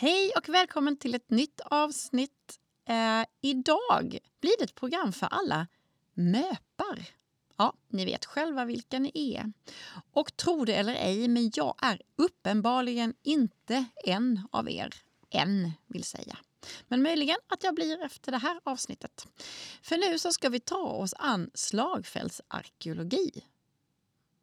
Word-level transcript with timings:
Hej 0.00 0.32
och 0.36 0.48
välkommen 0.48 0.96
till 0.96 1.14
ett 1.14 1.30
nytt 1.30 1.60
avsnitt. 1.60 2.58
Eh, 2.88 3.24
idag 3.40 4.18
blir 4.40 4.58
det 4.58 4.64
ett 4.64 4.74
program 4.74 5.12
för 5.12 5.26
alla 5.26 5.66
möpar. 6.14 7.08
Ja, 7.56 7.72
ni 7.88 8.04
vet 8.04 8.24
själva 8.24 8.64
vilka 8.64 8.98
ni 8.98 9.12
är. 9.14 9.52
Och 10.12 10.36
tro 10.36 10.64
det 10.64 10.74
eller 10.74 10.94
ej, 10.94 11.28
men 11.28 11.50
jag 11.54 11.74
är 11.82 12.02
uppenbarligen 12.16 13.14
inte 13.22 13.84
en 14.04 14.48
av 14.50 14.70
er. 14.70 14.94
En, 15.30 15.72
vill 15.86 16.04
säga. 16.04 16.38
Men 16.88 17.02
möjligen 17.02 17.38
att 17.48 17.64
jag 17.64 17.74
blir 17.74 18.02
efter 18.02 18.32
det 18.32 18.38
här 18.38 18.60
avsnittet. 18.64 19.26
För 19.82 19.96
nu 19.96 20.18
så 20.18 20.32
ska 20.32 20.48
vi 20.48 20.60
ta 20.60 20.88
oss 20.88 21.14
an 21.18 21.50
slagfältsarkeologi. 21.54 23.44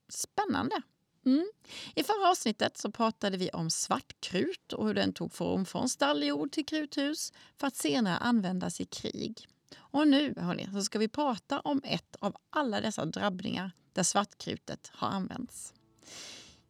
Spännande! 0.09 0.81
Mm. 1.25 1.51
I 1.95 2.03
förra 2.03 2.29
avsnittet 2.29 2.77
så 2.77 2.91
pratade 2.91 3.37
vi 3.37 3.49
om 3.49 3.69
svartkrut 3.69 4.73
och 4.73 4.87
hur 4.87 4.93
den 4.93 5.13
tog 5.13 5.33
form 5.33 5.65
från 5.65 5.89
stalljord 5.89 6.51
till 6.51 6.65
kruthus 6.65 7.33
för 7.57 7.67
att 7.67 7.75
senare 7.75 8.17
användas 8.17 8.81
i 8.81 8.85
krig. 8.85 9.47
Och 9.77 10.07
nu 10.07 10.33
hörni, 10.37 10.69
så 10.73 10.81
ska 10.81 10.99
vi 10.99 11.07
prata 11.07 11.59
om 11.59 11.81
ett 11.83 12.15
av 12.19 12.35
alla 12.49 12.81
dessa 12.81 13.05
drabbningar 13.05 13.71
där 13.93 14.03
svartkrutet 14.03 14.91
har 14.93 15.07
använts. 15.07 15.73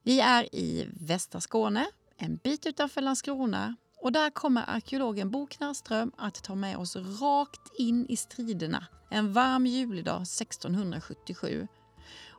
Vi 0.04 0.20
är 0.20 0.56
i 0.56 0.88
västra 0.94 1.42
Skåne, 1.42 1.86
en 2.18 2.38
bit 2.38 2.66
utanför 2.66 3.02
Landskrona 3.02 3.76
och 4.02 4.12
där 4.12 4.30
kommer 4.30 4.70
arkeologen 4.70 5.32
Bo 5.32 5.48
Knarrström 5.48 6.12
att 6.18 6.44
ta 6.44 6.56
med 6.56 6.78
oss 6.78 6.96
rakt 6.96 7.80
in 7.80 8.06
i 8.10 8.18
striderna 8.18 8.86
en 9.10 9.34
varm 9.34 9.66
julidag 9.66 10.22
1677 10.22 11.68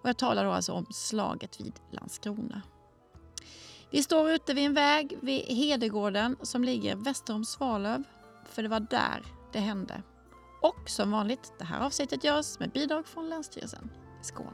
och 0.02 0.08
jag 0.08 0.16
talar 0.16 0.44
då 0.44 0.50
alltså 0.50 0.72
om 0.72 0.86
slaget 0.90 1.60
vid 1.60 1.80
Landskrona. 1.90 2.62
Vi 3.90 4.02
står 4.02 4.30
ute 4.30 4.54
vid 4.54 4.66
en 4.66 4.74
väg 4.74 5.18
vid 5.20 5.42
Hedegården 5.42 6.36
som 6.42 6.64
ligger 6.64 6.96
väster 6.96 7.34
om 7.34 7.44
Svalöv, 7.44 8.02
för 8.44 8.62
det 8.62 8.68
var 8.68 8.80
där 8.80 9.22
det 9.52 9.58
hände. 9.58 10.02
Och 10.62 10.90
som 10.90 11.10
vanligt, 11.10 11.52
det 11.58 11.64
här 11.64 11.80
avsnittet 11.80 12.24
görs 12.24 12.58
med 12.58 12.70
bidrag 12.70 13.06
från 13.06 13.28
Länsstyrelsen 13.28 13.90
i 14.22 14.24
Skåne. 14.24 14.50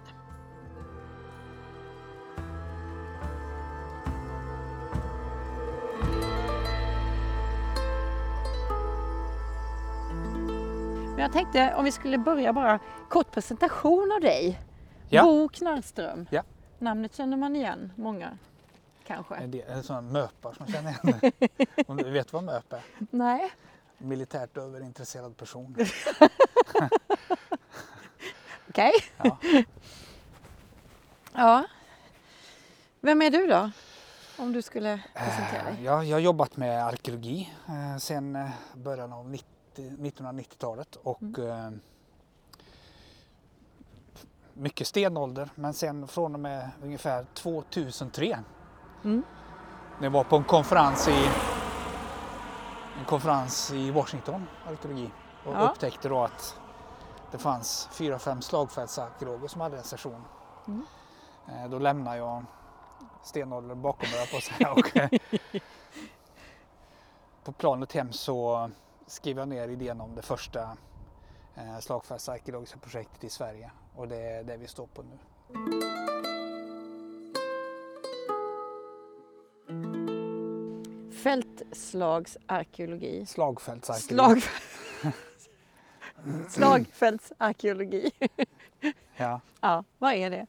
Men 11.10 11.18
jag 11.18 11.32
tänkte 11.32 11.74
om 11.74 11.84
vi 11.84 11.92
skulle 11.92 12.18
börja 12.18 12.52
bara 12.52 12.78
kort 13.08 13.30
presentation 13.30 14.12
av 14.12 14.20
dig. 14.20 14.58
Ja. 15.12 15.22
Bo 15.24 15.48
Knarrström. 15.48 16.26
Ja. 16.30 16.42
Namnet 16.78 17.14
känner 17.14 17.36
man 17.36 17.56
igen, 17.56 17.92
många 17.96 18.38
kanske. 19.06 19.34
En 19.34 19.50
del 19.50 19.68
är 19.68 19.82
sådana 19.82 20.10
möpar 20.12 20.52
som 20.52 20.66
känner 20.66 20.90
igen 20.90 21.32
Om 21.86 21.96
du 21.96 22.10
vet 22.10 22.32
vad 22.32 22.44
möp 22.44 22.72
är? 22.72 22.82
Nej. 23.10 23.50
Militärt 23.98 24.56
överintresserad 24.56 25.36
person. 25.36 25.76
Okej. 28.68 28.92
Ja. 29.22 29.38
Ja. 31.32 31.64
Vem 33.00 33.22
är 33.22 33.30
du 33.30 33.46
då? 33.46 33.70
Om 34.38 34.52
du 34.52 34.62
skulle 34.62 35.02
presentera 35.14 35.64
dig. 35.64 35.72
Eh, 35.78 35.84
Jag, 35.84 36.04
jag 36.04 36.16
har 36.16 36.20
jobbat 36.20 36.56
med 36.56 36.86
arkeologi 36.86 37.52
eh, 37.68 37.96
sedan 37.98 38.36
eh, 38.36 38.48
början 38.74 39.12
av 39.12 39.30
90, 39.30 39.46
1990-talet 39.76 40.96
och 40.96 41.22
Mm. 41.22 41.80
Mycket 44.54 44.86
stenålder 44.86 45.50
men 45.54 45.74
sen 45.74 46.08
från 46.08 46.34
och 46.34 46.40
med 46.40 46.70
ungefär 46.82 47.26
2003 47.34 48.38
Mm. 49.04 49.22
jag 50.00 50.10
var 50.10 50.24
på 50.24 50.36
en 50.36 50.44
konferens 50.44 51.08
i 51.08 51.28
en 52.98 53.04
konferens 53.06 53.72
i 53.72 53.90
Washington, 53.90 54.46
arkeologi 54.68 55.10
och 55.46 55.54
Ja. 55.54 55.58
upptäckte 55.70 56.08
då 56.08 56.24
att 56.24 56.56
det 57.30 57.38
fanns 57.38 57.88
fyra, 57.92 58.18
fem 58.18 58.42
slagfältsarkeologer 58.42 59.48
som 59.48 59.60
hade 59.60 59.76
en 59.76 59.82
session. 59.82 60.24
Mm. 60.66 60.86
Eh, 61.48 61.70
Då 61.70 61.78
lämnade 61.78 62.16
jag 62.16 62.44
stenåldern 63.22 63.82
bakom 63.82 64.10
mig 64.10 64.30
på 64.34 64.40
säga. 64.40 64.72
Och, 64.72 64.96
eh, 64.96 65.10
på 67.44 67.52
planet 67.52 67.92
hem 67.92 68.12
så 68.12 68.70
skrev 69.06 69.38
jag 69.38 69.48
ner 69.48 69.68
idén 69.68 70.00
om 70.00 70.14
det 70.14 70.22
första 70.22 70.76
eh, 71.56 71.78
slagfältsarkeologiska 71.78 72.78
projektet 72.78 73.24
i 73.24 73.30
Sverige 73.30 73.70
och 73.96 74.08
det 74.08 74.16
är 74.16 74.44
det 74.44 74.56
vi 74.56 74.66
står 74.66 74.86
på 74.86 75.02
nu. 75.02 75.18
Fältslagsarkeologi. 81.22 83.26
Slagfältsarkeologi. 83.26 84.40
Slag... 84.40 84.42
Slagfältsarkeologi. 86.48 88.10
Ja. 89.16 89.40
Ja, 89.60 89.84
vad 89.98 90.12
är 90.12 90.30
det? 90.30 90.46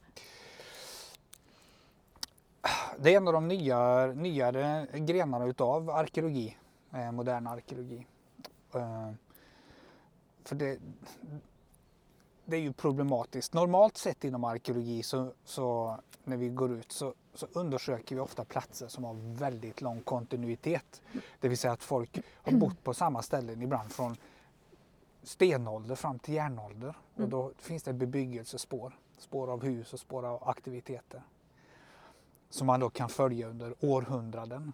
Det 2.98 3.12
är 3.12 3.16
en 3.16 3.28
av 3.28 3.34
de 3.34 3.48
nya, 3.48 4.06
nyare 4.06 4.86
grenarna 4.92 5.44
utav 5.44 5.90
arkeologi, 5.90 6.56
eh, 6.94 7.12
modern 7.12 7.46
arkeologi. 7.46 8.06
För 10.44 10.54
det, 10.56 10.78
det 12.44 12.56
är 12.56 12.60
ju 12.60 12.72
problematiskt. 12.72 13.54
Normalt 13.54 13.96
sett 13.96 14.24
inom 14.24 14.44
arkeologi 14.44 15.02
så, 15.02 15.32
så 15.44 15.98
när 16.24 16.36
vi 16.36 16.48
går 16.48 16.72
ut 16.72 16.92
så, 16.92 17.14
så 17.34 17.46
undersöker 17.52 18.14
vi 18.14 18.20
ofta 18.20 18.44
platser 18.44 18.88
som 18.88 19.04
har 19.04 19.14
väldigt 19.38 19.80
lång 19.80 20.00
kontinuitet. 20.00 21.02
Det 21.40 21.48
vill 21.48 21.58
säga 21.58 21.72
att 21.72 21.82
folk 21.82 22.18
har 22.34 22.52
bott 22.52 22.84
på 22.84 22.94
samma 22.94 23.22
ställen 23.22 23.62
ibland 23.62 23.92
från 23.92 24.16
stenålder 25.22 25.94
fram 25.94 26.18
till 26.18 26.34
järnålder. 26.34 26.88
Och 27.14 27.18
Mm. 27.18 27.30
då 27.30 27.52
finns 27.58 27.82
det 27.82 27.92
bebyggelsespår, 27.92 28.98
spår 29.18 29.50
av 29.52 29.62
hus 29.64 29.92
och 29.92 30.00
spår 30.00 30.26
av 30.26 30.48
aktiviteter 30.48 31.22
som 32.50 32.66
man 32.66 32.80
då 32.80 32.90
kan 32.90 33.08
följa 33.08 33.48
under 33.48 33.74
århundraden. 33.80 34.72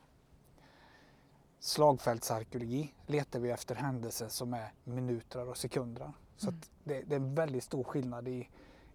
Slagfältsarkeologi 1.60 2.94
letar 3.06 3.38
vi 3.41 3.50
efter 3.50 3.75
händelser 3.75 4.28
som 4.28 4.54
är 4.54 4.72
minuter 4.84 5.48
och 5.48 5.56
sekunder. 5.56 6.12
Så 6.37 6.48
Mm. 6.48 6.60
det, 6.84 7.03
det 7.03 7.15
är 7.15 7.21
en 7.21 7.34
väldigt 7.34 7.65
stor 7.65 7.84
skillnad 7.84 8.28
i, 8.28 8.48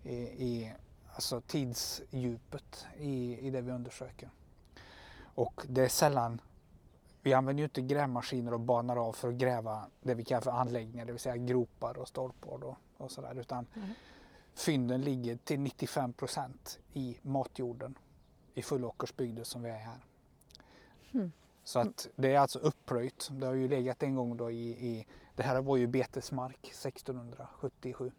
i, 0.03 0.13
i 0.15 0.73
alltså 1.13 1.41
tidsdjupet 1.41 2.85
i, 2.97 3.39
i 3.47 3.49
det 3.49 3.61
vi 3.61 3.71
undersöker. 3.71 4.29
Och 5.35 5.61
det 5.69 5.81
är 5.83 5.87
sällan, 5.89 6.41
vi 7.21 7.33
använder 7.33 7.61
ju 7.61 7.65
inte 7.65 7.81
grävmaskiner 7.81 8.53
och 8.53 8.59
banar 8.59 9.07
av 9.07 9.13
för 9.13 9.27
att 9.29 9.33
gräva 9.35 9.85
det 10.01 10.13
vi 10.13 10.23
kallar 10.23 10.41
för 10.41 10.51
anläggningar, 10.51 11.05
det 11.05 11.11
vill 11.11 11.21
säga 11.21 11.37
gropar 11.37 11.97
och 11.97 12.07
stolpar 12.07 12.63
och, 12.63 12.77
och 12.97 13.11
sådär. 13.11 13.39
Utan 13.39 13.65
Mm. 13.75 13.89
fynden 14.53 15.01
ligger 15.01 15.35
till 15.37 15.59
95 15.59 16.13
procent 16.13 16.79
i 16.93 17.17
matjorden 17.21 17.97
i 18.53 18.61
Fullåkersbygden 18.61 19.45
som 19.45 19.63
vi 19.63 19.69
är 19.69 19.77
här. 19.77 19.99
Mm. 21.13 21.31
Så 21.65 21.79
att 21.79 22.07
det 22.15 22.33
är 22.33 22.39
alltså 22.39 22.59
uppröjt. 22.59 23.29
Det 23.31 23.45
har 23.45 23.53
ju 23.53 23.67
legat 23.67 24.03
en 24.03 24.15
gång 24.15 24.37
då 24.37 24.51
i, 24.51 24.69
i 24.69 25.05
det 25.35 25.43
här 25.43 25.61
var 25.61 25.77
ju 25.77 25.87
betesmark 25.87 26.67
1677. 26.67 28.11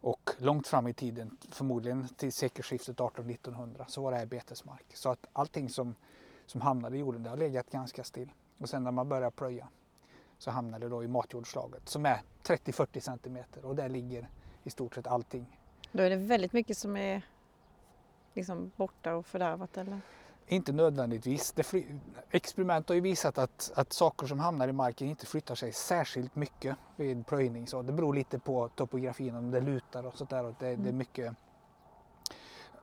Och 0.00 0.30
långt 0.38 0.66
fram 0.66 0.86
i 0.86 0.94
tiden, 0.94 1.36
förmodligen 1.50 2.08
till 2.08 2.32
sekelskiftet 2.32 2.96
1800-1900, 2.96 3.84
så 3.88 4.02
var 4.02 4.12
det 4.12 4.18
här 4.18 4.26
betesmark. 4.26 4.84
Så 4.94 5.10
att 5.10 5.26
allting 5.32 5.68
som, 5.68 5.94
som 6.46 6.60
hamnade 6.60 6.96
i 6.96 7.00
jorden, 7.00 7.22
det 7.22 7.30
har 7.30 7.36
legat 7.36 7.70
ganska 7.70 8.04
still. 8.04 8.32
Och 8.58 8.68
sen 8.68 8.84
när 8.84 8.90
man 8.90 9.08
börjar 9.08 9.30
plöja 9.30 9.68
så 10.38 10.50
hamnar 10.50 10.78
det 10.78 10.88
då 10.88 11.04
i 11.04 11.08
matjordslaget 11.08 11.88
som 11.88 12.06
är 12.06 12.20
30-40 12.42 13.00
centimeter 13.00 13.64
och 13.64 13.76
där 13.76 13.88
ligger 13.88 14.28
i 14.64 14.70
stort 14.70 14.94
sett 14.94 15.06
allting. 15.06 15.58
Då 15.92 16.02
är 16.02 16.10
det 16.10 16.16
väldigt 16.16 16.52
mycket 16.52 16.78
som 16.78 16.96
är 16.96 17.22
liksom 18.34 18.70
borta 18.76 19.16
och 19.16 19.26
fördärvat 19.26 19.76
eller? 19.76 20.00
Inte 20.50 20.72
nödvändigtvis. 20.72 21.54
Experiment 22.30 22.88
har 22.88 22.94
ju 22.94 23.00
visat 23.00 23.38
att, 23.38 23.72
att 23.74 23.92
saker 23.92 24.26
som 24.26 24.38
hamnar 24.40 24.68
i 24.68 24.72
marken 24.72 25.08
inte 25.08 25.26
flyttar 25.26 25.54
sig 25.54 25.72
särskilt 25.72 26.36
mycket 26.36 26.76
vid 26.96 27.26
plöjning. 27.26 27.66
Så 27.66 27.82
det 27.82 27.92
beror 27.92 28.14
lite 28.14 28.38
på 28.38 28.68
topografin, 28.68 29.36
om 29.36 29.50
det 29.50 29.60
lutar 29.60 30.06
och 30.06 30.14
sådär. 30.14 30.44
Och 30.44 30.54
det, 30.58 30.66
det 30.66 30.70
är 30.72 30.74
Mm. 30.74 30.96
mycket 30.96 31.34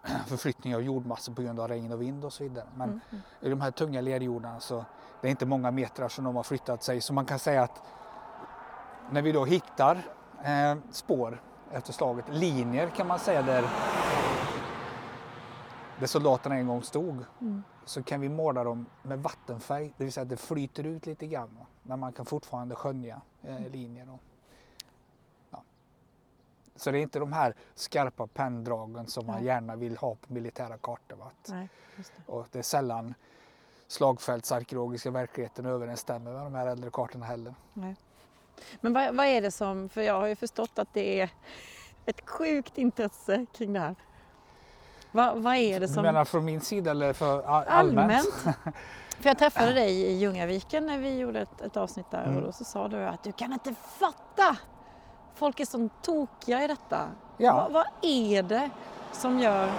förflyttning 0.27 0.75
av 0.75 0.81
jordmassor 0.81 1.33
på 1.33 1.41
grund 1.41 1.59
av 1.59 1.67
regn 1.67 1.91
och 1.91 2.01
vind 2.01 2.25
och 2.25 2.33
så 2.33 2.43
vidare. 2.43 2.65
Men 2.75 2.89
Mm. 2.89 3.01
mm. 3.11 3.21
i 3.41 3.49
de 3.49 3.61
här 3.61 3.71
tunga 3.71 4.01
lerjordarna 4.01 4.59
så 4.59 4.85
det 5.21 5.27
är 5.27 5.31
inte 5.31 5.45
många 5.45 5.71
metrar 5.71 6.07
som 6.09 6.23
de 6.25 6.35
har 6.35 6.43
flyttat 6.43 6.83
sig. 6.83 7.01
Så 7.01 7.13
man 7.13 7.25
kan 7.25 7.39
säga 7.39 7.63
att 7.63 7.81
när 9.11 9.21
vi 9.21 9.31
då 9.31 9.45
hittar 9.45 9.95
eh, 10.43 10.75
spår 10.91 11.41
efter 11.71 11.93
slaget, 11.93 12.25
linjer 12.29 12.89
kan 12.89 13.07
man 13.07 13.19
säga 13.19 13.41
där, 13.41 13.63
där 15.99 16.07
soldaterna 16.07 16.55
en 16.55 16.67
gång 16.67 16.83
stod, 16.83 17.25
Mm. 17.41 17.63
så 17.85 18.03
kan 18.03 18.21
vi 18.21 18.29
måla 18.29 18.63
dem 18.63 18.85
med 19.03 19.19
vattenfärg, 19.23 19.93
det 19.97 20.03
vill 20.03 20.13
säga 20.13 20.21
att 20.21 20.29
det 20.29 20.37
flyter 20.37 20.83
ut 20.83 21.05
lite 21.05 21.27
grann. 21.27 21.57
Men 21.83 21.99
man 21.99 22.13
kan 22.13 22.25
fortfarande 22.25 22.75
skönja 22.75 23.21
eh, 23.43 23.69
linjer. 23.69 24.09
Och, 24.13 24.19
ja. 25.49 25.63
Så 26.75 26.91
det 26.91 26.97
är 26.97 27.01
inte 27.01 27.19
de 27.19 27.33
här 27.33 27.55
skarpa 27.75 28.27
penndragen 28.27 29.07
som 29.07 29.25
man 29.25 29.35
Nej. 29.35 29.45
gärna 29.45 29.75
vill 29.75 29.97
ha 29.97 30.15
på 30.15 30.33
militära 30.33 30.77
kartor. 30.77 31.17
Nej, 31.49 31.69
det. 31.97 32.31
Och 32.31 32.47
det 32.51 32.59
är 32.59 32.63
sällan 32.63 33.13
slagfältsarkeologiska 33.87 35.11
verkligheten 35.11 35.65
överensstämmer 35.65 36.33
med 36.33 36.41
de 36.43 36.55
här 36.55 36.67
äldre 36.67 36.89
kartorna 36.93 37.25
heller. 37.25 37.55
Nej. 37.73 37.95
Men 38.81 38.93
vad, 38.93 39.15
vad 39.15 39.25
är 39.25 39.41
det 39.41 39.51
som, 39.51 39.89
för 39.89 40.01
jag 40.01 40.19
har 40.19 40.27
ju 40.27 40.35
förstått 40.35 40.79
att 40.79 40.93
det 40.93 41.21
är 41.21 41.29
ett 42.05 42.29
sjukt 42.29 42.77
intresse 42.77 43.45
kring 43.53 43.73
det 43.73 43.79
här. 43.79 43.95
Vad, 45.15 45.37
vad 45.37 45.55
är 45.55 45.79
det 45.79 45.87
som... 45.87 45.95
Du 45.95 46.01
menar 46.01 46.25
från 46.25 46.45
min 46.45 46.61
sida 46.61 46.91
eller 46.91 47.13
för 47.13 47.43
all- 47.43 47.67
allmänt? 47.67 48.11
Allmänt. 48.11 48.57
För 49.19 49.29
jag 49.29 49.37
träffade 49.37 49.73
dig 49.73 50.01
i 50.01 50.17
Ljungaviken 50.17 50.85
när 50.85 50.97
vi 50.97 51.17
gjorde 51.19 51.41
ett, 51.41 51.61
ett 51.61 51.77
avsnitt 51.77 52.11
där 52.11 52.23
Mm. 52.23 52.35
och 52.37 52.41
då 52.43 52.51
så 52.51 52.63
sa 52.63 52.87
du 52.87 53.03
att 53.03 53.23
du 53.23 53.31
kan 53.31 53.53
inte 53.53 53.73
fatta! 53.99 54.57
Folk 55.35 55.59
är 55.59 55.65
så 55.65 55.89
tokiga 56.01 56.63
i 56.63 56.67
detta. 56.67 57.07
Ja. 57.37 57.53
Vad, 57.55 57.71
vad 57.71 57.85
är 58.01 58.43
det 58.43 58.69
som 59.11 59.39
gör 59.39 59.69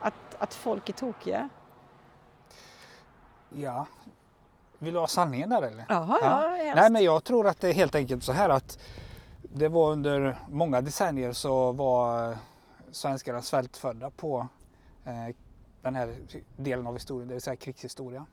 att, 0.00 0.14
att 0.38 0.54
folk 0.54 0.88
är 0.88 0.92
tokiga? 0.92 1.48
Ja. 3.48 3.86
Vill 4.78 4.94
du 4.94 5.00
ha 5.00 5.06
sanningen 5.06 5.50
där 5.50 5.62
eller? 5.62 5.84
Jaha, 5.88 6.18
ja, 6.22 6.56
ja 6.56 6.74
Nej 6.74 6.90
men 6.90 7.04
jag 7.04 7.24
tror 7.24 7.46
att 7.46 7.60
det 7.60 7.68
är 7.68 7.72
helt 7.74 7.94
enkelt 7.94 8.24
så 8.24 8.32
här 8.32 8.48
att 8.48 8.78
det 9.42 9.68
var 9.68 9.90
under 9.92 10.36
många 10.50 10.80
decennier 10.80 11.32
så 11.32 11.72
var 11.72 12.36
svenskarna 12.92 13.42
svältfödda 13.42 14.10
på 14.10 14.48
eh, 15.04 15.34
den 15.82 15.94
här 15.94 16.16
delen 16.56 16.86
av 16.86 16.94
historien, 16.94 17.28
det 17.28 17.34
vill 17.34 17.42
säga 17.42 17.56
krigshistoria. 17.56 18.26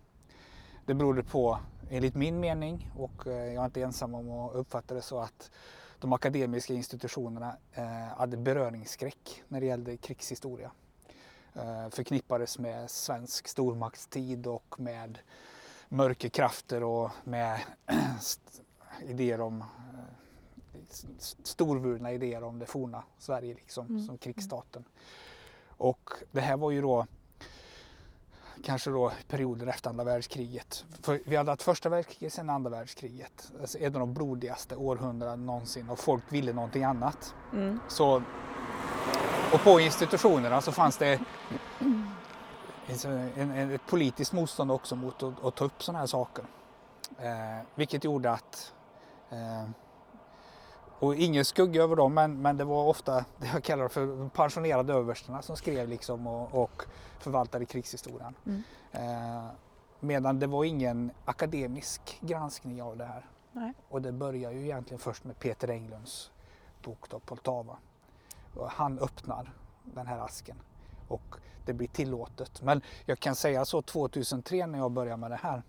Det 0.85 0.93
berodde 0.93 1.23
på, 1.23 1.59
enligt 1.89 2.15
min 2.15 2.39
mening, 2.39 2.91
och 2.97 3.27
eh, 3.27 3.53
jag 3.53 3.61
är 3.61 3.65
inte 3.65 3.81
ensam 3.81 4.15
om 4.15 4.31
att 4.31 4.55
uppfatta 4.55 4.93
det 4.93 5.01
så, 5.01 5.19
att 5.19 5.51
de 5.99 6.13
akademiska 6.13 6.73
institutionerna 6.73 7.57
eh, 7.73 8.17
hade 8.17 8.37
beröringsskräck 8.37 9.43
när 9.47 9.59
det 9.59 9.65
gällde 9.65 9.97
krigshistoria. 9.97 10.71
Eh, 11.53 11.89
förknippades 11.89 12.59
med 12.59 12.89
svensk 12.89 13.47
stormaktstid 13.47 14.47
och 14.47 14.75
med 14.79 15.19
mörkerkrafter 15.89 16.83
och 16.83 17.11
med 17.23 17.59
idéer 19.07 19.41
om 19.41 19.61
eh, 19.61 19.65
storvulna 21.43 22.11
idéer 22.11 22.43
om 22.43 22.59
det 22.59 22.65
forna 22.65 23.03
Sverige 23.17 23.53
liksom, 23.53 23.85
Mm. 23.85 24.05
som 24.05 24.17
krigsstaten. 24.17 24.83
Och 25.67 26.09
det 26.31 26.41
här 26.41 26.57
var 26.57 26.71
ju 26.71 26.81
då 26.81 27.05
kanske 28.63 28.89
då 28.89 29.11
perioden 29.27 29.69
efter 29.69 29.89
andra 29.89 30.03
världskriget. 30.03 30.85
För 31.01 31.19
vi 31.25 31.35
hade 31.35 31.51
haft 31.51 31.61
första 31.63 31.89
världskriget, 31.89 32.33
sen 32.33 32.49
andra 32.49 32.69
världskriget. 32.69 33.51
Alltså 33.61 33.77
ett 33.77 33.93
av 33.95 33.99
de 33.99 34.13
blodigaste 34.13 34.75
århundradena 34.75 35.45
någonsin 35.45 35.89
och 35.89 35.99
folk 35.99 36.23
ville 36.29 36.53
någonting 36.53 36.83
annat. 36.83 37.35
Mm. 37.53 37.79
Så, 37.87 38.23
och 39.53 39.63
på 39.63 39.79
institutionerna 39.79 40.61
så 40.61 40.71
fanns 40.71 40.97
det 40.97 41.19
en, 42.87 43.51
en, 43.51 43.71
ett 43.71 43.85
politiskt 43.87 44.33
motstånd 44.33 44.71
också 44.71 44.95
mot 44.95 45.23
att, 45.23 45.43
att 45.43 45.55
ta 45.55 45.65
upp 45.65 45.83
sådana 45.83 45.99
här 45.99 46.07
saker. 46.07 46.45
Eh, 47.17 47.65
vilket 47.75 48.03
gjorde 48.03 48.31
att, 48.31 48.73
eh, 49.29 49.69
och 50.99 51.15
ingen 51.15 51.45
skugga 51.45 51.83
över 51.83 51.95
dem, 51.95 52.13
men, 52.13 52.41
men 52.41 52.57
det 52.57 52.63
var 52.63 52.83
ofta 52.83 53.25
det 53.37 53.47
jag 53.53 53.63
kallar 53.63 53.87
för 53.87 54.07
de 54.07 54.29
pensionerade 54.29 54.93
överstarna 54.93 55.41
som 55.41 55.57
skrev 55.57 55.89
liksom 55.89 56.27
och, 56.27 56.63
och 56.63 56.83
förvaltade 57.19 57.65
krigshistorien. 57.65 58.35
Mm. 58.45 58.63
Eh, 58.91 59.45
medan 59.99 60.39
det 60.39 60.47
var 60.47 60.63
ingen 60.63 61.11
akademisk 61.25 62.17
granskning 62.21 62.81
av 62.81 62.97
det 62.97 63.05
här. 63.05 63.25
Nej. 63.51 63.73
Och 63.89 64.01
det 64.01 64.11
börjar 64.11 64.51
ju 64.51 64.63
egentligen 64.63 64.99
först 64.99 65.23
med 65.23 65.39
Peter 65.39 65.67
Englunds 65.67 66.31
bok 66.83 67.09
då, 67.09 67.19
Poltava. 67.19 67.77
Och 68.55 68.69
han 68.69 68.99
öppnar 68.99 69.53
den 69.83 70.07
här 70.07 70.19
asken 70.19 70.61
och 71.07 71.35
det 71.65 71.73
blir 71.73 71.87
tillåtet. 71.87 72.61
Men 72.61 72.81
jag 73.05 73.19
kan 73.19 73.35
säga 73.35 73.65
så 73.65 73.81
2003 73.81 74.65
när 74.65 74.79
jag 74.79 74.91
började 74.91 75.17
med 75.17 75.31
det 75.31 75.39
här 75.41 75.63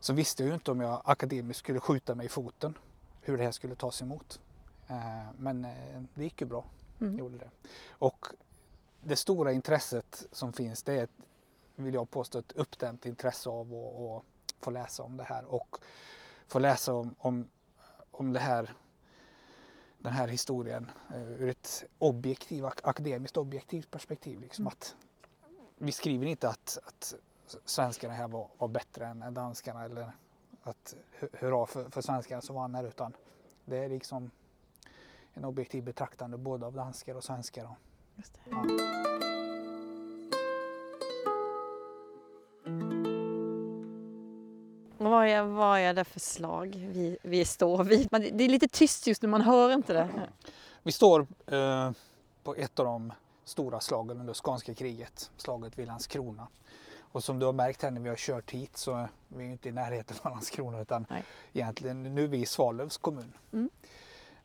så 0.00 0.12
visste 0.12 0.42
jag 0.42 0.48
ju 0.48 0.54
inte 0.54 0.70
om 0.70 0.80
jag 0.80 1.02
akademiskt 1.04 1.58
skulle 1.58 1.80
skjuta 1.80 2.14
mig 2.14 2.26
i 2.26 2.28
foten 2.28 2.74
hur 3.22 3.38
det 3.38 3.44
här 3.44 3.52
skulle 3.52 3.74
tas 3.74 4.02
emot. 4.02 4.40
Eh, 4.88 5.26
Men 5.38 5.64
eh, 5.64 6.02
det 6.14 6.24
gick 6.24 6.40
ju 6.40 6.46
bra. 6.46 6.64
Mm. 7.00 7.18
Gjorde 7.18 7.38
det. 7.38 7.50
Och 7.88 8.26
det 9.02 9.16
stora 9.16 9.52
intresset 9.52 10.26
som 10.32 10.52
finns 10.52 10.82
det 10.82 10.92
är, 10.98 11.04
ett, 11.04 11.10
vill 11.76 11.94
jag 11.94 12.10
påstå, 12.10 12.38
ett 12.38 12.52
uppdämt 12.52 13.06
intresse 13.06 13.48
av 13.50 13.74
att, 13.74 14.00
att 14.00 14.24
få 14.64 14.70
läsa 14.70 15.02
om 15.02 15.16
det 15.16 15.24
här 15.24 15.44
och 15.44 15.76
få 16.46 16.58
läsa 16.58 16.94
om, 16.94 17.14
om, 17.18 17.48
om 18.10 18.32
det 18.32 18.40
här, 18.40 18.74
den 19.98 20.12
här 20.12 20.28
historien 20.28 20.90
eh, 21.14 21.22
ur 21.32 21.48
ett 21.48 21.84
objektiv, 21.98 22.64
ak- 22.64 22.80
akademiskt 22.84 23.36
objektivt 23.36 23.90
perspektiv. 23.90 24.40
Liksom 24.40 24.62
Mm. 24.62 24.68
att 24.72 24.94
vi 25.78 25.92
skriver 25.92 26.26
inte 26.26 26.48
att, 26.48 26.78
att 26.86 27.14
svenskarna 27.64 28.14
här 28.14 28.28
var, 28.28 28.48
var 28.58 28.68
bättre 28.68 29.06
än 29.06 29.34
danskarna 29.34 29.84
eller 29.84 30.12
att 30.62 30.94
hu- 31.20 31.28
hurra 31.32 31.66
för, 31.66 31.90
för 31.90 32.00
svenskarna 32.00 32.42
som 32.42 32.56
vann 32.56 32.74
här 32.74 32.84
utan 32.84 33.12
det 33.64 33.76
är 33.76 33.88
liksom 33.88 34.30
en 35.34 35.44
objektiv 35.44 35.84
betraktande 35.84 36.38
både 36.38 36.66
av 36.66 36.72
danskar 36.72 37.14
och 37.14 37.24
svenskar. 37.24 37.68
Just. 38.16 38.38
Ja. 38.44 38.64
Vad 44.98 45.26
är, 45.26 45.42
vad 45.42 45.78
är 45.78 45.94
det 45.94 46.04
för 46.04 46.20
slag 46.20 46.88
vi, 46.92 47.18
vi 47.22 47.44
står 47.44 47.84
vid? 47.84 48.12
Man, 48.12 48.20
det 48.20 48.44
är 48.44 48.48
lite 48.48 48.68
tyst 48.68 49.06
just 49.06 49.22
nu, 49.22 49.28
man 49.28 49.40
hör 49.40 49.72
inte 49.72 49.92
det. 49.92 50.28
Vi 50.82 50.92
står 50.92 51.26
eh, 51.46 51.90
på 52.42 52.54
ett 52.54 52.78
av 52.78 52.86
de 52.86 53.12
stora 53.44 53.80
slagen 53.80 54.20
under 54.20 54.34
skånska 54.34 54.74
kriget, 54.74 55.30
slaget 55.36 55.78
vid 55.78 55.86
Landskrona. 55.86 56.48
Och 57.12 57.24
som 57.24 57.38
du 57.38 57.46
har 57.46 57.52
märkt 57.52 57.82
här 57.82 57.90
när 57.90 58.00
vi 58.00 58.08
har 58.08 58.16
kört 58.16 58.50
hit 58.50 58.76
så 58.76 58.94
är 58.94 59.08
vi 59.28 59.44
inte 59.44 59.68
i 59.68 59.72
närheten 59.72 60.16
av 60.22 60.30
Landskrona 60.32 60.80
utan 60.80 61.06
Nej. 61.10 61.24
egentligen 61.52 62.14
nu 62.14 62.24
är 62.24 62.28
vi 62.28 62.38
i 62.38 62.46
Svalövs 62.46 62.96
kommun. 62.96 63.32
Mm. 63.52 63.70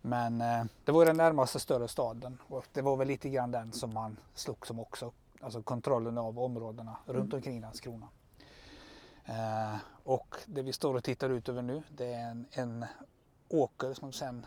Men 0.01 0.41
eh, 0.41 0.65
det 0.85 0.91
var 0.91 1.05
den 1.05 1.17
närmaste 1.17 1.59
större 1.59 1.87
staden 1.87 2.37
och 2.47 2.65
det 2.73 2.81
var 2.81 2.97
väl 2.97 3.07
lite 3.07 3.29
grann 3.29 3.51
den 3.51 3.71
som 3.71 3.93
man 3.93 4.17
slogs 4.33 4.69
om 4.69 4.79
också. 4.79 5.11
Alltså 5.41 5.61
kontrollen 5.61 6.17
av 6.17 6.39
områdena 6.39 6.97
runt 7.05 7.33
omkring 7.33 7.61
Landskrona. 7.61 8.07
Eh, 9.25 9.75
och 10.03 10.35
det 10.45 10.61
vi 10.61 10.73
står 10.73 10.95
och 10.95 11.03
tittar 11.03 11.29
ut 11.29 11.49
över 11.49 11.61
nu 11.61 11.83
det 11.89 12.13
är 12.13 12.29
en, 12.29 12.45
en 12.51 12.85
åker 13.49 13.93
som 13.93 14.13
sen 14.13 14.45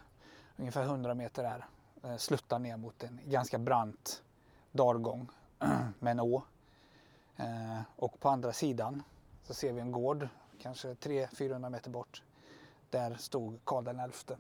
ungefär 0.57 0.83
100 0.83 1.15
meter 1.15 1.45
är 1.45 1.67
eh, 2.05 2.17
sluttar 2.17 2.59
ner 2.59 2.77
mot 2.77 3.03
en 3.03 3.21
ganska 3.25 3.59
brant 3.59 4.23
dalgång 4.73 5.29
med 5.99 6.11
en 6.11 6.21
å. 6.21 6.43
Eh, 7.41 7.81
och 7.97 8.21
på 8.21 8.29
andra 8.29 8.53
sidan 8.53 9.03
så 9.43 9.55
ser 9.55 9.73
vi 9.73 9.81
en 9.81 9.93
gård, 9.93 10.29
kanske 10.59 10.89
300-400 10.89 11.71
meter 11.71 11.91
bort. 11.91 12.23
Där 12.91 13.15
stod 13.15 13.65
Karl 13.65 14.11
XI 14.11 14.35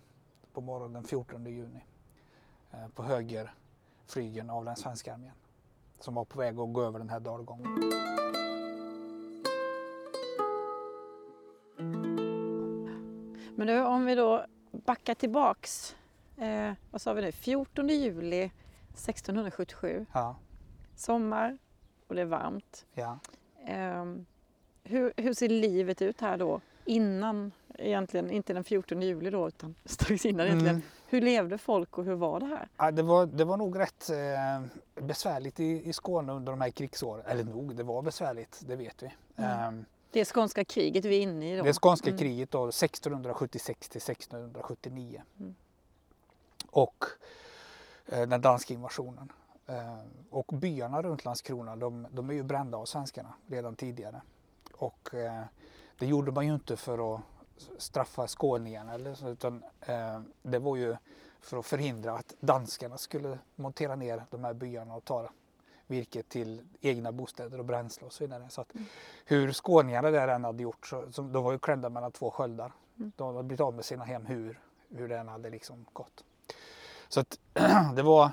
på 0.52 0.60
morgonen 0.60 0.92
den 0.92 1.04
14 1.04 1.46
juni 1.46 1.84
eh, 2.70 2.88
på 2.88 3.02
höger 3.02 3.54
flygeln 4.06 4.50
av 4.50 4.64
den 4.64 4.76
svenska 4.76 5.14
armén 5.14 5.32
som 6.00 6.14
var 6.14 6.24
på 6.24 6.38
väg 6.38 6.58
att 6.58 6.72
gå 6.72 6.82
över 6.82 6.98
den 6.98 7.10
här 7.10 7.20
dalgången. 7.20 7.80
Men 13.56 13.66
nu 13.66 13.84
om 13.84 14.04
vi 14.04 14.14
då 14.14 14.46
backar 14.72 15.14
tillbaks. 15.14 15.96
Eh, 16.36 16.72
vad 16.90 17.00
sa 17.00 17.12
vi 17.12 17.22
nu? 17.22 17.32
14 17.32 17.88
juli 17.88 18.52
1677. 18.94 20.06
Ja, 20.12 20.36
Sommar 20.96 21.58
och 22.10 22.16
det 22.16 22.22
är 22.22 22.26
varmt. 22.26 22.86
ja. 22.94 23.18
Ehm, 23.66 24.26
hur, 24.82 25.12
hur 25.16 25.34
ser 25.34 25.48
livet 25.48 26.02
ut 26.02 26.20
här 26.20 26.36
då? 26.36 26.60
Innan, 26.84 27.52
egentligen 27.78 28.30
inte 28.30 28.52
den 28.52 28.64
14 28.64 29.02
juli 29.02 29.30
då, 29.30 29.48
utan 29.48 29.74
strax 29.84 30.26
innan 30.26 30.46
egentligen. 30.46 30.74
Mm. 30.76 30.86
Hur 31.06 31.20
levde 31.20 31.58
folk 31.58 31.98
och 31.98 32.04
hur 32.04 32.14
var 32.14 32.40
det 32.40 32.46
här? 32.46 32.68
Ja, 32.76 32.90
det, 32.90 33.02
var, 33.02 33.26
det 33.26 33.44
var 33.44 33.56
nog 33.56 33.78
rätt 33.78 34.10
eh, 34.10 34.62
besvärligt 35.06 35.60
i, 35.60 35.88
i 35.88 35.92
Skåne 35.92 36.32
under 36.32 36.52
de 36.52 36.60
här 36.60 36.70
krigsåren. 36.70 37.24
Eller 37.26 37.44
nog, 37.44 37.76
det 37.76 37.82
var 37.82 38.02
besvärligt, 38.02 38.60
det 38.66 38.76
vet 38.76 39.02
vi. 39.02 39.12
Mm. 39.36 39.78
Eh, 39.78 39.84
Det 40.10 40.24
skånska 40.24 40.64
kriget 40.64 41.04
vi 41.04 41.16
är 41.18 41.20
inne 41.22 41.54
i 41.54 41.56
då. 41.56 41.64
Det 41.64 41.72
skånska 41.80 42.08
Mm. 42.10 42.18
kriget 42.18 42.50
då, 42.50 42.68
1676 42.68 43.88
till 43.88 44.00
1679. 44.00 45.22
Mm. 45.40 45.54
Och 46.70 47.04
eh, 48.06 48.28
den 48.28 48.40
danska 48.40 48.74
invasionen. 48.74 49.32
Eh, 49.70 49.98
och 50.30 50.46
byarna 50.46 51.02
runt 51.02 51.24
Landskrona 51.24 51.76
de, 51.76 52.06
de 52.10 52.30
är 52.30 52.34
ju 52.34 52.42
brända 52.42 52.78
av 52.78 52.84
svenskarna 52.84 53.34
redan 53.46 53.76
tidigare. 53.76 54.22
Och 54.72 55.14
eh, 55.14 55.42
det 55.98 56.06
gjorde 56.06 56.32
man 56.32 56.46
ju 56.46 56.54
inte 56.54 56.76
för 56.76 57.14
att 57.14 57.20
straffa 57.78 58.26
skåningarna 58.26 58.94
eller 58.94 59.14
så, 59.14 59.28
utan 59.28 59.62
eh, 59.80 60.20
det 60.42 60.58
var 60.58 60.76
ju 60.76 60.96
för 61.40 61.56
att 61.56 61.66
förhindra 61.66 62.12
att 62.12 62.34
danskarna 62.40 62.98
skulle 62.98 63.38
montera 63.56 63.96
ner 63.96 64.24
de 64.30 64.44
här 64.44 64.54
byarna 64.54 64.94
och 64.94 65.04
ta 65.04 65.30
virke 65.86 66.22
till 66.22 66.62
egna 66.80 67.12
bostäder 67.12 67.58
och 67.58 67.64
bränsle 67.64 68.06
och 68.06 68.12
så 68.12 68.24
vidare. 68.24 68.48
Så 68.48 68.60
att 68.60 68.72
hur 69.24 69.52
skåningarna 69.52 70.10
där 70.10 70.28
än 70.28 70.44
hade 70.44 70.62
gjort, 70.62 70.86
så, 70.86 71.12
så, 71.12 71.22
de 71.22 71.44
var 71.44 71.52
ju 71.52 71.58
klädda 71.58 71.88
mellan 71.88 72.12
två 72.12 72.30
sköldar. 72.30 72.72
Mm. 72.98 73.12
De 73.16 73.34
hade 73.34 73.48
blivit 73.48 73.60
av 73.60 73.74
med 73.74 73.84
sina 73.84 74.04
hem 74.04 74.26
hur, 74.26 74.60
hur 74.88 75.08
det 75.08 75.18
än 75.18 75.28
hade 75.28 75.50
liksom 75.50 75.86
gått. 75.92 76.24
Så 77.08 77.20
att 77.20 77.38
det 77.96 78.02
var 78.02 78.30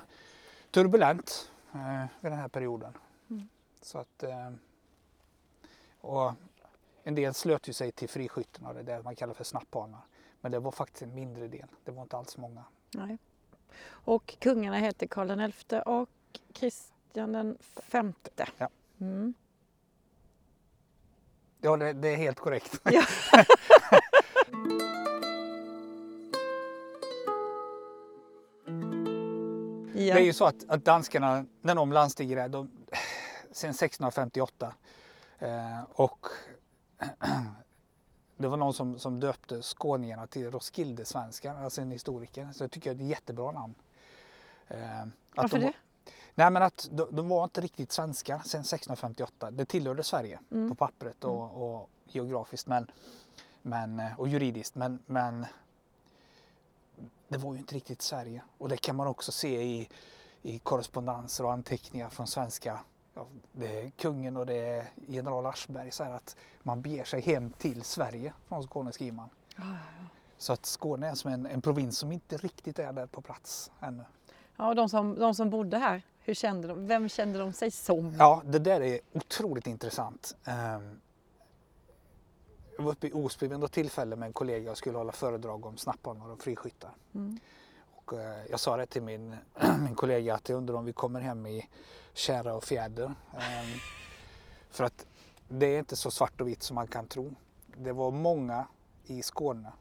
turbulent 0.70 1.52
eh, 1.74 2.06
vid 2.20 2.32
den 2.32 2.38
här 2.38 2.48
perioden. 2.48 2.92
Mm. 3.30 3.48
Så 3.82 3.98
att 3.98 4.22
eh, 4.22 4.50
och 6.00 6.32
en 7.02 7.14
del 7.14 7.34
slöt 7.34 7.68
ju 7.68 7.72
sig 7.72 7.92
till 7.92 8.08
friskytten 8.08 8.66
och 8.66 8.74
det 8.74 8.80
är 8.80 8.84
det 8.84 9.02
man 9.02 9.16
kallar 9.16 9.34
för 9.34 9.44
snapphanar. 9.44 10.00
Men 10.40 10.52
det 10.52 10.58
var 10.58 10.70
faktiskt 10.70 11.02
en 11.02 11.14
mindre 11.14 11.48
del, 11.48 11.66
det 11.84 11.90
var 11.90 12.02
inte 12.02 12.16
alls 12.16 12.36
många. 12.36 12.64
Nej. 12.94 13.18
Och 13.88 14.36
kungarna 14.38 14.76
heter 14.76 15.06
Karl 15.06 15.52
XI 15.52 15.80
och 15.86 16.10
Kristian 16.52 17.32
den 17.32 17.58
femte. 17.60 18.48
Ja. 18.58 18.68
Mm. 19.00 19.34
Ja, 21.60 21.76
det, 21.76 21.92
det 21.92 22.08
är 22.08 22.16
helt 22.16 22.38
korrekt. 22.38 22.80
Ja. 22.84 23.02
Det 30.14 30.20
är 30.20 30.24
ju 30.24 30.32
så 30.32 30.44
att, 30.44 30.68
att 30.68 30.84
danskarna, 30.84 31.44
när 31.60 31.74
de 31.74 31.92
landstiger 31.92 32.48
de, 32.48 32.70
sen 33.52 33.70
1658 33.70 34.74
eh, 35.38 35.82
och 35.92 36.26
det 38.36 38.48
var 38.48 38.56
någon 38.56 38.74
som, 38.74 38.98
som 38.98 39.20
döpte 39.20 39.62
skåningarna 39.62 40.26
till 40.26 40.50
Roskilde-svenskar, 40.50 41.54
alltså 41.54 41.80
en 41.80 41.90
historiker. 41.90 42.48
Så 42.52 42.64
jag 42.64 42.70
tycker 42.70 42.94
det 42.94 43.02
är 43.02 43.04
ett 43.04 43.10
jättebra 43.10 43.52
namn. 43.52 43.74
Eh, 44.68 45.00
att 45.00 45.08
Varför 45.34 45.58
de, 45.58 45.64
det? 45.64 45.72
Nej 46.34 46.50
men 46.50 46.62
att 46.62 46.88
de, 46.92 47.06
de 47.10 47.28
var 47.28 47.44
inte 47.44 47.60
riktigt 47.60 47.92
svenskar 47.92 48.38
sen 48.44 48.60
1658. 48.60 49.50
Det 49.50 49.64
tillhörde 49.64 50.02
Sverige 50.02 50.38
Mm. 50.50 50.68
på 50.68 50.74
pappret 50.74 51.24
och, 51.24 51.74
och 51.78 51.90
geografiskt 52.04 52.66
men, 52.66 52.90
men, 53.62 54.00
eh, 54.00 54.20
och 54.20 54.28
juridiskt 54.28 54.74
men, 54.74 54.98
men 55.06 55.46
det 57.28 57.38
var 57.38 57.52
ju 57.52 57.58
inte 57.58 57.74
riktigt 57.74 58.02
Sverige. 58.02 58.42
Och 58.58 58.68
det 58.68 58.76
kan 58.76 58.96
man 58.96 59.06
också 59.06 59.32
se 59.32 59.62
i, 59.62 59.88
i 60.42 60.58
korrespondenser 60.58 61.44
och 61.44 61.52
anteckningar 61.52 62.08
från 62.10 62.26
svenska 62.26 62.80
ja, 63.14 63.26
det 63.52 63.80
är 63.80 63.90
kungen 63.90 64.36
och 64.36 64.46
det 64.46 64.54
är 64.54 64.90
general 65.06 65.46
Aschberg 65.46 65.90
så 65.90 66.04
här 66.04 66.12
att 66.12 66.36
man 66.62 66.82
beger 66.82 67.04
sig 67.04 67.20
hem 67.20 67.50
till 67.50 67.82
Sverige 67.82 68.32
från 68.48 68.62
Skåne 68.62 68.92
skriver 68.92 69.16
man. 69.16 69.28
Så 70.38 70.52
att 70.52 70.66
Skåne 70.66 71.08
är 71.08 71.14
som 71.14 71.32
en, 71.32 71.46
en 71.46 71.62
provins 71.62 71.98
som 71.98 72.12
inte 72.12 72.36
riktigt 72.36 72.78
är 72.78 72.92
där 72.92 73.06
på 73.06 73.20
plats 73.20 73.70
ännu. 73.80 74.04
Ja, 74.56 74.68
och 74.68 74.74
de 74.74 74.88
som, 74.88 75.18
de 75.18 75.34
som 75.34 75.50
bodde 75.50 75.78
här, 75.78 76.02
hur 76.18 76.34
kände 76.34 76.68
de? 76.68 76.86
Vem 76.86 77.08
kände 77.08 77.38
de 77.38 77.52
sig 77.52 77.70
som? 77.70 78.14
Ja, 78.18 78.42
det 78.44 78.58
där 78.58 78.80
är 78.80 79.00
otroligt 79.12 79.66
intressant. 79.66 80.36
Ehm, 80.44 81.00
Jag 82.78 82.84
var 82.84 82.92
uppe 82.92 83.06
i 83.06 83.12
Osby 83.12 83.46
vid 83.46 83.60
något 83.60 83.72
tillfälle 83.72 84.16
med 84.16 84.26
en 84.26 84.32
kollega 84.32 84.70
och 84.70 84.78
skulle 84.78 84.98
hålla 84.98 85.12
föredrag 85.12 85.66
om 85.66 85.76
snapphanar 85.76 86.30
och 86.30 86.42
friskyttar. 86.42 86.90
Mm. 87.14 87.38
Och 87.94 88.12
eh, 88.12 88.46
jag 88.50 88.60
sa 88.60 88.76
det 88.76 88.86
till 88.86 89.02
min, 89.02 89.36
min 89.84 89.94
kollega 89.94 90.34
att 90.34 90.48
jag 90.48 90.56
undrar 90.56 90.74
om 90.74 90.84
vi 90.84 90.92
kommer 90.92 91.20
hem 91.20 91.46
i 91.46 91.68
kära 92.12 92.54
och 92.54 92.64
fjäder. 92.64 93.14
Ehm, 93.32 93.78
För 94.70 94.84
att 94.84 95.06
det 95.48 95.66
är 95.66 95.78
inte 95.78 95.96
så 95.96 96.10
svart 96.10 96.40
och 96.40 96.48
vitt 96.48 96.62
som 96.62 96.74
man 96.74 96.86
kan 96.86 97.06
tro. 97.06 97.34
Det 97.76 97.92
var 97.92 98.10
många 98.10 98.66
i 99.04 99.22
Skåne 99.22 99.72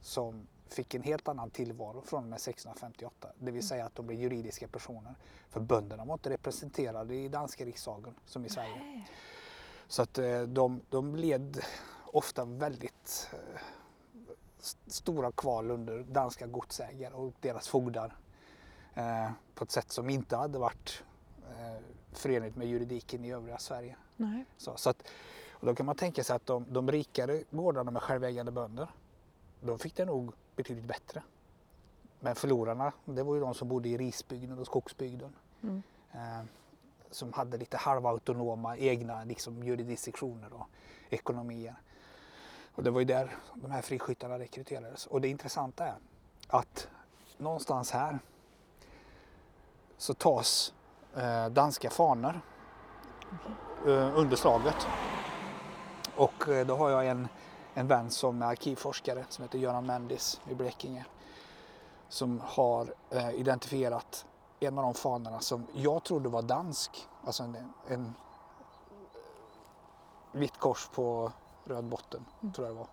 som 0.00 0.46
fick 0.68 0.94
en 0.94 1.02
helt 1.02 1.28
annan 1.28 1.50
tillvaro 1.50 2.02
från 2.06 2.22
och 2.22 2.28
med 2.30 2.36
1658. 2.36 3.28
Det 3.38 3.50
vill 3.50 3.68
säga 3.68 3.86
att 3.86 3.94
de 3.94 4.06
blev 4.06 4.20
juridiska 4.20 4.68
personer. 4.68 5.14
För 5.48 5.60
bönderna 5.60 6.04
var 6.04 6.14
inte 6.14 6.30
representerade 6.30 7.14
i 7.14 7.28
danska 7.28 7.64
riksdagen 7.64 8.14
som 8.26 8.44
i 8.44 8.48
Sverige. 8.48 9.04
Så 9.88 10.02
att 10.02 10.18
eh, 10.18 10.42
de, 10.42 10.80
de 10.88 11.16
led 11.16 11.62
ofta 12.12 12.44
väldigt 12.44 13.28
eh, 13.32 13.60
st- 14.60 14.90
stora 14.90 15.32
kval 15.32 15.70
under 15.70 15.98
danska 16.02 16.46
godsägare 16.46 17.14
och 17.14 17.32
deras 17.40 17.68
fogdar. 17.68 18.16
Eh, 18.94 19.30
på 19.54 19.64
ett 19.64 19.70
sätt 19.70 19.92
som 19.92 20.10
inte 20.10 20.36
hade 20.36 20.58
varit 20.58 21.02
eh, 21.50 21.82
förenligt 22.12 22.56
med 22.56 22.68
juridiken 22.68 23.24
i 23.24 23.32
övriga 23.32 23.58
Sverige. 23.58 23.96
Nej. 24.16 24.44
Så, 24.56 24.76
så 24.76 24.90
att, 24.90 25.08
och 25.50 25.66
då 25.66 25.74
kan 25.74 25.86
man 25.86 25.94
tänka 25.96 26.24
sig 26.24 26.36
att 26.36 26.46
de, 26.46 26.66
de 26.68 26.90
rikare 26.90 27.42
gårdarna 27.50 27.90
med 27.90 28.02
självägande 28.02 28.52
bönder, 28.52 28.88
de 29.60 29.78
fick 29.78 29.96
det 29.96 30.04
nog 30.04 30.32
betydligt 30.56 30.84
bättre. 30.84 31.22
Men 32.20 32.34
förlorarna, 32.34 32.92
det 33.04 33.22
var 33.22 33.34
ju 33.34 33.40
de 33.40 33.54
som 33.54 33.68
bodde 33.68 33.88
i 33.88 33.96
risbygden 33.96 34.58
och 34.58 34.66
skogsbygden. 34.66 35.32
Mm. 35.62 35.82
Eh, 36.12 36.42
som 37.10 37.32
hade 37.32 37.56
lite 37.56 37.76
halvautonoma 37.76 38.76
egna 38.76 39.24
liksom, 39.24 39.62
jurisdiktioner 39.62 40.52
och 40.52 40.66
ekonomier. 41.10 41.74
Och 42.74 42.82
det 42.82 42.90
var 42.90 43.00
ju 43.00 43.04
där 43.04 43.36
de 43.54 43.70
här 43.70 43.82
friskyttarna 43.82 44.38
rekryterades. 44.38 45.06
Och 45.06 45.20
det 45.20 45.28
intressanta 45.28 45.86
är 45.86 45.94
att 46.48 46.88
någonstans 47.38 47.90
här 47.90 48.18
så 49.96 50.14
tas 50.14 50.74
eh, 51.16 51.46
danska 51.46 51.90
fanor 51.90 52.40
eh, 53.86 54.18
under 54.18 54.36
slaget. 54.36 54.86
Och 56.16 56.48
eh, 56.48 56.66
då 56.66 56.76
har 56.76 56.90
jag 56.90 57.06
en, 57.06 57.28
en 57.74 57.86
vän 57.86 58.10
som 58.10 58.42
är 58.42 58.46
arkivforskare 58.46 59.24
som 59.28 59.42
heter 59.42 59.58
Göran 59.58 59.86
Mendis 59.86 60.40
i 60.48 60.54
Blekinge. 60.54 61.04
Som 62.08 62.40
har 62.44 62.94
eh, 63.10 63.30
identifierat 63.30 64.26
en 64.60 64.78
av 64.78 64.84
de 64.84 64.94
fanorna 64.94 65.40
som 65.40 65.66
jag 65.72 66.04
trodde 66.04 66.28
var 66.28 66.42
dansk. 66.42 67.08
Alltså 67.24 67.42
en, 67.42 67.72
en 67.88 68.14
vitt 70.32 70.58
kors 70.58 70.88
på 70.94 71.32
röd 71.64 71.84
botten, 71.84 72.24
tror 72.54 72.66
jag 72.66 72.76
det 72.76 72.78
var. 72.78 72.88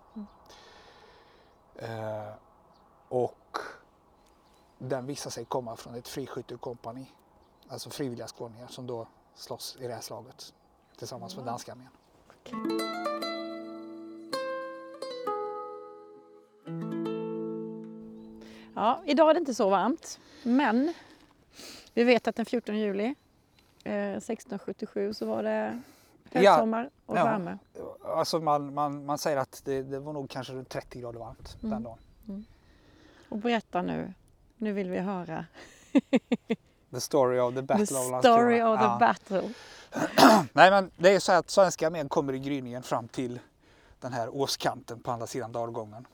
Eh, 1.76 2.34
och 3.10 3.58
den 4.78 5.06
visar 5.06 5.30
sig 5.30 5.46
komma 5.46 5.76
från 5.76 5.96
ett 5.96 6.08
friskyttekompani. 6.08 7.12
Alltså 7.68 7.90
frivilliga 7.90 8.28
skåningar 8.28 8.68
som 8.68 8.88
då 8.88 9.08
slåss 9.36 9.78
i 9.80 9.88
det 9.88 9.94
här 9.94 10.02
slaget 10.02 10.54
tillsammans 10.98 11.36
med 11.36 11.46
danska 11.46 11.72
armén. 11.72 11.90
Ja, 18.76 19.02
idag 19.06 19.30
är 19.30 19.34
det 19.34 19.40
inte 19.40 19.54
så 19.54 19.70
varmt, 19.70 20.20
men 20.44 20.94
vi 21.94 22.04
vet 22.04 22.28
att 22.28 22.36
den 22.36 22.46
14 22.46 22.78
juli 22.78 23.16
eh, 23.84 24.12
1677 24.12 25.14
så 25.14 25.26
var 25.26 25.44
det 25.44 25.82
Ja, 26.44 26.52
högsommar 26.52 26.90
och 27.06 27.18
ja. 27.18 27.24
värme. 27.24 27.58
Alltså 28.06 28.40
man, 28.40 28.74
man, 28.74 29.06
man 29.06 29.18
säger 29.18 29.38
att 29.38 29.62
det, 29.66 29.82
det 29.84 30.00
var 30.00 30.14
nog 30.14 30.30
kanske 30.30 30.54
runt 30.54 30.70
30 30.70 31.00
grader 31.00 31.20
varmt 31.20 31.58
Mm. 31.64 31.72
den 31.72 31.84
dagen. 31.84 32.46
Och 33.30 33.38
berätta 33.38 33.82
nu, 33.82 34.14
nu 34.58 34.72
vill 34.74 34.90
vi 34.90 35.00
höra 35.00 35.46
The 36.92 37.00
story 37.02 37.40
of 37.40 37.56
the 37.56 37.62
battle 37.62 37.86
the 37.86 37.94
of 37.96 38.20
story 38.20 38.60
Landskrona. 38.60 38.74
of 38.74 38.80
the 38.80 38.86
Ja. 38.86 38.98
battle. 39.00 39.54
Nej 40.54 40.72
men 40.72 40.92
det 40.98 41.10
är 41.16 41.20
så 41.20 41.32
att 41.32 41.50
svenska 41.50 41.88
armén 41.88 42.10
kommer 42.10 42.34
i 42.34 42.40
gryningen 42.40 42.84
fram 42.84 43.08
till 43.08 43.40
den 44.00 44.14
här 44.14 44.30
åskanten 44.36 45.00
på 45.00 45.12
andra 45.12 45.28
sidan 45.28 45.52
dalgången. 45.52 46.08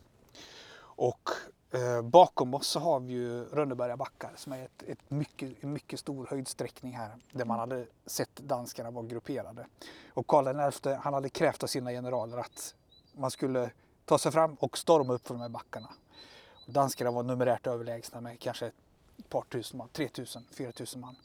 Och 0.78 1.30
eh, 1.74 2.02
bakom 2.02 2.54
oss 2.54 2.68
så 2.68 2.80
har 2.80 3.00
vi 3.00 3.14
ju 3.14 3.46
Rönneberga 3.46 3.98
backar 3.98 4.32
som 4.36 4.54
är 4.54 4.66
ett, 4.66 4.84
ett 4.88 5.10
mycket, 5.10 5.64
en 5.64 5.74
mycket 5.74 6.00
stor 6.00 6.28
höjdsträckning 6.30 6.94
här 6.94 7.12
där 7.32 7.46
man 7.46 7.60
hade 7.60 7.86
sett 8.06 8.36
danskarna 8.36 8.92
vara 8.92 9.06
grupperade. 9.06 9.66
Och 10.14 10.28
Karl 10.28 10.72
XI 10.72 10.94
han 10.94 11.14
hade 11.14 11.30
krävt 11.30 11.64
av 11.64 11.68
sina 11.68 11.92
generaler 11.92 12.38
att 12.38 12.76
man 13.14 13.32
skulle 13.32 13.72
ta 14.06 14.18
sig 14.18 14.32
fram 14.32 14.56
och 14.56 14.78
storma 14.78 15.14
upp 15.14 15.28
för 15.28 15.34
de 15.34 15.42
här 15.42 15.50
backarna. 15.50 15.90
Och 16.68 16.74
danskarna 16.74 17.12
var 17.12 17.24
numerärt 17.24 17.68
överlägsna 17.68 18.22
med 18.22 18.40
kanske 18.40 18.66
ett 19.18 19.30
par 19.30 19.42
tusen 19.42 19.78
man, 19.78 19.90
3000, 19.90 20.44
4000 20.52 21.02
man. 21.02 21.16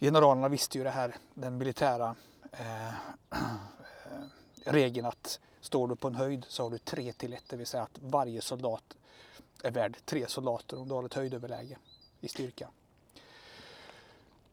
Generalerna 0.00 0.48
visste 0.48 0.78
ju 0.78 0.84
det 0.84 0.90
här, 0.90 1.16
den 1.34 1.58
militära 1.58 2.16
eh, 2.52 2.88
eh, 3.30 3.42
regeln 4.64 5.06
att 5.06 5.40
står 5.62 5.88
du 5.88 5.96
på 5.96 6.08
en 6.08 6.14
höjd 6.14 6.44
så 6.48 6.62
har 6.62 6.70
du 6.70 6.78
tre 6.78 7.12
till 7.12 7.32
ett, 7.32 7.44
det 7.48 7.56
vill 7.56 7.66
säga 7.66 7.82
att 7.82 7.98
varje 8.00 8.40
soldat 8.40 8.96
är 9.62 9.70
värd 9.70 9.96
tre 10.04 10.26
soldater 10.28 10.78
om 10.78 10.88
du 10.88 10.94
har 10.94 11.04
ett 11.04 11.14
höjdöverläge 11.14 11.78
i 12.20 12.28
styrka. 12.28 12.68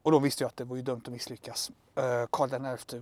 Och 0.02 0.12
då 0.12 0.20
visste 0.20 0.44
jag 0.44 0.50
att 0.50 0.58
det 0.58 0.64
var 0.64 0.76
ju 0.76 0.82
dömt 0.82 1.08
att 1.08 1.14
misslyckas. 1.14 1.72
Eh, 1.96 2.26
Karl 2.32 2.78
XI 2.78 3.02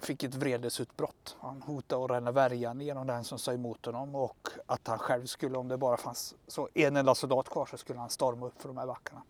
fick 0.00 0.22
ett 0.22 0.34
vredesutbrott. 0.34 1.36
Han 1.40 1.62
hotade 1.62 2.04
att 2.04 2.10
ränna 2.10 2.32
värjan 2.32 2.80
genom 2.80 3.06
den 3.06 3.24
som 3.24 3.38
sa 3.38 3.52
emot 3.52 3.86
honom 3.86 4.14
och 4.14 4.48
att 4.66 4.86
han 4.86 4.98
själv 4.98 5.26
skulle, 5.26 5.58
om 5.58 5.68
det 5.68 5.76
bara 5.76 5.96
fanns 5.96 6.34
så 6.46 6.68
en 6.74 6.96
enda 6.96 7.14
soldat 7.14 7.48
kvar, 7.48 7.66
så 7.66 7.76
skulle 7.76 7.98
han 7.98 8.10
storma 8.10 8.46
upp 8.46 8.62
för 8.62 8.68
de 8.68 8.76
här 8.76 8.86
backarna. 8.86 9.22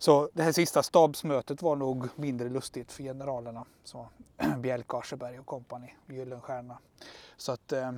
Så 0.00 0.30
det 0.32 0.42
här 0.42 0.52
sista 0.52 0.82
stabsmötet 0.82 1.62
var 1.62 1.76
nog 1.76 2.08
mindre 2.16 2.48
lustigt 2.48 2.92
för 2.92 3.02
generalerna. 3.02 3.64
Så 3.84 4.08
Bjelke, 4.58 4.96
Ascheberg 4.96 5.38
och 5.38 5.46
kompani, 5.46 5.94
Gyllenstierna. 6.06 6.78
Så 7.36 7.52
att 7.52 7.72
eh, 7.72 7.92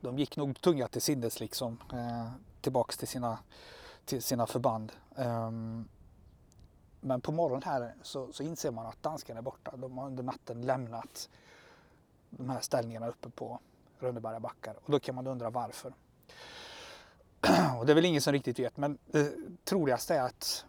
de 0.00 0.18
gick 0.18 0.36
nog 0.36 0.60
tunga 0.60 0.88
till 0.88 1.02
sinnes 1.02 1.40
liksom 1.40 1.78
eh, 1.92 2.30
tillbaks 2.60 2.96
till 2.96 3.08
sina, 3.08 3.38
till 4.04 4.22
sina 4.22 4.46
förband. 4.46 4.92
Ehm, 5.16 5.88
men 7.00 7.20
på 7.20 7.32
morgonen 7.32 7.62
här 7.62 7.94
så, 8.02 8.32
så 8.32 8.42
inser 8.42 8.70
man 8.70 8.86
att 8.86 9.02
danskarna 9.02 9.38
är 9.38 9.42
borta. 9.42 9.76
De 9.76 9.98
har 9.98 10.06
under 10.06 10.22
natten 10.22 10.62
lämnat 10.62 11.28
de 12.30 12.50
här 12.50 12.60
ställningarna 12.60 13.08
uppe 13.08 13.30
på 13.30 13.60
Rönneberga 13.98 14.40
backar. 14.40 14.74
Och 14.84 14.92
då 14.92 15.00
kan 15.00 15.14
man 15.14 15.26
undra 15.26 15.50
varför. 15.50 15.92
Och 17.78 17.86
det 17.86 17.92
är 17.92 17.94
väl 17.94 18.04
ingen 18.04 18.22
som 18.22 18.32
riktigt 18.32 18.58
vet 18.58 18.76
men 18.76 18.98
det 19.06 19.32
troligaste 19.64 20.14
är 20.14 20.22
att 20.22 20.64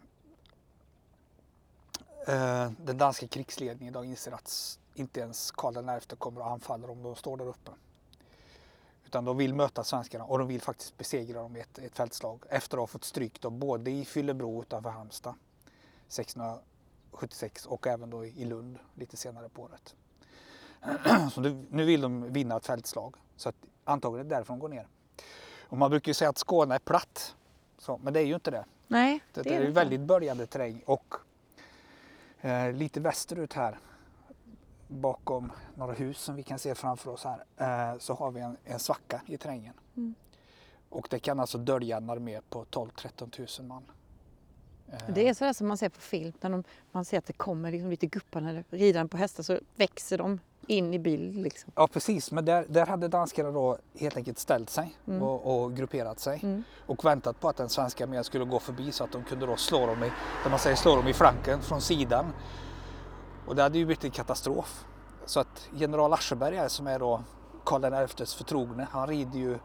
eh, 2.27 2.71
den 2.77 2.97
danska 2.97 3.27
krigsledningen 3.27 3.93
idag 3.93 4.05
inser 4.05 4.31
att 4.31 4.79
inte 4.93 5.19
ens 5.19 5.51
Karl 5.51 5.99
XI 5.99 6.15
kommer 6.15 6.41
att 6.41 6.47
anfalla 6.47 6.87
om 6.87 7.03
de 7.03 7.15
står 7.15 7.37
där 7.37 7.47
uppe. 7.47 7.71
Utan 9.05 9.25
de 9.25 9.37
vill 9.37 9.53
möta 9.53 9.83
svenskarna 9.83 10.23
och 10.23 10.39
de 10.39 10.47
vill 10.47 10.61
faktiskt 10.61 10.97
besegra 10.97 11.41
dem 11.41 11.55
i 11.55 11.59
ett, 11.59 11.79
ett 11.79 11.95
fältslag 11.95 12.43
efter 12.49 12.77
att 12.77 12.81
ha 12.81 12.87
fått 12.87 13.03
stryk 13.03 13.41
då, 13.41 13.49
både 13.49 13.91
i 13.91 14.05
Fyllebro 14.05 14.61
utanför 14.61 14.89
Halmstad 14.89 15.35
1676 16.07 17.65
och 17.65 17.87
även 17.87 18.09
då 18.09 18.25
i 18.25 18.45
Lund 18.45 18.79
lite 18.93 19.17
senare 19.17 19.49
på 19.49 19.61
året. 19.61 19.95
Så 21.33 21.41
nu, 21.41 21.85
vill 21.85 22.01
de 22.01 22.33
vinna 22.33 22.57
ett 22.57 22.65
fältslag 22.65 23.15
så 23.35 23.49
att 23.49 23.55
antagligen 23.83 24.25
är 24.25 24.29
det 24.29 24.35
därför 24.35 24.53
de 24.53 24.59
går 24.59 24.69
ner. 24.69 24.87
Och 25.69 25.77
man 25.77 25.89
brukar 25.89 26.09
ju 26.09 26.13
säga 26.13 26.29
att 26.29 26.37
Skåne 26.37 26.75
är 26.75 26.79
platt, 26.79 27.35
så, 27.77 27.99
men 28.03 28.13
det 28.13 28.19
är 28.19 28.25
ju 28.25 28.35
inte 28.35 28.51
det. 28.51 28.65
Nej, 28.87 29.23
Det, 29.33 29.41
det 29.41 29.55
är 29.55 29.61
det 29.61 29.71
väldigt 29.71 30.01
böljande 30.01 30.45
terräng 30.45 30.83
och 30.85 31.15
eh, 32.41 32.73
lite 32.73 32.99
västerut 32.99 33.53
här 33.53 33.79
bakom 34.87 35.51
några 35.75 35.93
hus 35.93 36.19
som 36.19 36.35
vi 36.35 36.43
kan 36.43 36.59
se 36.59 36.75
framför 36.75 37.11
oss 37.11 37.23
här 37.23 37.43
eh, 37.57 37.97
så 37.99 38.13
har 38.13 38.31
vi 38.31 38.41
en, 38.41 38.57
en 38.63 38.79
svacka 38.79 39.21
i 39.25 39.37
terrängen. 39.37 39.73
Mm. 39.97 40.15
Och 40.89 41.07
det 41.09 41.19
kan 41.19 41.39
alltså 41.39 41.57
dölja 41.57 41.97
en 41.97 42.09
armé 42.09 42.41
på 42.49 42.65
12-13 42.65 43.61
000 43.61 43.67
man. 43.67 43.83
Eh, 44.91 45.13
Det 45.13 45.27
är 45.29 45.33
sådär 45.33 45.53
som 45.53 45.67
man 45.67 45.77
ser 45.77 45.89
på 45.89 46.01
film, 46.01 46.33
när 46.41 46.49
de, 46.49 46.63
man 46.91 47.05
ser 47.05 47.17
att 47.17 47.25
det 47.25 47.33
kommer 47.33 47.71
liksom 47.71 47.89
lite 47.89 48.05
guppande 48.07 48.63
ridande 48.69 49.09
på 49.09 49.17
hästar 49.17 49.43
så 49.43 49.59
växer 49.75 50.17
de 50.17 50.39
in 50.67 50.93
i 50.93 50.99
bild. 50.99 51.35
Liksom. 51.35 51.71
Ja 51.75 51.87
precis, 51.87 52.31
men 52.31 52.45
där, 52.45 52.65
där 52.69 52.85
hade 52.85 53.07
danskarna 53.07 53.51
då 53.51 53.77
helt 53.99 54.17
enkelt 54.17 54.39
ställt 54.39 54.69
sig 54.69 54.95
Mm. 55.07 55.21
och, 55.23 55.61
och 55.63 55.75
grupperat 55.75 56.19
sig 56.19 56.39
Mm. 56.43 56.63
och 56.85 57.05
väntat 57.05 57.39
på 57.39 57.49
att 57.49 57.57
den 57.57 57.69
svenska 57.69 58.03
armén 58.03 58.23
skulle 58.23 58.45
gå 58.45 58.59
förbi 58.59 58.91
så 58.91 59.03
att 59.03 59.11
de 59.11 59.23
kunde 59.23 59.45
då 59.45 59.55
slå 59.55 59.85
dem 59.85 60.03
i, 60.03 60.11
där 60.43 60.49
man 60.49 60.59
säger, 60.59 60.75
slå 60.75 60.95
dem 60.95 61.07
i 61.07 61.13
flanken 61.13 61.61
från 61.61 61.81
sidan. 61.81 62.25
Och 63.47 63.55
det 63.55 63.61
hade 63.63 63.77
ju 63.77 63.85
blivit 63.85 64.03
en 64.03 64.11
katastrof. 64.11 64.85
Så 65.25 65.39
att 65.39 65.69
general 65.75 66.13
Ascheberg 66.13 66.69
som 66.69 66.87
är 66.87 66.99
då 66.99 67.23
Karl 67.65 68.07
XIs 68.07 68.33
förtrogne, 68.33 68.87
han 68.91 69.07
rider 69.07 69.39
ju 69.39 69.57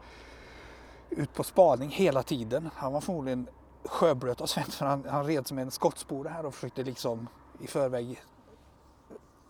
ut 1.09 1.33
på 1.33 1.43
spaning 1.43 1.89
hela 1.89 2.23
tiden. 2.23 2.69
Han 2.75 2.93
var 2.93 3.01
förmodligen 3.01 3.47
sjöblöt 3.85 4.41
av 4.41 4.47
för 4.47 4.85
han, 4.85 5.05
han 5.09 5.25
red 5.25 5.47
som 5.47 5.57
en 5.59 5.71
skottspore 5.71 6.29
här 6.29 6.45
och 6.45 6.55
försökte 6.55 6.83
liksom 6.83 7.27
i 7.59 7.67
förväg 7.67 8.21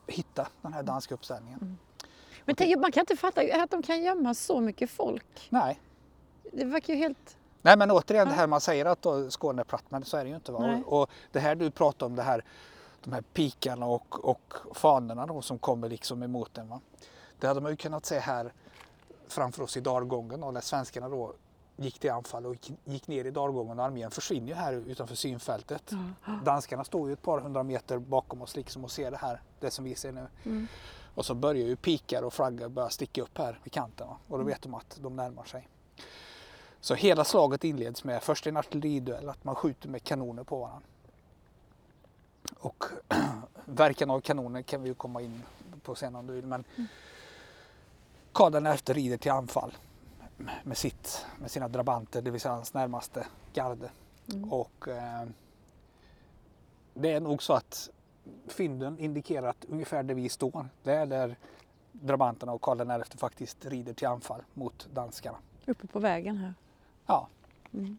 hitta 0.07 0.47
den 0.61 0.73
här 0.73 0.83
danska 0.83 1.13
uppställningen. 1.13 1.77
Men 2.45 2.55
tänk, 2.55 2.77
man 2.79 2.91
kan 2.91 3.01
inte 3.01 3.15
fatta 3.15 3.41
att 3.63 3.71
de 3.71 3.81
kan 3.83 4.03
gömma 4.03 4.33
så 4.33 4.59
mycket 4.61 4.89
folk. 4.89 5.47
Nej, 5.49 5.79
Det 6.51 6.65
verkar 6.65 6.93
ju 6.93 6.99
helt... 6.99 7.37
Nej 7.61 7.77
men 7.77 7.91
återigen 7.91 8.27
det 8.27 8.33
Ja. 8.33 8.37
här 8.37 8.47
man 8.47 8.61
säger 8.61 8.85
att 8.85 9.01
då 9.01 9.31
Skåne 9.31 9.61
är 9.61 9.63
platt 9.63 9.83
men 9.89 10.05
så 10.05 10.17
är 10.17 10.23
det 10.23 10.29
ju 10.29 10.35
inte. 10.35 10.51
Va? 10.51 10.81
Och, 10.85 11.01
och 11.01 11.09
det 11.31 11.39
här 11.39 11.55
du 11.55 11.71
pratar 11.71 12.05
om 12.05 12.15
det 12.15 12.23
här 12.23 12.43
de 13.03 13.13
här 13.13 13.21
pikarna 13.21 13.85
och, 13.85 14.25
och 14.29 14.53
fanorna 14.73 15.25
då 15.25 15.41
som 15.41 15.59
kommer 15.59 15.89
liksom 15.89 16.23
emot 16.23 16.53
den. 16.53 16.69
Va? 16.69 16.79
Det 17.39 17.47
hade 17.47 17.61
man 17.61 17.71
ju 17.71 17.75
kunnat 17.77 18.05
se 18.05 18.19
här 18.19 18.53
framför 19.27 19.63
oss 19.63 19.77
i 19.77 19.79
dalgången 19.81 20.43
och 20.43 20.53
när 20.53 20.61
svenskarna 20.61 21.09
då 21.09 21.33
gick 21.75 21.99
till 21.99 22.11
anfall 22.11 22.45
och 22.45 22.55
gick, 22.85 23.07
ner 23.07 23.25
i 23.25 23.31
dalgången 23.31 23.79
och 23.79 23.85
armén 23.85 24.11
försvinner 24.11 24.47
ju 24.47 24.53
här 24.53 24.73
utanför 24.73 25.15
synfältet. 25.15 25.91
Danskarna 26.45 26.83
står 26.83 27.07
ju 27.07 27.13
ett 27.13 27.21
par 27.21 27.39
hundra 27.39 27.63
meter 27.63 27.97
bakom 27.97 28.41
oss 28.41 28.55
liksom 28.55 28.83
och 28.83 28.91
ser 28.91 29.11
det 29.11 29.17
här, 29.17 29.41
det 29.59 29.71
som 29.71 29.85
vi 29.85 29.95
ser 29.95 30.11
nu. 30.11 30.27
Mm. 30.43 30.67
Och 31.15 31.25
så 31.25 31.35
börjar 31.35 31.65
ju 31.65 31.75
pikar 31.75 32.23
och 32.23 32.33
flaggor 32.33 32.69
börja 32.69 32.89
sticka 32.89 33.21
upp 33.21 33.37
här 33.37 33.59
vid 33.63 33.73
kanten 33.73 34.07
va? 34.07 34.17
och 34.27 34.37
då 34.37 34.43
vet 34.43 34.61
de 34.61 34.73
att 34.73 34.97
de 35.01 35.15
närmar 35.15 35.43
sig. 35.43 35.67
Så 36.79 36.95
hela 36.95 37.23
slaget 37.23 37.63
inleds 37.63 38.03
med 38.03 38.23
först 38.23 38.47
en 38.47 38.57
artilleriduell, 38.57 39.29
att 39.29 39.43
man 39.43 39.55
skjuter 39.55 39.89
med 39.89 40.03
kanoner 40.03 40.43
på 40.43 40.59
varandra. 40.59 40.87
Och 42.59 42.83
verkan 43.65 44.09
av 44.09 44.21
kanoner 44.21 44.61
kan 44.61 44.81
vi 44.81 44.89
ju 44.89 44.95
komma 44.95 45.21
in 45.21 45.43
på 45.83 45.95
sen 45.95 46.15
om 46.15 46.27
du 46.27 46.33
vill. 46.33 46.45
Men 46.45 46.63
Karl 48.31 48.75
XI 48.77 48.93
rider 48.93 49.17
till 49.17 49.31
anfall 49.31 49.73
med, 50.63 50.77
sitt, 50.77 51.25
med 51.39 51.51
sina 51.51 51.67
drabanter, 51.67 52.21
det 52.21 52.31
vill 52.31 52.41
säga 52.41 52.53
hans 52.53 52.73
närmaste 52.73 53.27
garde. 53.53 53.89
Mm. 54.33 54.53
Och 54.53 54.87
eh, 54.87 55.25
det 56.93 57.11
är 57.11 57.19
nog 57.19 57.43
så 57.43 57.53
att 57.53 57.89
fynden 58.47 58.99
indikerar 58.99 59.47
att 59.47 59.65
ungefär 59.65 60.03
där 60.03 60.15
vi 60.15 60.29
står, 60.29 60.69
det 60.83 60.93
är 60.93 61.05
där 61.05 61.35
drabanterna 61.91 62.51
och 62.51 62.61
Karl 62.61 63.03
XI 63.03 63.17
faktiskt 63.17 63.65
rider 63.65 63.93
till 63.93 64.07
anfall 64.07 64.41
mot 64.53 64.87
danskarna. 64.93 65.37
Uppe 65.65 65.87
på 65.87 65.99
vägen 65.99 66.37
här. 66.37 66.53
Ja, 67.05 67.27
Mm. 67.73 67.97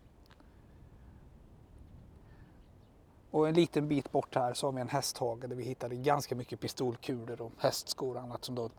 och 3.31 3.49
en 3.49 3.55
liten 3.55 3.89
bit 3.89 4.13
bort 4.13 4.35
här 4.35 4.55
så 4.55 4.67
har 4.67 4.73
vi 4.73 4.81
en 4.81 4.89
hästhage 4.89 5.41
där 5.41 5.57
vi 5.57 5.65
hittade 5.65 5.97
ganska 5.97 6.35
mycket 6.35 6.61
pistolkulor 6.61 7.43
och 7.43 7.53
hästskor 7.59 8.17
och 8.17 8.23
annat 8.23 8.45
som 8.45 8.55
då 8.55 8.71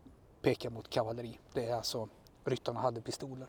pekar 0.42 0.70
mot 0.70 0.90
kavalleri. 0.90 1.38
Det 1.52 1.66
är 1.66 1.76
alltså 1.76 2.08
ryttarna 2.48 2.80
hade 2.80 3.00
pistoler 3.00 3.48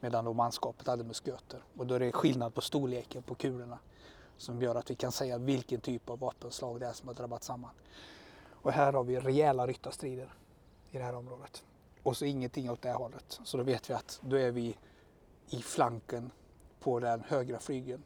medan 0.00 0.24
då 0.24 0.32
manskapet 0.32 0.86
hade 0.86 1.04
musköter. 1.04 1.60
Och 1.76 1.86
då 1.86 1.94
är 1.94 2.00
det 2.00 2.12
skillnad 2.12 2.54
på 2.54 2.60
storleken 2.60 3.22
på 3.22 3.34
kulorna 3.34 3.78
som 4.36 4.62
gör 4.62 4.74
att 4.74 4.90
vi 4.90 4.94
kan 4.94 5.12
säga 5.12 5.38
vilken 5.38 5.80
typ 5.80 6.10
av 6.10 6.18
vapenslag 6.18 6.80
det 6.80 6.86
är 6.86 6.92
som 6.92 7.08
har 7.08 7.14
drabbat 7.14 7.42
samman. 7.42 7.70
Och 8.50 8.72
här 8.72 8.92
har 8.92 9.04
vi 9.04 9.20
rejäla 9.20 9.66
ryttarstrider 9.66 10.34
i 10.90 10.98
det 10.98 11.04
här 11.04 11.14
området. 11.14 11.64
Och 12.02 12.16
så 12.16 12.24
ingenting 12.24 12.70
åt 12.70 12.82
det 12.82 12.88
här 12.88 12.96
hållet. 12.96 13.40
Så 13.44 13.56
då 13.56 13.62
vet 13.62 13.90
vi 13.90 13.94
att 13.94 14.20
då 14.22 14.36
är 14.36 14.50
vi 14.50 14.76
i 15.48 15.62
flanken 15.62 16.30
på 16.80 17.00
den 17.00 17.24
högra 17.28 17.58
flygeln. 17.58 18.02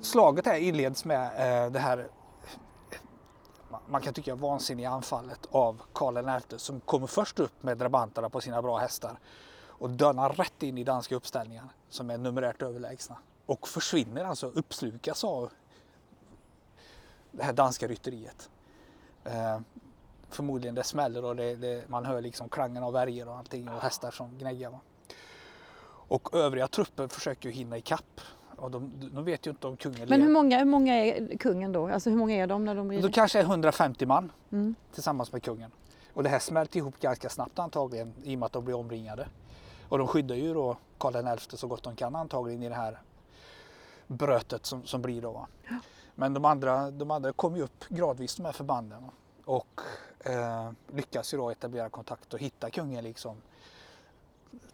Slaget 0.00 0.46
här 0.46 0.58
inleds 0.58 1.04
med 1.04 1.26
eh, 1.26 1.72
det 1.72 1.78
här 1.78 2.08
man- 3.86 4.02
kan 4.02 4.14
tycka 4.14 4.34
vansinniga 4.34 4.90
anfallet 4.90 5.46
av 5.50 5.82
Karl 5.92 6.40
XI 6.40 6.58
som 6.58 6.80
kommer 6.80 7.06
först 7.06 7.40
upp 7.40 7.62
med 7.62 7.78
drabanterna 7.78 8.28
på 8.28 8.40
sina 8.40 8.62
bra 8.62 8.78
hästar 8.78 9.18
och 9.66 9.90
dönar 9.90 10.28
rätt 10.28 10.62
in 10.62 10.78
i 10.78 10.84
danska 10.84 11.14
uppställningar 11.14 11.68
som 11.88 12.10
är 12.10 12.18
numerärt 12.18 12.62
överlägsna 12.62 13.16
och 13.46 13.68
försvinner 13.68 14.24
alltså, 14.24 14.46
uppslukas 14.46 15.24
av 15.24 15.52
det 17.30 17.42
här 17.42 17.52
danska 17.52 17.88
rytteriet. 17.88 18.50
Eh, 19.24 19.60
förmodligen 20.28 20.74
det 20.74 20.84
smäller 20.84 21.24
och 21.24 21.36
det, 21.36 21.56
det, 21.56 21.88
man 21.88 22.04
hör 22.04 22.20
liksom 22.20 22.48
klangen 22.48 22.82
av 22.82 22.92
värjor 22.92 23.28
och 23.28 23.36
allting 23.36 23.68
och 23.68 23.80
hästar 23.80 24.10
som 24.10 24.38
gnäggar. 24.38 24.78
Och 26.08 26.34
övriga 26.34 26.68
trupper 26.68 27.08
försöker 27.08 27.48
ju 27.48 27.54
hinna 27.54 27.76
ikapp 27.76 28.20
och 28.62 28.70
de, 28.70 28.92
de 29.12 29.24
vet 29.24 29.46
ju 29.46 29.50
inte 29.50 29.66
om 29.66 29.76
kungen 29.76 30.08
Men 30.08 30.22
hur 30.22 30.30
många, 30.30 30.58
hur 30.58 30.64
många 30.64 30.94
är 30.94 31.36
kungen 31.36 31.72
då? 31.72 31.88
Alltså 31.88 32.10
hur 32.10 32.16
många 32.16 32.34
är 32.34 32.46
de 32.46 32.64
när 32.64 32.74
de 32.74 32.88
Då 32.88 32.94
rider? 32.94 33.08
kanske 33.08 33.38
är 33.38 33.42
150 33.42 34.06
man 34.06 34.32
Mm. 34.52 34.74
tillsammans 34.94 35.32
med 35.32 35.42
kungen. 35.42 35.70
Och 36.14 36.22
det 36.22 36.28
här 36.28 36.38
smälter 36.38 36.78
ihop 36.78 37.00
ganska 37.00 37.28
snabbt 37.28 37.58
antagligen 37.58 38.14
i 38.22 38.34
och 38.34 38.38
med 38.38 38.46
att 38.46 38.52
de 38.52 38.64
blir 38.64 38.74
omringade. 38.74 39.28
Och 39.88 39.98
de 39.98 40.06
skyddar 40.08 40.34
ju 40.36 40.54
då 40.54 40.76
Karl 40.98 41.36
XI 41.38 41.56
så 41.56 41.66
gott 41.66 41.82
de 41.82 41.96
kan 41.96 42.16
antagligen 42.16 42.62
i 42.62 42.68
det 42.68 42.74
här 42.74 42.98
brötet 44.06 44.66
som, 44.66 44.84
som 44.86 45.02
blir 45.02 45.22
då. 45.22 45.32
Va? 45.32 45.46
Men 46.14 46.34
de 46.34 46.44
andra, 46.44 46.90
de 46.90 47.10
andra 47.10 47.32
kommer 47.32 47.56
ju 47.56 47.62
upp 47.62 47.84
gradvis 47.88 48.36
de 48.36 48.44
här 48.44 48.52
förbanden 48.52 49.02
och 49.44 49.80
eh, 50.20 50.70
lyckas 50.92 51.34
ju 51.34 51.38
då 51.38 51.50
etablera 51.50 51.88
kontakt 51.88 52.34
och 52.34 52.40
hitta 52.40 52.70
kungen 52.70 53.04
liksom 53.04 53.36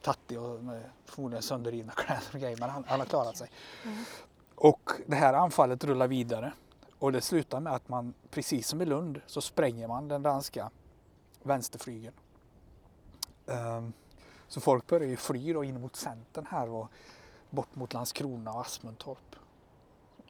tattig 0.02 0.40
och 0.40 0.64
med 0.64 0.82
förmodligen 1.04 1.42
sönderrivna 1.42 1.92
kläder 1.96 2.26
och 2.32 2.40
grejer 2.40 2.56
men 2.60 2.70
han, 2.70 2.84
han 2.88 3.00
har 3.00 3.06
klarat 3.06 3.36
sig. 3.36 3.50
Och 4.54 4.90
det 5.06 5.16
här 5.16 5.34
anfallet 5.34 5.84
rullar 5.84 6.08
vidare 6.08 6.52
och 6.98 7.12
det 7.12 7.20
slutar 7.20 7.60
med 7.60 7.72
att 7.72 7.88
man, 7.88 8.14
precis 8.30 8.68
som 8.68 8.82
i 8.82 8.84
Lund, 8.84 9.20
så 9.26 9.40
spränger 9.40 9.88
man 9.88 10.08
den 10.08 10.22
danska 10.22 10.70
vänsterflygeln. 11.42 12.14
Ehm, 13.46 13.92
så 14.48 14.60
folk 14.60 14.86
börjar 14.86 15.08
ju 15.08 15.16
fly 15.16 15.52
då 15.52 15.64
in 15.64 15.80
mot 15.80 15.96
centern 15.96 16.46
här 16.50 16.68
och 16.68 16.88
bort 17.50 17.74
mot 17.74 17.92
Landskrona 17.92 18.52
och 18.52 18.60
Asmuntorp. 18.60 19.36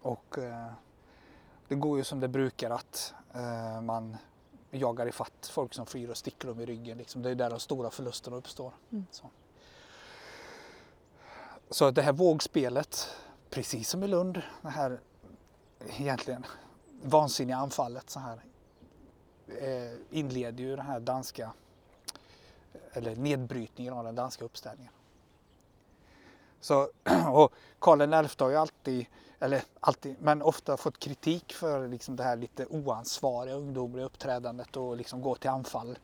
Och 0.02 0.38
eh, 0.38 0.72
det 1.68 1.74
går 1.74 1.98
ju 1.98 2.04
som 2.04 2.20
det 2.20 2.28
brukar 2.28 2.70
att 2.70 3.14
eh, 3.34 3.80
man 3.80 4.16
jagar 4.70 5.08
ifatt 5.08 5.46
folk 5.52 5.74
som 5.74 5.86
flyr 5.86 6.10
och 6.10 6.16
sticker 6.16 6.48
dem 6.48 6.60
i 6.60 6.66
ryggen. 6.66 6.98
Liksom. 6.98 7.22
Det 7.22 7.30
är 7.30 7.34
där 7.34 7.50
de 7.50 7.60
stora 7.60 7.90
förlusterna 7.90 8.36
uppstår. 8.36 8.72
Mm. 8.90 9.06
Så. 9.10 9.30
så 11.70 11.90
det 11.90 12.02
här 12.02 12.12
vågspelet, 12.12 13.08
precis 13.50 13.88
som 13.88 14.02
i 14.02 14.08
Lund, 14.08 14.42
det 14.62 14.68
här 14.68 15.00
egentligen 15.98 16.46
vansinniga 17.02 17.56
anfallet 17.56 18.10
så 18.10 18.20
här 18.20 18.44
eh, 19.46 19.98
inleder 20.10 20.64
ju 20.64 20.76
den 20.76 20.86
här 20.86 21.00
danska 21.00 21.52
eller 22.92 23.16
nedbrytningen 23.16 23.94
av 23.94 24.04
den 24.04 24.14
danska 24.14 24.44
uppställningen. 24.44 24.92
Så, 26.60 26.88
och 27.32 27.52
Karl 27.78 28.26
XI 28.28 28.44
har 28.44 28.50
ju 28.50 28.56
alltid, 28.56 29.06
eller 29.40 29.62
alltid, 29.80 30.16
men 30.20 30.42
ofta 30.42 30.76
fått 30.76 30.98
kritik 30.98 31.52
för 31.52 31.88
liksom 31.88 32.16
det 32.16 32.22
här 32.22 32.36
lite 32.36 32.66
oansvariga 32.66 33.54
ungdomliga 33.54 34.06
uppträdandet 34.06 34.76
och 34.76 34.96
liksom 34.96 35.22
gå 35.22 35.34
till 35.34 35.50
anfall 35.50 35.98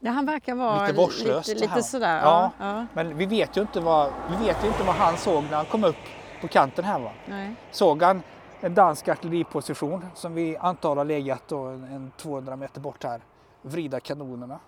Ja, 0.00 0.10
han 0.10 0.26
verkar 0.26 0.54
vara 0.54 0.86
Lite 0.86 1.24
lite, 1.24 1.54
lite 1.54 1.82
sådär. 1.82 2.20
Ja. 2.20 2.50
Ja. 2.58 2.86
Men 2.94 3.16
vi 3.16 3.26
vet 3.26 3.56
ju 3.56 3.60
inte 3.60 3.80
vad, 3.80 4.12
vi 4.30 4.46
vet 4.46 4.64
ju 4.64 4.68
inte 4.68 4.82
vad 4.82 4.94
han 4.94 5.16
såg 5.16 5.44
när 5.44 5.56
han 5.56 5.66
kom 5.66 5.84
upp 5.84 5.96
på 6.40 6.48
kanten 6.48 6.84
här. 6.84 7.00
Va? 7.00 7.10
Nej. 7.26 7.54
Såg 7.70 8.02
han 8.02 8.22
en 8.60 8.74
dansk 8.74 9.08
artilleriposition 9.08 10.06
som 10.14 10.34
vi 10.34 10.56
antar 10.56 10.96
har 10.96 11.04
legat 11.04 11.42
då 11.48 11.58
en, 11.58 11.84
en 11.84 12.12
200 12.16 12.56
meter 12.56 12.80
bort 12.80 13.04
här, 13.04 13.20
vrida 13.62 14.00
kanonerna. 14.00 14.58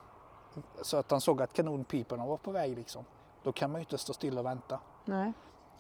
Så 0.83 0.97
att 0.97 1.11
han 1.11 1.21
såg 1.21 1.43
att 1.43 1.53
kanonpiporna 1.53 2.27
var 2.27 2.37
på 2.37 2.51
väg 2.51 2.77
liksom. 2.77 3.05
Då 3.42 3.53
kan 3.53 3.70
man 3.72 3.81
ju 3.81 3.83
inte 3.83 3.98
stå 3.98 4.12
still 4.12 4.38
och 4.38 4.44
vänta. 4.46 4.81
Nej. 5.05 5.33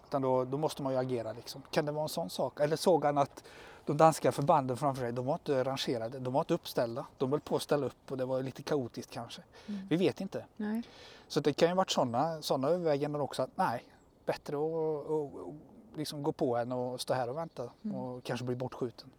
Utan 0.06 0.22
då, 0.22 0.44
då 0.44 0.58
måste 0.58 0.82
man 0.82 0.92
ju 0.92 0.98
agera 0.98 1.32
liksom. 1.32 1.62
Kan 1.70 1.84
det 1.84 1.92
vara 1.92 2.02
en 2.02 2.08
sån 2.08 2.30
sak? 2.30 2.60
Eller 2.60 2.76
såg 2.76 3.04
han 3.04 3.18
att 3.18 3.44
de 3.86 3.96
danska 3.96 4.32
förbanden 4.32 4.76
framför 4.76 5.02
sig, 5.02 5.12
de 5.12 5.26
var 5.26 5.34
inte 5.34 5.64
rangerade, 5.64 6.18
de 6.18 6.32
var 6.32 6.40
inte 6.40 6.54
uppställda. 6.54 7.06
De 7.18 7.30
höll 7.32 7.40
på 7.40 7.56
att 7.56 7.62
ställa 7.62 7.86
upp 7.86 8.10
och 8.10 8.16
det 8.16 8.24
var 8.24 8.42
lite 8.42 8.62
kaotiskt 8.62 9.10
kanske. 9.10 9.42
Mm. 9.66 9.86
Vi 9.88 9.96
vet 9.96 10.20
inte. 10.20 10.44
Nej. 10.56 10.82
Så 11.28 11.40
det 11.40 11.52
kan 11.52 11.68
ju 11.68 11.74
varit 11.74 11.90
sådana 11.90 12.42
såna 12.42 12.68
överväganden 12.68 13.20
också 13.22 13.42
att 13.42 13.50
nej, 13.54 13.84
bättre 14.26 14.56
att, 14.56 15.10
att, 15.10 15.48
att 15.48 15.98
liksom 15.98 16.22
gå 16.22 16.32
på 16.32 16.56
än 16.56 16.72
att 16.72 17.00
stå 17.00 17.14
här 17.14 17.28
och 17.30 17.36
vänta 17.36 17.70
Mm. 17.84 17.96
och 17.96 18.24
kanske 18.24 18.44
bli 18.46 18.56
bortskjuten. 18.56 19.10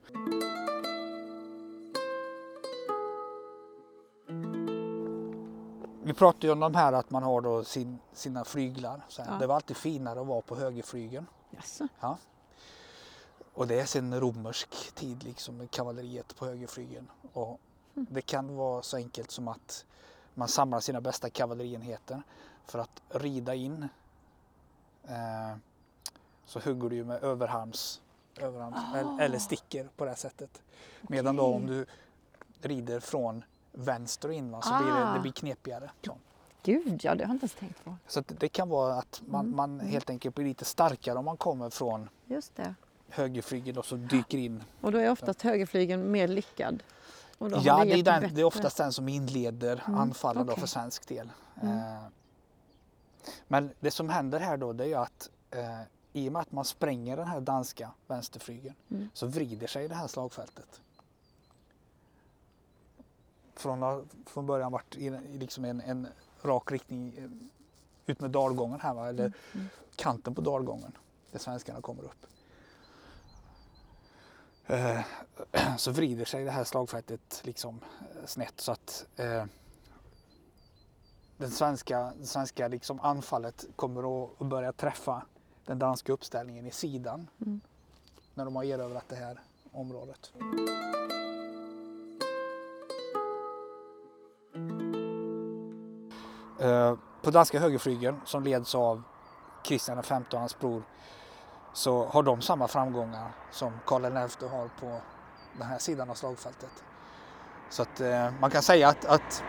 Vi 6.10 6.14
pratade 6.14 6.48
ju 6.48 6.54
om 6.54 6.60
de 6.60 6.76
här 6.76 6.94
att 6.94 7.10
man 7.10 7.24
har 7.24 7.42
då 7.42 7.64
sin, 7.64 8.00
sina 8.14 8.46
flyglar. 8.46 9.02
Så. 9.08 9.22
Ja. 9.28 9.34
Det 9.34 9.48
var 9.48 9.56
alltid 9.56 9.78
finare 9.78 10.22
att 10.22 10.28
vara 10.28 10.42
på 10.42 10.56
högerflygeln. 10.56 11.26
Ja. 12.00 12.18
Och 13.54 13.68
det 13.68 13.80
är 13.80 13.86
sedan 13.86 14.20
romersk 14.20 14.96
tid 14.96 15.24
liksom 15.24 15.68
kavalleriet 15.68 16.36
på 16.36 16.46
högerflygeln. 16.46 17.12
Och 17.34 17.60
det 17.94 18.22
kan 18.22 18.56
vara 18.56 18.82
så 18.82 18.98
enkelt 18.98 19.32
som 19.32 19.48
att 19.48 19.86
man 20.34 20.48
samlar 20.48 20.80
sina 20.80 21.02
bästa 21.02 21.30
kavallerienheter 21.30 22.22
för 22.66 22.80
att 22.80 23.02
rida 23.10 23.56
in 23.56 23.88
eh, 25.04 25.58
så 26.46 26.60
hugger 26.60 26.90
du 26.90 26.96
ju 26.96 27.06
med 27.06 27.24
överarms, 27.24 28.02
överarms 28.38 28.96
eller- 28.96 29.22
eller 29.22 29.40
sticker 29.40 29.90
på 29.96 30.04
det 30.06 30.12
här 30.12 30.18
sättet. 30.18 30.62
Medan 31.02 31.36
då 31.36 31.44
Okej. 31.44 31.56
om 31.56 31.66
du 31.68 31.86
rider 32.62 33.00
från 33.00 33.44
vänster 33.72 34.32
in 34.32 34.52
va, 34.52 34.62
så 34.62 34.78
blir 34.78 34.88
det, 34.94 35.06
Ah. 35.10 35.14
det 35.14 35.20
blir 35.20 35.32
knepigare. 35.32 35.92
Så. 36.06 36.18
Gud, 36.64 37.00
ja 37.04 37.16
det 37.16 37.24
har 37.24 37.30
jag 37.30 37.36
inte 37.36 37.44
ens 37.44 37.54
tänkt 37.56 37.84
på. 37.84 37.96
Så 38.08 38.24
det 38.28 38.50
kan 38.50 38.70
vara 38.70 38.94
att 38.96 39.22
man, 39.28 39.46
Mm. 39.46 39.56
man 39.58 39.80
helt 39.80 40.10
enkelt 40.10 40.36
blir 40.36 40.46
lite 40.46 40.66
starkare 40.66 41.18
om 41.20 41.26
man 41.26 41.38
kommer 41.38 41.70
från 41.70 42.10
Just 42.26 42.56
det. 42.56 42.76
högerflygeln 43.10 43.78
och 43.78 43.86
så 43.86 43.96
dyker 43.96 44.38
in. 44.38 44.64
Och 44.82 44.92
då 44.92 44.98
är 44.98 45.12
oftast 45.12 45.42
högerflygen 45.42 46.12
mer 46.12 46.28
lyckad. 46.28 46.84
Ja, 47.40 47.48
det 47.48 47.92
är, 47.94 48.04
den, 48.04 48.22
bättre- 48.22 48.28
det 48.36 48.42
är 48.42 48.46
oftast 48.46 48.78
den 48.78 48.94
som 48.94 49.10
inleder 49.10 49.84
Mm, 49.88 50.00
anfallen 50.00 50.46
då 50.46 50.52
okej. 50.54 50.62
för 50.62 50.68
svensk 50.68 51.08
del. 51.08 51.32
Mm. 51.62 51.78
Eh, 51.78 52.04
Men 53.48 53.72
det 53.80 53.92
som 53.92 54.10
händer 54.10 54.40
här 54.40 54.58
då 54.58 54.74
det 54.74 54.84
är 54.84 54.88
ju 54.88 54.96
att 54.96 55.30
eh, 55.52 55.82
i 56.14 56.28
och 56.30 56.34
med 56.34 56.42
att 56.42 56.52
man 56.52 56.66
spränger 56.66 57.18
den 57.18 57.28
här 57.28 57.42
danska 57.42 57.92
vänsterflygeln 58.08 58.76
Mm. 58.92 59.10
så 59.14 59.28
vrider 59.28 59.68
sig 59.68 59.88
det 59.88 59.96
här 59.96 60.08
slagfältet. 60.08 60.82
Från, 63.60 63.84
att 63.84 64.04
från 64.26 64.46
början 64.46 64.72
varit 64.72 64.96
i, 64.96 65.10
liksom 65.34 65.66
en, 65.66 65.82
en 65.82 66.08
rak 66.42 66.72
riktning 66.72 67.14
eh, 67.18 67.30
ut 68.06 68.20
med 68.20 68.32
dalgången 68.32 68.80
här 68.80 68.94
va? 68.94 69.10
eller 69.10 69.26
Mm, 69.26 69.34
mm. 69.54 69.68
kanten 69.96 70.36
på 70.36 70.42
dalgången 70.42 70.92
där 71.32 71.40
svenskarna 71.40 71.82
kommer 71.82 72.04
upp. 72.04 72.26
Eh, 74.68 75.02
så 75.78 75.92
vrider 75.92 76.26
sig 76.26 76.44
det 76.44 76.52
här 76.52 76.64
slagfältet 76.64 77.42
liksom 77.44 77.80
eh, 78.00 78.26
snett 78.26 78.62
så 78.62 78.72
att 78.72 79.06
eh, 79.16 79.46
den 81.38 81.52
svenska, 81.52 82.14
det 82.20 82.26
svenska 82.26 82.68
liksom 82.68 83.00
anfallet 83.00 83.66
kommer 83.76 84.24
att, 84.24 84.42
att 84.42 84.48
börja 84.48 84.72
träffa 84.74 85.26
den 85.66 85.80
danska 85.80 86.14
uppställningen 86.14 86.66
i 86.68 86.72
sidan 86.72 87.28
Mm. 87.42 87.62
när 88.34 88.46
de 88.46 88.56
har 88.56 88.64
erövrat 88.64 89.06
det 89.10 89.16
här 89.16 89.40
området. 89.72 90.32
På 97.22 97.32
danska 97.32 97.60
högerflygeln 97.60 98.22
som 98.26 98.44
leds 98.44 98.76
av 98.76 99.02
Kristian 99.64 99.98
V 100.10 100.16
och 100.34 100.40
hans 100.40 100.60
bror 100.60 100.84
så 101.74 102.06
har 102.06 102.24
de 102.24 102.42
samma 102.42 102.68
framgångar 102.68 103.32
som 103.52 103.74
Karl 103.86 104.28
XI 104.28 104.46
har 104.48 104.68
på 104.80 105.02
den 105.58 105.68
här 105.68 105.78
sidan 105.78 106.10
av 106.10 106.14
slagfältet. 106.14 106.84
Så 107.70 107.82
att 107.82 108.02
eh, 108.02 108.32
man 108.42 108.50
kan 108.52 108.62
säga 108.62 108.88
att, 108.90 109.06
att 109.06 109.44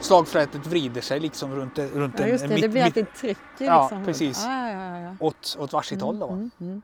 slagfältet 0.00 0.66
vrider 0.66 1.00
sig 1.00 1.20
liksom 1.20 1.54
runt, 1.54 1.78
runt 1.78 2.18
Ja 2.18 2.24
en, 2.24 2.30
just 2.30 2.44
en 2.44 2.50
det, 2.50 2.56
det 2.56 2.60
mitt- 2.62 2.70
blir 2.70 2.84
mitt- 2.84 2.84
alltid 2.84 3.14
tryck 3.14 3.38
i 3.58 3.64
Ja, 3.66 3.82
liksom. 3.82 4.04
precis. 4.04 4.44
Ja, 4.44 4.70
ja, 4.70 4.98
ja, 4.98 4.98
ja. 5.00 5.16
åt, 5.20 5.56
åt 5.60 5.72
varsitt 5.72 6.02
håll. 6.02 6.18
Då. 6.18 6.28
Mm, 6.28 6.50
mm. 6.60 6.82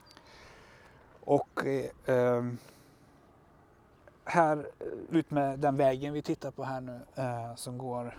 Och 1.21 1.67
eh, 1.67 1.91
ehm, 2.07 2.59
här 4.25 4.57
eh, 4.81 5.17
ut 5.19 5.31
med 5.31 5.59
den 5.59 5.77
vägen 5.77 6.13
vi 6.13 6.23
tittar 6.23 6.51
på 6.51 6.65
här 6.65 6.81
nu 6.81 7.01
eh, 7.15 7.55
som 7.57 7.79
går 7.79 8.19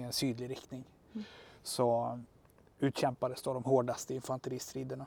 i 0.00 0.06
en 0.06 0.12
sydlig 0.12 0.50
riktning 0.50 0.84
Mm. 1.12 1.24
så 1.62 2.18
utkämpades 2.78 3.42
då 3.42 3.54
de 3.54 3.64
hårdaste 3.64 4.14
infanteristriderna. 4.14 5.06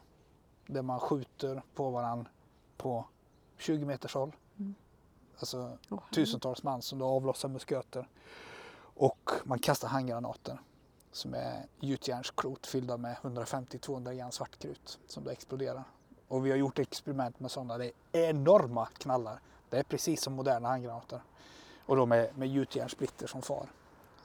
Där 0.67 0.82
man 0.82 0.99
skjuter 0.99 1.62
på 1.75 1.89
varandra 1.89 2.30
på 2.78 3.06
20 3.58 3.86
meters 3.86 4.13
håll. 4.15 4.36
Mm. 4.58 4.75
Alltså 5.39 5.78
Åh, 5.89 5.99
tusentals 6.12 6.63
man 6.63 6.82
som 6.82 6.99
då 6.99 7.06
avlossar 7.06 7.49
musköter. 7.49 8.08
Och 8.82 9.32
man 9.43 9.60
kastar 9.60 9.88
handgranater 9.88 10.60
som 11.12 11.34
är 11.34 11.65
gjutjärnsklot 11.80 12.67
fyllda 12.67 12.97
med 12.97 13.17
150-200 13.17 14.13
gram 14.13 14.32
svartkrut 14.32 14.99
som 15.08 15.23
då 15.23 15.30
exploderar. 15.30 15.84
Och 16.28 16.45
vi 16.45 16.49
har 16.49 16.58
gjort 16.58 16.80
experiment 16.80 17.39
med 17.39 17.52
sådana. 17.52 17.78
Det 17.78 17.91
är 18.12 18.30
enorma 18.30 18.86
knallar. 18.86 19.39
Det 19.69 19.78
är 19.78 19.84
precis 19.84 20.21
som 20.21 20.34
moderna 20.34 20.69
handgranater. 20.69 21.21
Och 21.86 21.95
då 21.95 22.06
med, 22.06 22.38
med 22.38 22.47
gjutjärnssplitter 22.47 23.28
som 23.28 23.41
far. 23.41 23.69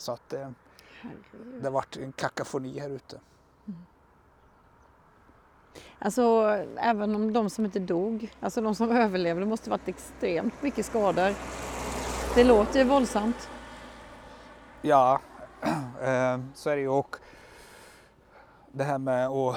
Så 0.05 0.13
att 0.13 0.33
eh, 0.33 0.51
det 1.61 1.65
har 1.65 1.71
varit 1.71 1.97
en 1.97 2.13
kakafoni 2.13 2.79
här 2.79 2.91
ute. 2.91 3.21
Alltså 5.99 6.49
även 6.77 7.15
om 7.15 7.33
de 7.33 7.51
som 7.51 7.65
inte 7.65 7.79
dog, 7.79 8.33
alltså 8.41 8.61
de 8.61 8.75
som 8.75 8.91
överlevde, 8.97 9.47
måste 9.47 9.71
varit 9.71 9.89
extremt 9.89 10.63
mycket 10.63 10.87
skador. 10.87 11.35
Det 12.35 12.45
låter 12.45 12.79
ju 12.79 12.85
våldsamt. 12.85 13.49
Ja, 14.83 15.21
eh, 16.03 16.41
så 16.55 16.71
är 16.71 16.77
det 16.77 16.83
ju. 16.83 16.89
Och 16.89 17.17
det 18.73 18.85
här 18.85 18.99
med 18.99 19.29
att 19.29 19.57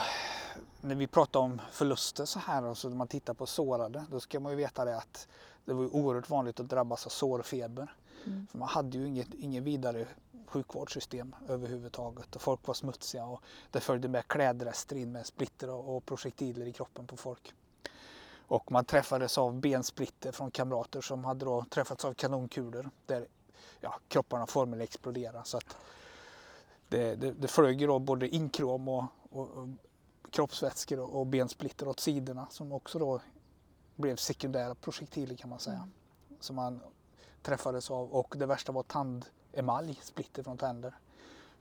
när 0.82 0.96
vi 0.96 1.08
pratar 1.08 1.40
om 1.40 1.62
förluster 1.72 2.26
så 2.26 2.40
här 2.40 2.66
och 2.66 2.78
så 2.78 2.90
när 2.90 2.96
man 2.96 3.08
tittar 3.08 3.34
på 3.34 3.46
sårade, 3.46 4.06
då 4.12 4.20
ska 4.20 4.40
man 4.40 4.52
ju 4.52 4.56
veta 4.56 4.86
det 4.86 4.98
att 4.98 5.28
det 5.66 5.74
var 5.74 5.96
oerhört 5.96 6.30
vanligt 6.30 6.60
att 6.60 6.70
drabbas 6.70 7.06
av 7.06 7.10
sårfeber. 7.10 7.94
Mm. 8.26 8.48
För 8.52 8.58
man 8.58 8.68
hade 8.68 8.98
ju 8.98 9.08
inget, 9.08 9.34
ingen 9.34 9.64
vidare 9.64 10.08
sjukvårdssystem 10.48 11.36
överhuvudtaget 11.48 12.36
och 12.36 12.42
folk 12.42 12.68
var 12.68 12.74
smutsiga 12.74 13.26
och 13.26 13.42
det 13.72 13.80
följde 13.80 14.08
med 14.08 14.28
klädrester 14.28 14.96
in 14.96 15.12
med 15.12 15.26
splitter 15.26 15.70
och, 15.70 16.06
projektiler 16.06 16.66
i 16.66 16.74
kroppen 16.74 17.08
på 17.08 17.18
folk. 17.18 17.54
Och 18.48 18.72
man 18.72 18.86
träffades 18.86 19.38
av 19.38 19.60
bensplitter 19.60 20.32
från 20.32 20.52
kamrater 20.52 21.02
som 21.02 21.26
hade 21.26 21.46
då 21.46 21.66
träffats 21.70 22.06
av 22.06 22.14
kanonkulor 22.14 22.90
där 23.06 23.28
ja, 23.80 24.00
kropparna 24.08 24.48
formligen 24.48 24.84
exploderade. 24.84 25.42
Så 25.44 25.58
att 25.58 25.78
det, 26.90 27.16
det, 27.16 27.32
det 27.32 27.48
flög 27.48 27.82
ju 27.82 27.88
då 27.88 28.00
både 28.00 28.30
inkrom 28.30 28.88
och, 28.88 29.06
och, 29.30 29.50
och 29.50 29.68
kroppsvätskor 30.32 31.00
och, 31.00 31.20
och 31.20 31.28
bensplitter 31.28 31.88
åt 31.88 32.00
sidorna 32.00 32.48
som 32.50 32.72
också 32.72 33.00
då 33.00 33.22
blev 33.96 34.16
sekundära 34.16 34.76
projektiler 34.76 35.36
kan 35.36 35.50
man 35.50 35.60
säga. 35.60 35.90
Som 36.40 36.56
man 36.56 36.82
träffades 37.42 37.92
av 37.92 38.12
och 38.12 38.34
det 38.38 38.46
värsta 38.46 38.72
var 38.72 38.84
tand 38.84 39.26
tandemalj, 39.58 40.00
splitter 40.04 40.44
från 40.44 40.58
tänder. 40.58 40.94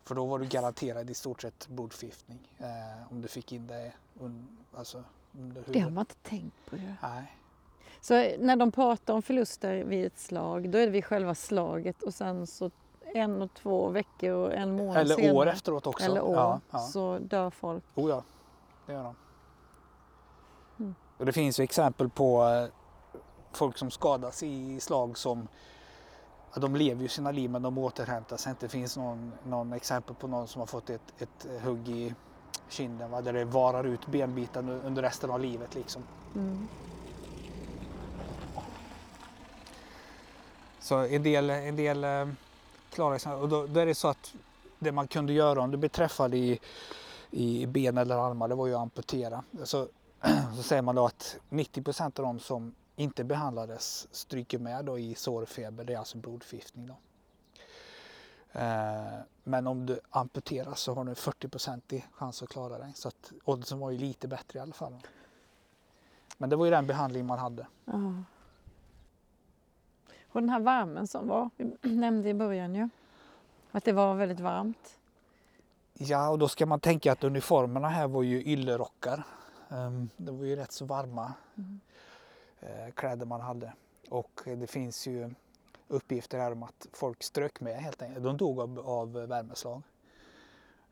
För 0.05 0.15
då 0.15 0.27
var 0.27 0.39
du 0.39 0.47
garanterad 0.47 1.11
i 1.11 1.15
stort 1.15 1.43
sett 1.43 1.69
blodförgiftning 1.69 2.39
eh, 2.59 3.13
om 3.13 3.23
du 3.23 3.29
fick 3.29 3.53
in 3.53 3.67
det 3.67 3.93
un, 4.21 4.49
alltså, 4.77 5.05
under 5.39 5.55
Det 5.55 5.61
har 5.61 5.67
huvudet. 5.75 5.93
man 5.93 6.03
inte 6.03 6.15
tänkt 6.15 6.57
på 6.71 6.77
ju. 6.77 6.95
Nej. 7.03 7.37
Så 8.01 8.15
när 8.39 8.57
de 8.57 8.73
pratar 8.73 9.15
om 9.15 9.23
förluster 9.23 9.85
vid 9.85 10.07
ett 10.07 10.19
slag, 10.19 10.71
då 10.71 10.79
är 10.79 10.87
det 10.87 10.93
vid 10.93 11.05
själva 11.05 11.35
slaget 11.35 12.03
och 12.03 12.15
sen 12.15 12.47
så 12.47 12.71
en 13.15 13.43
och 13.43 13.55
två 13.55 13.89
veckor 13.89 14.31
och 14.33 14.55
en 14.55 14.77
månad 14.77 14.97
Eller 14.97 15.15
senare. 15.15 15.33
år 15.33 15.47
efteråt 15.49 15.87
också. 15.87 16.05
Eller 16.07 16.23
år, 16.23 16.35
Ja, 16.37 16.61
ja. 16.71 16.79
så 16.79 17.19
dör 17.19 17.51
folk. 17.51 17.85
Oh 17.95 18.11
ja, 18.11 18.23
det 18.87 18.93
gör 18.93 19.03
de. 19.05 19.15
Mm. 20.79 20.95
Och 21.19 21.27
det 21.27 21.33
finns 21.33 21.61
ju 21.61 21.65
exempel 21.65 22.09
på 22.09 22.45
eh, 22.45 22.69
folk 23.53 23.79
som 23.79 23.91
skadas 23.91 24.43
i 24.43 24.81
slag 24.81 25.19
som 25.19 25.49
ja, 26.57 26.61
de 26.61 26.77
lever 26.77 27.03
ju 27.03 27.09
sina 27.09 27.33
liv 27.33 27.51
men 27.51 27.63
de 27.63 27.79
återhämtar 27.79 28.37
sig 28.37 28.51
inte. 28.51 28.67
Det 28.67 28.71
finns 28.71 28.97
någon, 28.97 29.33
någon 29.45 29.73
exempel 29.73 30.17
på 30.17 30.29
någon 30.29 30.49
som 30.49 30.61
har 30.61 30.67
fått 30.67 30.91
ett, 30.91 31.15
ett 31.19 31.47
hugg 31.63 31.89
i 31.89 32.15
kinden 32.69 33.11
va? 33.11 33.21
där 33.21 33.33
det 33.33 33.45
varar 33.45 33.85
ut 33.85 34.07
benbitar 34.07 34.71
under- 34.71 35.03
resten 35.03 35.31
av 35.31 35.41
livet. 35.41 35.75
Liksom. 35.75 36.03
Mm. 36.35 36.69
Så 40.81 40.97
en 40.97 41.23
del, 41.23 41.51
en 41.51 41.77
del 41.77 42.05
eh, 42.05 42.29
klara 42.91 43.19
sig. 43.19 43.33
Och 43.33 43.49
då, 43.49 43.67
då 43.67 43.81
är 43.81 43.87
det 43.87 43.95
så 43.95 44.09
att 44.09 44.35
det 44.79 44.93
man 44.93 45.09
kunde 45.09 45.33
göra 45.33 45.61
om 45.61 45.71
du 45.71 45.77
blev 45.77 45.89
träffad 45.89 46.35
i, 46.35 46.59
i 47.31 47.67
ben 47.67 47.99
eller 47.99 48.31
armar, 48.31 48.49
det 48.49 48.55
var 48.55 48.67
ju 48.67 48.75
att 48.75 48.81
amputera. 48.81 49.43
Så, 49.65 49.89
så 50.57 50.63
säger 50.63 50.83
man 50.83 50.95
då 50.95 51.07
att 51.07 51.37
90% 51.51 52.05
av 52.05 52.11
de 52.11 52.41
som 52.41 52.75
inte 52.97 53.25
behandlades 53.25 54.09
stryker 54.11 54.59
med 54.59 54.85
då 54.85 54.99
i 54.99 55.15
sårfeber, 55.15 55.85
det 55.85 55.95
är 55.95 55.99
alltså 55.99 56.19
blodförgiftning. 56.19 56.87
Då. 56.87 56.97
Eh, 58.61 59.19
men 59.45 59.67
om 59.67 59.87
du 59.87 60.01
amputeras 60.11 60.81
så 60.81 60.95
har 60.95 61.05
du 61.05 61.13
40% 61.13 62.03
chans 62.13 62.43
att 62.43 62.49
klara 62.49 62.79
dig. 62.79 62.93
Så 62.95 63.09
att 63.09 63.33
oddsen 63.45 63.79
var 63.79 63.91
ju 63.91 63.99
lite 63.99 64.29
bättre 64.29 64.59
i 64.59 64.63
alla 64.63 64.73
fall. 64.73 64.95
Men 66.39 66.51
det 66.51 66.57
var 66.57 66.65
ju 66.65 66.71
den 66.71 66.87
behandling 66.87 67.27
man 67.27 67.39
hade. 67.39 67.67
Ja. 67.85 68.23
Och 70.29 70.41
den 70.41 70.51
här 70.51 70.61
värmen 70.61 71.07
som 71.07 71.29
var, 71.29 71.51
vi 71.57 71.77
nämnde 71.83 72.29
i 72.29 72.35
början 72.35 72.75
ju, 72.75 72.89
att 73.71 73.85
det 73.85 73.93
var 73.93 74.15
väldigt 74.15 74.41
varmt. 74.41 74.99
Ja, 75.95 76.29
och 76.29 76.39
då 76.39 76.49
ska 76.49 76.67
man 76.67 76.81
tänka 76.81 77.13
att 77.13 77.25
uniformerna 77.25 77.89
här 77.89 78.09
var 78.09 78.23
ju 78.23 78.43
yllerockar. 78.45 79.25
Um, 79.69 80.11
det 80.17 80.33
var 80.33 80.45
ju 80.45 80.57
rätt 80.57 80.73
så 80.73 80.85
varma 80.85 81.33
mm. 81.57 81.81
Eh, 82.61 82.91
kläder 82.95 83.27
man 83.27 83.41
hade. 83.41 83.73
Och 84.11 84.41
det 84.45 84.67
finns 84.67 85.07
ju 85.07 85.31
uppgifter 85.89 86.39
här 86.39 86.53
om 86.53 86.63
att 86.63 86.87
folk 86.93 87.23
strök 87.23 87.61
med 87.61 87.77
helt 87.83 88.03
enkelt. 88.03 88.25
De 88.25 88.37
dog 88.37 88.61
av, 88.61 88.79
av 88.79 89.13
värmeslag. 89.13 89.83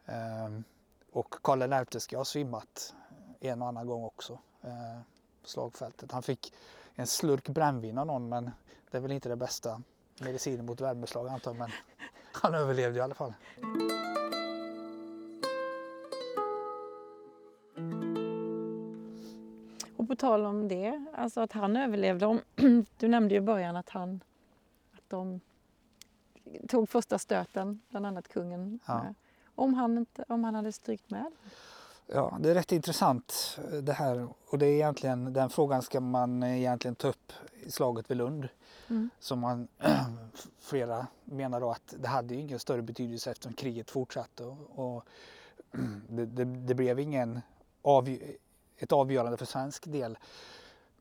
Um, 0.07 0.64
och 1.12 1.35
Karl 1.42 1.85
XI 1.87 2.00
ska 2.00 2.16
ha 2.16 2.24
svimmat 2.24 2.94
en 3.40 3.62
och 3.62 3.68
annan 3.68 3.87
gång 3.87 4.05
också 4.05 4.33
uh, 4.64 5.00
på 5.42 5.48
slagfältet. 5.48 6.12
Han 6.12 6.22
fick 6.22 6.53
en 6.94 7.07
slurk 7.07 7.48
brännvin 7.48 7.98
av 7.98 8.07
någon 8.07 8.29
men 8.29 8.50
det 8.90 8.96
är 8.96 9.00
väl 9.00 9.12
inte 9.12 9.29
det 9.29 9.37
bästa 9.37 9.83
medicinen 10.20 10.66
mot 10.66 10.81
värmeslag 10.81 11.29
antar 11.29 11.50
jag 11.50 11.59
men 11.59 11.70
han 12.33 12.55
överlevde 12.55 12.98
i 12.98 13.03
alla 13.03 13.14
fall. 13.14 13.35
På 20.14 20.20
tal 20.20 20.46
om 20.46 20.68
det, 20.68 21.05
alltså 21.14 21.40
att 21.40 21.53
han 21.53 21.77
överlevde. 21.77 22.27
Om, 22.27 22.40
du 22.98 23.09
nämnde 23.09 23.35
ju 23.35 23.38
i 23.38 23.40
början 23.40 23.77
att 23.77 23.88
han 23.88 24.20
att 24.92 25.11
de 25.11 25.40
tog 26.68 26.88
första 26.88 27.18
stöten, 27.18 27.81
bland 27.88 28.07
annat 28.07 28.29
kungen. 28.29 28.79
Ja. 28.87 29.05
Om, 29.55 29.74
han 29.74 29.98
inte, 29.98 30.24
om 30.29 30.44
han 30.44 30.55
hade 30.55 30.72
strykt 30.72 31.11
med? 31.11 31.33
Ja, 32.07 32.38
det 32.40 32.50
är 32.50 32.55
rätt 32.55 32.72
intressant 32.72 33.59
det 33.83 33.92
här 33.92 34.29
och 34.46 34.59
det 34.59 34.66
är 34.66 34.72
egentligen, 34.72 35.33
den 35.33 35.50
frågan 35.50 35.83
ska 35.83 36.00
man 36.00 36.42
egentligen 36.42 36.94
ta 36.94 37.09
upp 37.09 37.33
i 37.66 37.70
slaget 37.70 38.11
vid 38.11 38.16
Lund. 38.16 38.48
Mm. 38.90 39.11
Som 39.18 39.40
man, 39.40 39.68
flera 40.61 41.07
menar 41.24 41.61
då 41.61 41.70
att 41.70 41.94
det 41.98 42.09
hade 42.09 42.35
ju 42.35 42.40
ingen 42.40 42.59
större 42.59 42.83
betydelse 42.83 43.31
eftersom 43.31 43.53
kriget 43.53 43.90
fortsatte 43.90 44.44
och, 44.44 44.59
och 44.74 45.05
det, 46.09 46.27
det, 46.27 46.44
det, 46.44 46.74
blev 46.74 47.00
ingen 47.00 47.40
av, 47.83 48.18
ett 48.76 48.92
avgörande 48.92 49.37
för 49.37 49.46
svensk 49.46 49.87
del. 49.87 50.18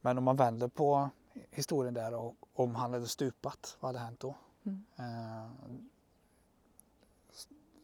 Men 0.02 0.18
om 0.18 0.24
man 0.24 0.36
vänder 0.36 0.68
på 0.68 1.10
historien 1.52 1.94
där 1.94 2.14
och 2.14 2.36
om 2.54 2.76
han 2.76 2.94
hade 2.94 3.08
stupat, 3.08 3.78
vad 3.80 3.90
hade 3.90 4.06
hänt 4.06 4.20
då? 4.20 4.36
Mm. 4.64 4.86
Eh, 4.96 5.50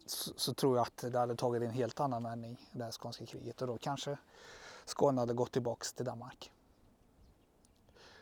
så, 0.06 0.34
så, 0.36 0.54
tror 0.54 0.78
jag 0.78 0.88
att 0.88 0.98
det 1.12 1.20
hade 1.20 1.36
tagit 1.36 1.64
en 1.64 1.70
helt 1.70 2.00
annan 2.00 2.24
vändning, 2.24 2.70
det 2.72 2.84
här 2.84 2.92
skånska 2.92 3.26
kriget 3.26 3.62
och 3.62 3.68
då 3.68 3.78
kanske 3.78 4.18
Skåne 4.86 5.22
hade 5.22 5.34
gått 5.34 5.52
tillbaks 5.52 5.94
till 5.94 6.06
Danmark. 6.06 6.52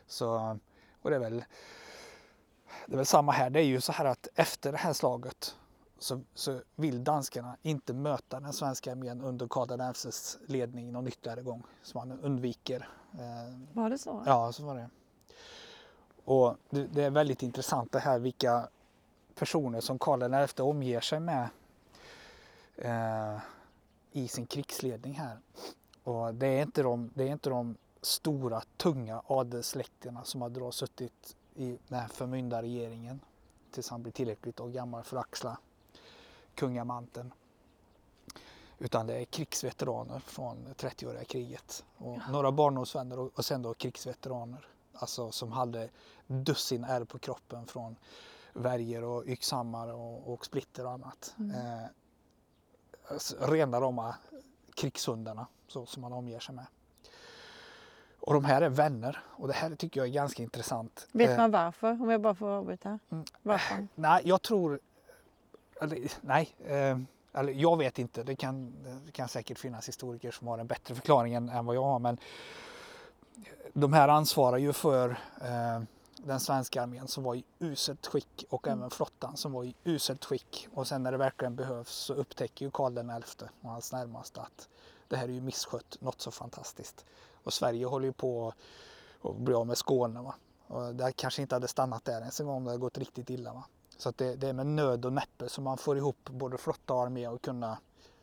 Så, 0.06 0.58
och 1.02 1.10
det 1.10 1.16
är 1.16 1.20
väl 1.20 1.44
det 2.86 2.92
är 2.92 2.96
väl 2.96 3.06
samma 3.06 3.32
här. 3.32 3.50
Det 3.50 3.60
är 3.60 3.64
ju 3.64 3.80
så 3.80 3.92
här 3.92 4.04
att 4.04 4.28
efter 4.34 4.72
det 4.72 4.78
här 4.78 4.92
slaget 4.92 5.56
så, 5.98 6.20
så 6.34 6.60
vill 6.76 7.04
danskarna 7.04 7.56
inte 7.62 7.92
möta 7.92 8.40
den 8.40 8.52
svenska 8.52 8.92
armén 8.92 9.20
under 9.20 9.48
Karl 9.48 9.92
XIs 9.92 10.38
ledning 10.46 10.92
någon 10.92 11.08
ytterligare 11.08 11.42
gång. 11.42 11.62
Så 11.82 11.98
man 11.98 12.20
undviker. 12.20 12.88
Eh, 13.12 13.58
var 13.72 13.90
det 13.90 13.98
så? 13.98 14.22
Ja, 14.26 14.52
så 14.52 14.64
var 14.64 14.74
det. 14.74 14.90
Och 16.24 16.56
det, 16.70 16.86
det 16.86 17.04
är 17.04 17.10
väldigt 17.10 17.42
intressant 17.42 17.92
det 17.92 17.98
här 17.98 18.18
vilka 18.18 18.68
personer 19.34 19.80
som 19.80 19.98
Karl 19.98 20.46
XI 20.46 20.62
omger 20.62 21.00
sig 21.00 21.20
med 21.20 21.48
eh, 22.76 23.38
i 24.12 24.28
sin 24.28 24.46
krigsledning 24.46 25.14
här. 25.14 25.38
Och 26.04 26.34
det 26.34 26.46
är 26.46 26.62
inte 26.62 26.82
de, 26.82 27.10
det 27.14 27.28
är 27.28 27.32
inte 27.32 27.50
de 27.50 27.76
stora 28.02 28.62
tunga 28.76 29.22
adelssläkterna 29.26 30.24
som 30.24 30.42
har 30.42 30.70
suttit 30.70 31.36
i 31.54 31.78
den 31.88 31.98
här 31.98 32.08
förmyndarregeringen 32.08 33.20
tills 33.70 33.88
han 33.90 34.02
blir 34.02 34.12
tillräckligt 34.12 34.60
och 34.60 34.72
gammal 34.72 35.02
för 35.02 35.16
att 35.16 35.24
axla 35.24 35.58
kungamanteln. 36.58 37.32
Utan 38.78 39.06
det 39.06 39.14
är 39.14 39.24
krigsveteraner 39.24 40.18
från 40.18 40.74
30-åriga 40.76 41.24
kriget 41.24 41.84
och 41.96 42.18
ja. 42.26 42.32
några 42.32 42.52
barndomsvänner 42.52 43.18
och, 43.18 43.30
och 43.34 43.44
sen 43.44 43.62
då 43.62 43.74
krigsveteraner. 43.74 44.66
Alltså 44.92 45.30
som 45.30 45.52
hade 45.52 45.88
dussin 46.26 46.84
ärr 46.84 47.04
på 47.04 47.18
kroppen 47.18 47.66
från 47.66 47.96
värjor 48.52 49.04
och 49.04 49.26
yxhammar 49.26 49.88
och, 49.88 50.32
och 50.32 50.44
splitter 50.44 50.84
och 50.84 50.92
annat. 50.92 51.34
Mm. 51.38 51.50
Eh, 51.50 51.88
rena 53.38 53.80
rama 53.80 54.14
krigshundarna 54.74 55.46
så, 55.68 55.86
som 55.86 56.02
man 56.02 56.12
omger 56.12 56.40
sig 56.40 56.54
med. 56.54 56.66
Och 58.20 58.34
de 58.34 58.44
här 58.44 58.62
är 58.62 58.68
vänner 58.68 59.22
och 59.26 59.48
det 59.48 59.54
här 59.54 59.74
tycker 59.74 60.00
jag 60.00 60.08
är 60.08 60.12
ganska 60.12 60.42
intressant. 60.42 61.08
Vet 61.12 61.30
eh, 61.30 61.36
man 61.36 61.50
varför? 61.50 62.02
Om 62.02 62.10
jag 62.10 62.20
bara 62.20 62.34
får 62.34 62.48
avbryta. 62.48 62.98
Mm. 63.10 63.24
Varför? 63.42 63.88
Nej, 63.94 64.22
jag 64.24 64.42
tror... 64.42 64.80
Eller, 65.80 66.12
nej, 66.20 66.56
eh, 66.66 66.98
eller 67.32 67.52
jag 67.52 67.76
vet 67.76 67.98
inte. 67.98 68.22
Det 68.22 68.36
kan, 68.36 68.72
det 69.06 69.12
kan 69.12 69.28
säkert 69.28 69.58
finnas 69.58 69.88
historiker 69.88 70.30
som 70.30 70.46
har 70.46 70.58
en 70.58 70.66
bättre 70.66 70.94
förklaring 70.94 71.34
än, 71.34 71.48
än 71.48 71.66
vad 71.66 71.76
jag 71.76 71.82
har. 71.82 71.98
Men 71.98 72.18
de 73.72 73.92
här 73.92 74.08
ansvarar 74.08 74.56
ju 74.56 74.72
för 74.72 75.10
eh, 75.40 75.82
den 76.16 76.40
svenska 76.40 76.82
armén 76.82 77.08
som 77.08 77.24
var 77.24 77.34
i 77.34 77.44
uselt 77.58 78.06
skick 78.06 78.44
och 78.50 78.66
mm. 78.66 78.78
även 78.78 78.90
flottan 78.90 79.36
som 79.36 79.52
var 79.52 79.64
i 79.64 79.74
uselt 79.84 80.24
skick. 80.24 80.68
Och 80.74 80.88
sen 80.88 81.02
när 81.02 81.12
det 81.12 81.18
verkligen 81.18 81.56
behövs 81.56 81.90
så 81.90 82.14
upptäcker 82.14 82.64
ju 82.64 82.70
Karl 82.70 83.22
XI 83.22 83.44
och 83.60 83.70
hans 83.70 83.92
närmaste 83.92 84.40
att 84.40 84.68
det 85.08 85.16
här 85.16 85.24
är 85.24 85.32
ju 85.32 85.40
misskött 85.40 85.96
något 86.00 86.20
så 86.20 86.30
fantastiskt. 86.30 87.04
Och 87.32 87.52
Sverige 87.52 87.86
håller 87.86 88.06
ju 88.06 88.12
på 88.12 88.52
att 89.22 89.36
bli 89.36 89.54
av 89.54 89.66
med 89.66 89.78
Skåne. 89.78 90.22
Va? 90.22 90.34
Och 90.66 90.94
det 90.94 91.12
kanske 91.12 91.42
inte 91.42 91.54
hade 91.54 91.68
stannat 91.68 92.04
där 92.04 92.20
ens 92.20 92.40
en 92.40 92.46
gång 92.46 92.56
om 92.56 92.64
det 92.64 92.70
hade 92.70 92.80
gått 92.80 92.98
riktigt 92.98 93.30
illa. 93.30 93.52
Va? 93.52 93.64
Så 93.98 94.08
att 94.08 94.18
det, 94.18 94.36
det 94.36 94.48
är 94.48 94.52
med 94.52 94.66
nöd 94.66 95.04
och 95.04 95.12
näppe 95.12 95.48
som 95.48 95.64
man 95.64 95.78
får 95.78 95.96
ihop 95.96 96.30
både 96.30 96.58
flotta 96.58 96.94
och 96.94 97.02
armé 97.02 97.28
och 97.28 97.42
kunna 97.42 97.78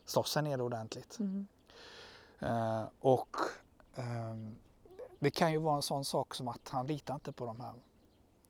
slåss 0.06 0.36
här 0.36 0.42
nere 0.42 0.64
ordentligt. 0.64 1.20
Mm. 1.20 1.48
Uh, 2.44 2.84
och 3.00 3.36
um, 3.96 4.56
det 5.20 5.32
kan 5.32 5.52
ju 5.52 5.58
vara 5.58 5.76
en 5.76 5.82
sån 5.82 6.06
sak 6.06 6.36
som 6.36 6.48
att 6.48 6.70
han 6.70 6.88
litar 6.88 7.14
inte 7.14 7.32
på 7.32 7.46
de 7.46 7.62
här. 7.62 7.74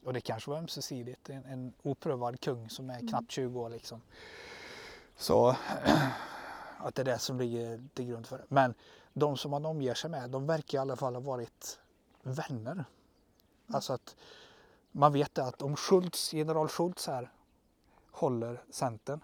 Och 0.06 0.14
det 0.14 0.22
kanske 0.22 0.50
var 0.50 0.58
ömsesidigt. 0.58 1.30
En, 1.30 1.46
en 1.46 1.74
oprövad 1.84 2.40
kung 2.40 2.70
som 2.70 2.90
är 2.90 2.96
mm. 3.00 3.08
knappt 3.08 3.32
20 3.32 3.60
år 3.60 3.70
liksom. 3.70 4.02
Så 5.18 5.56
att 6.78 6.96
det 6.96 7.02
är 7.02 7.06
det 7.06 7.20
som 7.20 7.40
ligger 7.40 7.84
till 7.94 8.06
grund 8.06 8.28
för 8.28 8.38
det. 8.38 8.46
Men 8.48 8.74
de 9.14 9.38
som 9.38 9.52
man 9.52 9.66
omger 9.66 9.94
sig 9.94 10.10
med, 10.10 10.30
de 10.30 10.48
verkar 10.48 10.78
i 10.78 10.82
alla 10.82 10.96
fall 10.96 11.14
ha 11.14 11.22
varit 11.22 11.80
vänner. 12.24 12.72
Mm. 12.72 12.86
Alltså 13.68 13.94
att 13.94 14.16
man 14.98 15.14
vet 15.14 15.38
att 15.38 15.62
om 15.62 15.76
Schultz, 15.76 16.34
general 16.34 16.70
Schultz 16.70 17.08
här 17.08 17.32
håller 18.12 18.64
centern. 18.70 19.20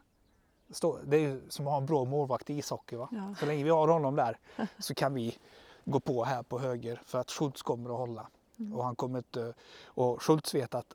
Det 1.04 1.18
är 1.18 1.42
som 1.50 1.68
att 1.68 1.72
ha 1.72 1.78
en 1.78 1.86
bra 1.86 2.06
målvakt 2.06 2.50
i 2.50 2.54
ishockey. 2.54 2.96
Va? 2.96 3.10
Ja. 3.12 3.36
Så 3.40 3.46
länge 3.46 3.64
vi 3.64 3.70
har 3.70 3.88
honom 3.88 4.16
där 4.16 4.38
så 4.80 4.94
kan 4.94 5.14
vi 5.14 5.38
gå 5.86 6.00
på 6.00 6.24
här 6.24 6.44
på 6.44 6.60
höger 6.60 7.02
för 7.06 7.20
att 7.20 7.32
Schultz 7.32 7.62
kommer 7.62 7.90
att 7.90 7.98
hålla. 7.98 8.28
Mm. 8.60 8.74
Och, 8.74 8.84
han 8.84 8.96
kommer 8.96 9.20
inte, 9.20 9.54
och 9.86 10.24
Schultz 10.24 10.56
vet 10.56 10.76
att 10.76 10.94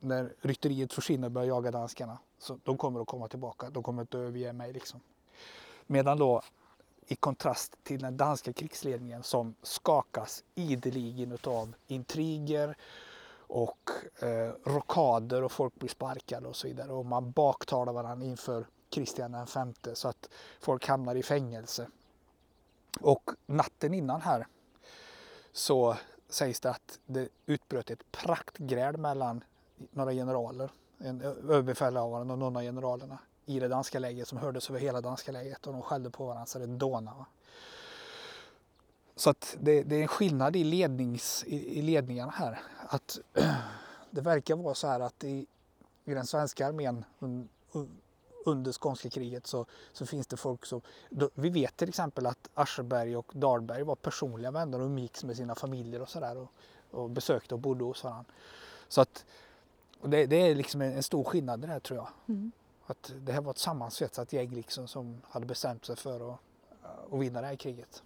när 0.00 0.34
rytteriet 0.40 0.92
försvinner 0.92 1.26
och 1.26 1.32
börjar 1.32 1.48
jaga 1.48 1.70
danskarna 1.70 2.18
så 2.38 2.58
de 2.64 2.78
kommer 2.78 3.00
att 3.00 3.06
komma 3.06 3.28
tillbaka. 3.28 3.70
De 3.70 3.82
kommer 3.82 4.02
inte 4.02 4.16
att 4.16 4.20
överge 4.20 4.52
mig 4.52 4.72
liksom. 4.72 5.00
Medan 5.86 6.18
då 6.18 6.42
i 7.06 7.16
kontrast 7.16 7.76
till 7.82 8.00
den 8.00 8.16
danska 8.16 8.52
krigsledningen 8.52 9.22
som 9.22 9.54
skakas 9.62 10.44
ideligen 10.54 11.38
av 11.44 11.74
intriger 11.86 12.76
och 13.48 13.90
eh, 14.18 14.52
rockader 14.64 15.42
och 15.42 15.52
folk 15.52 15.74
blir 15.74 15.88
sparkade 15.88 16.48
och 16.48 16.56
så 16.56 16.68
vidare. 16.68 16.92
Och 16.92 17.06
man 17.06 17.30
baktalar 17.30 17.92
varandra 17.92 18.26
inför 18.26 18.66
Kristian 18.90 19.46
V 19.84 19.94
så 19.94 20.08
att 20.08 20.28
folk 20.60 20.88
hamnar 20.88 21.14
i 21.14 21.22
fängelse. 21.22 21.88
Och 23.00 23.30
natten 23.46 23.94
innan 23.94 24.20
här 24.20 24.46
så 25.52 25.96
sägs 26.28 26.60
det 26.60 26.70
att 26.70 26.98
det 27.06 27.28
utbröt 27.46 27.90
ett 27.90 28.12
praktgräl 28.12 28.96
mellan 28.96 29.44
några 29.90 30.12
generaler, 30.12 30.70
en 30.98 31.20
överbefälhavaren 31.20 32.30
och 32.30 32.38
någon 32.38 32.56
av 32.56 32.62
generalerna 32.62 33.18
i 33.46 33.60
det 33.60 33.68
danska 33.68 33.98
läget 33.98 34.28
som 34.28 34.38
hördes 34.38 34.70
över 34.70 34.80
hela 34.80 35.00
danska 35.00 35.32
läget 35.32 35.66
och 35.66 35.72
de 35.72 35.82
skällde 35.82 36.10
på 36.10 36.26
varandra 36.26 36.46
så 36.46 36.58
det 36.58 36.66
dånade. 36.66 37.24
Så 39.16 39.30
att 39.30 39.56
det, 39.60 39.82
det, 39.82 39.96
är 39.96 40.02
en 40.02 40.08
skillnad 40.08 40.56
i, 40.56 40.64
lednings, 40.64 41.44
i, 41.46 41.78
i 41.78 41.82
ledningarna 41.82 42.32
här. 42.32 42.60
Att 42.88 43.18
det 44.10 44.20
verkar 44.20 44.56
vara 44.56 44.74
så 44.74 44.86
här 44.86 45.00
att 45.00 45.24
i, 45.24 45.46
i 46.04 46.14
den 46.14 46.26
svenska 46.26 46.66
armén 46.66 47.04
un, 47.18 47.48
un, 47.72 47.88
under 48.44 48.72
skånska 48.72 49.10
kriget 49.10 49.46
så, 49.46 49.66
så 49.92 50.06
finns 50.06 50.26
det 50.26 50.36
folk 50.36 50.66
som... 50.66 50.80
Då, 51.10 51.30
vi 51.34 51.48
vet 51.48 51.76
till 51.76 51.88
exempel 51.88 52.26
att 52.26 52.48
Ascheberg 52.54 53.16
och 53.16 53.32
Dahlberg 53.34 53.82
var 53.82 53.94
personliga 53.94 54.50
vänner 54.50 54.80
och 54.80 54.86
umgicks 54.86 55.24
med 55.24 55.36
sina 55.36 55.54
familjer 55.54 56.02
och 56.02 56.08
sådär 56.08 56.36
och, 56.36 56.50
och 56.90 57.10
besökte 57.10 57.54
och 57.54 57.60
bodde 57.60 57.84
hos 57.84 58.04
varandra. 58.04 58.32
Så 58.88 59.00
att 59.00 59.24
det, 60.02 60.26
det 60.26 60.36
är 60.36 60.54
liksom 60.54 60.82
en, 60.82 60.92
en, 60.92 61.02
stor 61.02 61.24
skillnad 61.24 61.60
det 61.60 61.66
där 61.66 61.80
tror 61.80 61.98
jag. 61.98 62.08
Mm. 62.28 62.52
Att 62.86 63.12
det 63.20 63.32
här 63.32 63.40
var 63.40 63.50
ett 63.50 63.58
sammansvetsat 63.58 64.32
gäng 64.32 64.50
liksom 64.50 64.88
som 64.88 65.22
hade 65.24 65.46
bestämt 65.46 65.84
sig 65.84 65.96
för 65.96 66.32
att, 66.32 66.40
att 67.12 67.20
vinna 67.20 67.40
det 67.40 67.46
här 67.46 67.56
kriget. 67.56 68.02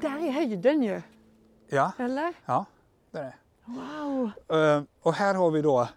Där 0.00 0.18
är 0.18 0.30
höjden 0.32 0.82
ju. 0.82 1.02
Ja. 1.68 1.92
Eller? 1.98 2.34
Ja, 2.44 2.66
det 3.10 3.18
är 3.18 3.24
det. 3.24 3.34
Wow! 3.64 4.30
Uh, 4.52 4.84
och 5.00 5.14
här 5.14 5.34
har 5.34 5.50
vi 5.50 5.62
då 5.62 5.88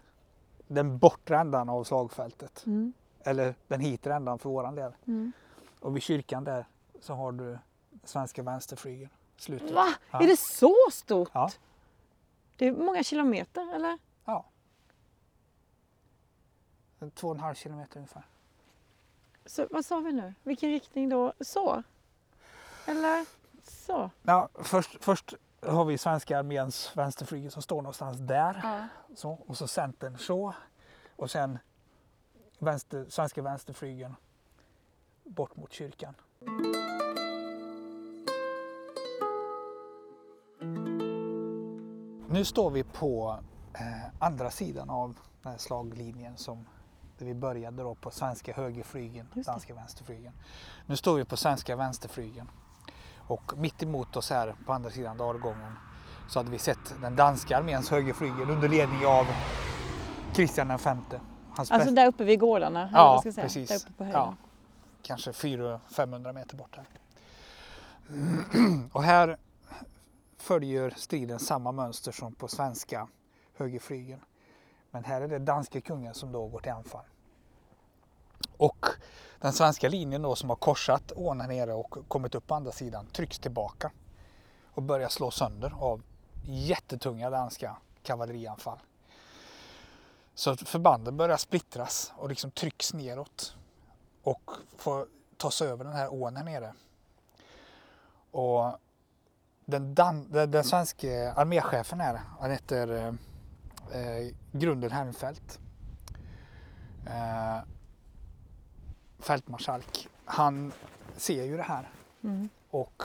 den 0.66 0.98
bortre 0.98 1.38
ändan 1.38 1.68
av 1.68 1.84
slagfältet. 1.84 2.66
Mm. 2.66 2.92
Eller 3.24 3.54
den 3.68 3.80
hitre 3.80 4.14
ändan 4.14 4.38
för 4.38 4.48
våran 4.48 4.74
del. 4.74 4.92
Mm. 5.06 5.32
Och 5.80 5.96
vid 5.96 6.02
kyrkan 6.02 6.44
där 6.44 6.66
så 7.00 7.14
har 7.14 7.32
du 7.32 7.58
svenska 8.04 8.42
vänsterflygeln. 8.42 9.10
Slutet. 9.36 9.70
Va? 9.70 9.86
Ja. 10.10 10.22
Är 10.22 10.26
det 10.26 10.38
så 10.38 10.74
stort? 10.92 11.30
Ja. 11.32 11.50
Det 12.56 12.66
är 12.66 12.72
många 12.72 13.02
kilometer 13.02 13.74
eller? 13.74 13.98
Ja. 14.24 14.44
Två 17.14 17.28
och 17.28 17.34
en 17.34 17.40
halv 17.40 17.54
kilometer 17.54 17.96
ungefär. 17.96 18.22
Så 19.48 19.66
vad 19.70 19.84
sa 19.84 20.00
vi 20.00 20.12
nu? 20.12 20.34
Vilken 20.42 20.70
riktning 20.70 21.08
då? 21.08 21.32
Så? 21.40 21.82
Eller 22.86 23.26
så? 23.62 24.10
Ja, 24.22 24.48
först, 24.54 25.04
först 25.04 25.34
har 25.60 25.84
vi 25.84 25.98
svenska 25.98 26.38
arméns 26.38 26.96
vänsterflygel 26.96 27.50
som 27.50 27.62
står 27.62 27.76
någonstans 27.76 28.18
där. 28.18 28.60
Ja. 28.62 28.88
Så, 29.14 29.30
och 29.46 29.56
så 29.56 29.68
centern 29.68 30.18
så. 30.18 30.54
Och 31.16 31.30
sen 31.30 31.58
vänster, 32.58 33.06
svenska 33.08 33.42
vänsterflygeln 33.42 34.14
bort 35.24 35.56
mot 35.56 35.72
kyrkan. 35.72 36.14
Nu 42.30 42.44
står 42.44 42.70
vi 42.70 42.84
på 42.84 43.38
eh, 43.74 44.14
andra 44.18 44.50
sidan 44.50 44.90
av 44.90 45.18
den 45.42 45.52
här 45.52 45.58
slaglinjen 45.58 46.36
som 46.36 46.66
där 47.18 47.26
vi 47.26 47.34
började 47.34 47.82
då 47.82 47.94
på 47.94 48.10
svenska 48.10 48.52
högerflygeln, 48.52 49.28
danska 49.34 49.74
vänsterflygeln. 49.74 50.34
Nu 50.86 50.96
står 50.96 51.16
vi 51.16 51.24
på 51.24 51.36
svenska 51.36 51.76
vänsterflygeln 51.76 52.50
och 53.16 53.52
mitt 53.58 53.82
emot 53.82 54.16
oss 54.16 54.30
här 54.30 54.54
på 54.66 54.72
andra 54.72 54.90
sidan 54.90 55.16
dalgången 55.16 55.72
så 56.28 56.38
hade 56.38 56.50
vi 56.50 56.58
sett 56.58 56.94
den 57.00 57.16
danska 57.16 57.58
arméns 57.58 57.90
högerflygel 57.90 58.50
under 58.50 58.68
ledning 58.68 59.06
av 59.06 59.26
Kristian 60.34 60.68
V. 60.68 60.74
alltså 61.56 61.90
där 61.90 62.06
uppe 62.06 62.24
vid 62.24 62.40
gårdarna? 62.40 62.90
Ja, 62.92 63.20
precis. 63.24 63.68
Där 63.68 63.76
uppe 63.76 63.92
på 63.92 64.04
ja, 64.04 64.34
kanske 65.02 65.30
400-500 65.30 66.32
meter 66.32 66.56
bort 66.56 66.76
här. 66.76 66.86
Och 68.92 69.02
här 69.02 69.36
följer 70.38 70.90
striden 70.96 71.38
samma 71.38 71.72
mönster 71.72 72.12
som 72.12 72.34
på 72.34 72.48
svenska 72.48 73.08
högerflygeln. 73.54 74.20
Men 74.90 75.04
här 75.04 75.20
är 75.20 75.28
det 75.28 75.38
danske 75.38 75.80
kungen 75.80 76.14
som 76.14 76.32
då 76.32 76.46
går 76.46 76.60
till 76.60 76.72
anfall. 76.72 77.04
Och 78.56 78.86
den 79.38 79.52
svenska 79.52 79.88
linjen 79.88 80.22
då 80.22 80.36
som 80.36 80.48
har 80.48 80.56
korsat 80.56 81.12
ån 81.16 81.40
här 81.40 81.48
nere 81.48 81.74
och 81.74 81.96
kommit 82.08 82.34
upp 82.34 82.46
på 82.46 82.54
andra 82.54 82.72
sidan 82.72 83.06
trycks 83.06 83.38
tillbaka 83.38 83.90
och 84.64 84.82
börjar 84.82 85.08
slå 85.08 85.30
sönder 85.30 85.74
av 85.78 86.02
jättetunga 86.44 87.30
danska 87.30 87.76
kavallerianfall. 88.02 88.78
Så 90.34 90.56
förbanden 90.56 91.16
börjar 91.16 91.36
splittras 91.36 92.12
och 92.16 92.28
liksom 92.28 92.50
trycks 92.50 92.94
neråt 92.94 93.56
och 94.22 94.50
får 94.76 95.06
ta 95.36 95.50
sig 95.50 95.68
över 95.68 95.84
den 95.84 95.92
här 95.92 96.12
ån 96.12 96.36
här 96.36 96.44
nere. 96.44 96.74
Och 98.30 98.78
den, 99.64 99.94
dan, 99.94 100.30
den, 100.30 100.50
den 100.50 100.64
svenska 100.64 101.32
arméchefen 101.32 102.00
här, 102.00 102.20
han 102.40 102.50
heter 102.50 103.06
eh, 103.06 103.12
eh, 103.92 104.34
Grunden 104.52 104.90
Hernfeldt. 104.90 105.60
Eh, 107.06 107.58
fältmarskalk. 109.18 110.08
Han 110.24 110.72
ser 111.16 111.44
ju 111.44 111.56
det 111.56 111.62
här 111.62 111.92
mm. 112.22 112.48
och 112.70 113.02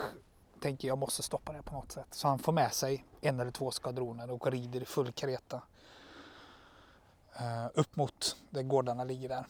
tänker 0.60 0.88
jag 0.88 0.98
måste 0.98 1.24
stoppa 1.24 1.54
det 1.54 1.62
på 1.62 1.74
något 1.74 1.92
sätt. 1.92 2.08
Så 2.12 2.28
han 2.28 2.40
får 2.40 2.54
med 2.54 2.74
sig 2.74 3.06
en 3.22 3.40
eller 3.40 3.52
två 3.52 3.72
skvadroner 3.72 4.32
och 4.32 4.48
rider 4.52 4.82
i 4.82 4.86
full 4.86 5.12
kareta 5.12 5.62
eh, 7.36 7.66
upp 7.74 7.96
mot 7.96 8.38
där 8.50 8.64
gårdarna 8.64 9.04
ligger 9.04 9.30
där 9.30 9.48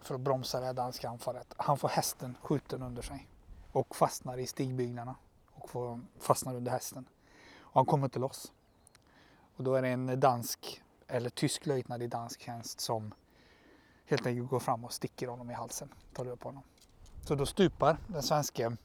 för 0.00 0.14
att 0.14 0.20
bromsa 0.20 0.60
det 0.60 0.72
danska 0.72 1.08
anfallet. 1.08 1.54
Han 1.56 1.78
får 1.78 1.88
hästen 1.88 2.36
skjuten 2.42 2.82
under 2.82 3.02
sig 3.02 3.28
och 3.72 3.96
fastnar 3.96 4.38
i 4.38 4.46
stigbyggnaderna 4.46 5.16
och 5.54 5.70
får, 5.70 6.00
fastnar 6.20 6.54
under 6.54 6.72
hästen. 6.72 7.08
Och 7.58 7.74
han 7.74 7.86
kommer 7.86 8.04
inte 8.04 8.18
loss. 8.18 8.52
Och 9.56 9.64
då 9.64 9.74
är 9.74 9.82
det 9.82 9.88
en 9.88 10.20
dansk 10.20 10.82
eller 11.08 11.30
tysk 11.30 11.66
löjtnant 11.66 12.02
i 12.02 12.06
dansk 12.06 12.40
tjänst 12.40 12.80
som 12.80 13.14
helt 14.06 14.26
enkelt 14.26 14.50
går 14.50 14.60
fram 14.60 14.84
och 14.84 14.92
sticker 14.92 15.28
honom 15.28 15.50
i 15.50 15.54
halsen, 15.54 15.88
tar 16.12 16.24
död 16.24 16.40
på 16.40 16.48
honom. 16.48 16.62
Så 17.22 17.34
då 17.34 17.46
stupar 17.46 17.98
den 18.06 18.22
svenska 18.22 18.76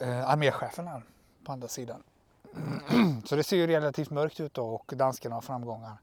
eh, 0.00 0.28
arméchefen 0.28 0.86
här 0.86 1.02
på 1.44 1.52
andra 1.52 1.68
sidan. 1.68 2.02
Så 3.24 3.36
det 3.36 3.42
ser 3.42 3.56
ju 3.56 3.66
relativt 3.66 4.10
mörkt 4.10 4.40
ut 4.40 4.54
då 4.54 4.66
och 4.66 4.92
danskarna 4.96 5.34
har 5.34 5.42
framgångar. 5.42 5.96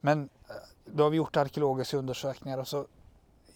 Men 0.00 0.28
eh, 0.48 0.54
då 0.84 1.02
har 1.02 1.10
vi 1.10 1.16
gjort 1.16 1.36
arkeologiska 1.36 1.96
undersökningar 1.96 2.58
och 2.58 2.68
så 2.68 2.86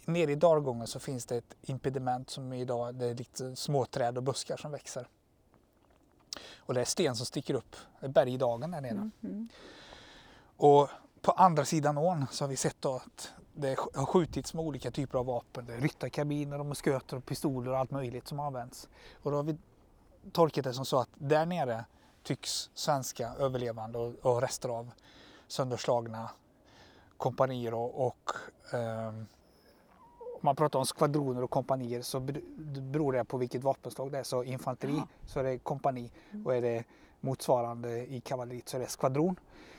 nere 0.04 0.32
i 0.32 0.34
dalgången 0.34 0.86
så 0.86 1.00
finns 1.00 1.26
det 1.26 1.36
ett 1.36 1.56
impediment 1.62 2.30
som 2.30 2.52
idag 2.52 2.94
det 2.94 3.06
är 3.06 3.14
lite 3.14 3.56
småträd 3.56 4.16
och 4.16 4.22
buskar 4.22 4.56
som 4.56 4.70
växer. 4.70 5.08
Och 6.66 6.74
det 6.74 6.80
är 6.80 6.84
sten 6.84 7.16
som 7.16 7.26
sticker 7.26 7.54
upp, 7.54 7.76
det 8.00 8.06
är 8.06 8.10
bergdagen 8.10 8.70
där 8.70 8.80
nere. 8.80 9.10
Mm. 9.22 9.48
Och 10.56 10.88
på 11.20 11.32
andra 11.32 11.64
sidan 11.64 11.98
ån 11.98 12.26
så 12.30 12.44
har 12.44 12.48
vi 12.48 12.56
sett 12.56 12.84
att 12.84 13.32
det 13.52 13.78
har 13.94 14.06
skjutits 14.06 14.54
med 14.54 14.64
olika 14.64 14.90
typer 14.90 15.18
av 15.18 15.26
vapen. 15.26 15.66
Det 15.66 15.74
är 15.74 15.80
ryttarkabiner, 15.80 16.58
och 16.58 16.66
musköter, 16.66 17.16
och 17.16 17.26
pistoler 17.26 17.70
och 17.70 17.78
allt 17.78 17.90
möjligt 17.90 18.28
som 18.28 18.40
används. 18.40 18.88
Och 19.22 19.30
då 19.30 19.36
har 19.36 19.44
vi 19.44 19.56
tolkat 20.32 20.64
det 20.64 20.74
som 20.74 20.84
så 20.84 21.00
att 21.00 21.08
där 21.14 21.46
nere 21.46 21.84
tycks 22.22 22.70
svenska 22.74 23.34
överlevande 23.38 23.98
och, 23.98 24.14
och 24.22 24.40
rester 24.40 24.68
av 24.68 24.90
sönderslagna 25.48 26.30
kompanier 27.16 27.74
och, 27.74 28.06
och 28.06 28.30
eh, 28.74 29.12
man 30.44 30.56
pratar 30.56 30.78
om 30.78 30.86
skvadroner 30.86 31.42
och 31.42 31.50
kompanier 31.50 32.02
så 32.02 32.20
beror 32.20 33.12
det 33.12 33.24
på 33.24 33.36
vilket 33.36 33.64
vapenslag 33.64 34.12
det 34.12 34.18
är. 34.18 34.22
Så 34.22 34.44
infanteri 34.44 34.96
ja. 34.96 35.08
så 35.26 35.40
är 35.40 35.44
det 35.44 35.58
kompani 35.58 36.10
mm. 36.30 36.46
och 36.46 36.54
är 36.54 36.62
det 36.62 36.84
motsvarande 37.20 38.06
i 38.06 38.20
kavalleriet 38.20 38.68
så 38.68 38.76
är 38.76 38.80
det 38.80 38.86
skvadron. 38.86 39.36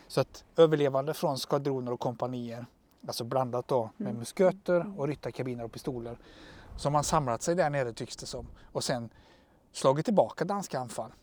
Så 0.07 0.21
att 0.21 0.43
överlevande 0.55 1.13
från 1.13 1.37
skvadroner 1.37 1.91
och 1.91 1.99
kompanier, 1.99 2.65
alltså 3.07 3.23
blandat 3.23 3.67
då 3.67 3.89
med 3.97 4.07
mm. 4.07 4.19
musköter 4.19 4.99
och 4.99 5.07
ryttarkabiner 5.07 5.63
och 5.63 5.71
pistoler, 5.71 6.17
som 6.77 6.95
har 6.95 7.03
samlat 7.03 7.41
sig 7.41 7.55
där 7.55 7.69
nere 7.69 7.93
tycks 7.93 8.17
det 8.17 8.25
som 8.25 8.47
och 8.71 8.83
sen 8.83 9.09
slagit 9.71 10.05
tillbaka 10.05 10.45
danska 10.45 10.79
anfall. 10.79 11.13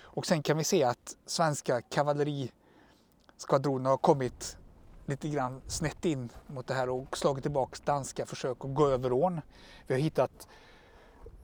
Och 0.00 0.26
sen 0.26 0.42
kan 0.42 0.58
vi 0.58 0.64
se 0.64 0.84
att 0.84 1.16
svenska 1.26 1.80
kavalleriskvadroner 1.80 3.90
har 3.90 3.98
kommit 3.98 4.58
lite 5.06 5.28
grann 5.28 5.60
snett 5.66 6.04
in 6.04 6.28
mot 6.46 6.66
det 6.66 6.74
här 6.74 6.88
och 6.88 7.16
slagit 7.16 7.42
tillbaka 7.42 7.78
danska 7.84 8.26
försök 8.26 8.64
att 8.64 8.74
gå 8.74 8.86
över 8.86 9.12
ån. 9.12 9.40
Vi 9.86 9.94
har 9.94 10.00
hittat 10.00 10.48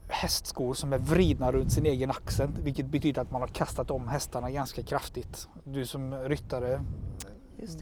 hästskor 0.07 0.73
som 0.73 0.93
är 0.93 0.97
vridna 0.97 1.51
runt 1.51 1.71
sin 1.73 1.85
egen 1.85 2.09
axel 2.09 2.49
vilket 2.63 2.85
betyder 2.85 3.21
att 3.21 3.31
man 3.31 3.41
har 3.41 3.47
kastat 3.47 3.91
om 3.91 4.07
hästarna 4.07 4.51
ganska 4.51 4.83
kraftigt. 4.83 5.47
Du 5.63 5.85
som 5.85 6.13
ryttare 6.13 6.81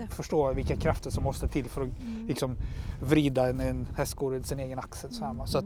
förstår 0.09 0.53
vilka 0.53 0.75
krafter 0.75 1.09
som 1.09 1.23
måste 1.23 1.47
till 1.47 1.69
för 1.69 1.81
att 1.81 2.01
mm. 2.01 2.27
liksom, 2.27 2.57
vrida 3.01 3.49
en, 3.49 3.59
en 3.59 3.87
hästsko 3.97 4.31
runt 4.31 4.47
sin 4.47 4.59
egen 4.59 4.79
axel. 4.79 5.13
Så, 5.13 5.25
mm. 5.25 5.47
så 5.47 5.57
att, 5.57 5.65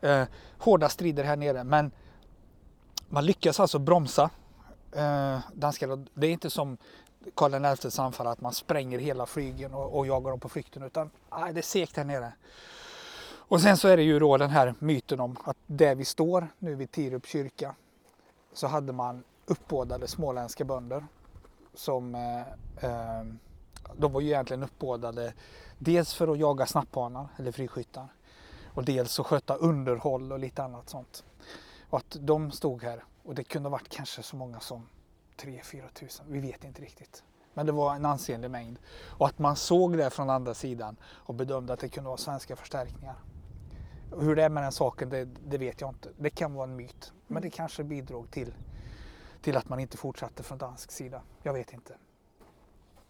eh, 0.00 0.24
hårda 0.58 0.88
strider 0.88 1.24
här 1.24 1.36
nere 1.36 1.64
men 1.64 1.90
man 3.08 3.26
lyckas 3.26 3.60
alltså 3.60 3.78
bromsa 3.78 4.30
eh, 4.92 5.38
danskarna. 5.54 6.06
Det 6.14 6.26
är 6.26 6.30
inte 6.30 6.50
som 6.50 6.76
Karl 7.34 7.76
XIs 7.76 7.98
anfall 7.98 8.26
att 8.26 8.40
man 8.40 8.52
spränger 8.52 8.98
hela 8.98 9.26
flygen 9.26 9.74
och, 9.74 9.98
och 9.98 10.06
jagar 10.06 10.30
dem 10.30 10.40
på 10.40 10.48
flykten 10.48 10.82
utan 10.82 11.10
nej, 11.30 11.52
det 11.52 11.60
är 11.60 11.62
segt 11.62 11.96
här 11.96 12.04
nere. 12.04 12.32
Och 13.48 13.60
sen 13.60 13.76
så 13.76 13.88
är 13.88 13.96
det 13.96 14.02
ju 14.02 14.18
då 14.18 14.36
den 14.36 14.50
här 14.50 14.74
myten 14.78 15.20
om 15.20 15.36
att 15.44 15.56
där 15.66 15.94
vi 15.94 16.04
står 16.04 16.48
nu 16.58 16.74
vid 16.74 16.90
Tirup 16.90 17.26
kyrka 17.26 17.74
så 18.52 18.66
hade 18.66 18.92
man 18.92 19.24
uppbådade 19.46 20.08
småländska 20.08 20.64
bönder 20.64 21.06
som 21.74 22.14
eh, 22.14 22.40
eh, 22.90 23.24
de 23.96 24.12
var 24.12 24.20
ju 24.20 24.26
egentligen 24.26 24.62
uppbådade 24.62 25.34
dels 25.78 26.14
för 26.14 26.28
att 26.28 26.38
jaga 26.38 26.66
snapphanar 26.66 27.28
eller 27.36 27.52
friskyttar 27.52 28.08
och 28.74 28.84
dels 28.84 29.20
att 29.20 29.26
sköta 29.26 29.56
underhåll 29.56 30.32
och 30.32 30.38
lite 30.38 30.62
annat 30.62 30.88
sånt. 30.88 31.24
Och 31.90 31.98
att 31.98 32.16
de 32.20 32.50
stod 32.50 32.82
här 32.82 33.04
Och 33.24 33.34
det 33.34 33.44
kunde 33.44 33.68
ha 33.68 33.70
varit 33.70 33.88
kanske 33.88 34.22
så 34.22 34.36
många 34.36 34.60
som 34.60 34.88
3-4 35.36 35.88
tusen, 35.92 36.26
vi 36.28 36.40
vet 36.40 36.64
inte 36.64 36.82
riktigt. 36.82 37.24
Men 37.54 37.66
det 37.66 37.72
var 37.72 37.94
en 37.94 38.04
ansenlig 38.04 38.50
mängd. 38.50 38.78
Och 39.04 39.26
att 39.26 39.38
man 39.38 39.56
såg 39.56 39.96
det 39.96 40.10
från 40.10 40.30
andra 40.30 40.54
sidan 40.54 40.96
och 41.04 41.34
bedömde 41.34 41.72
att 41.72 41.80
det 41.80 41.88
kunde 41.88 42.08
vara 42.08 42.16
svenska 42.16 42.56
förstärkningar. 42.56 43.16
Hur 44.20 44.36
det 44.36 44.42
är 44.42 44.48
med 44.48 44.62
den 44.62 44.72
saken, 44.72 45.08
det, 45.08 45.24
det 45.24 45.58
vet 45.58 45.80
jag 45.80 45.90
inte. 45.90 46.08
Det 46.18 46.30
kan 46.30 46.54
vara 46.54 46.64
en 46.64 46.76
myt. 46.76 47.12
Men 47.26 47.42
det 47.42 47.50
kanske 47.50 47.84
bidrog 47.84 48.30
till, 48.30 48.54
till 49.42 49.56
att 49.56 49.68
man 49.68 49.80
inte 49.80 49.96
fortsatte 49.96 50.42
från 50.42 50.58
dansk 50.58 50.90
sida. 50.90 51.22
Jag 51.42 51.52
vet 51.52 51.72
inte. 51.72 51.94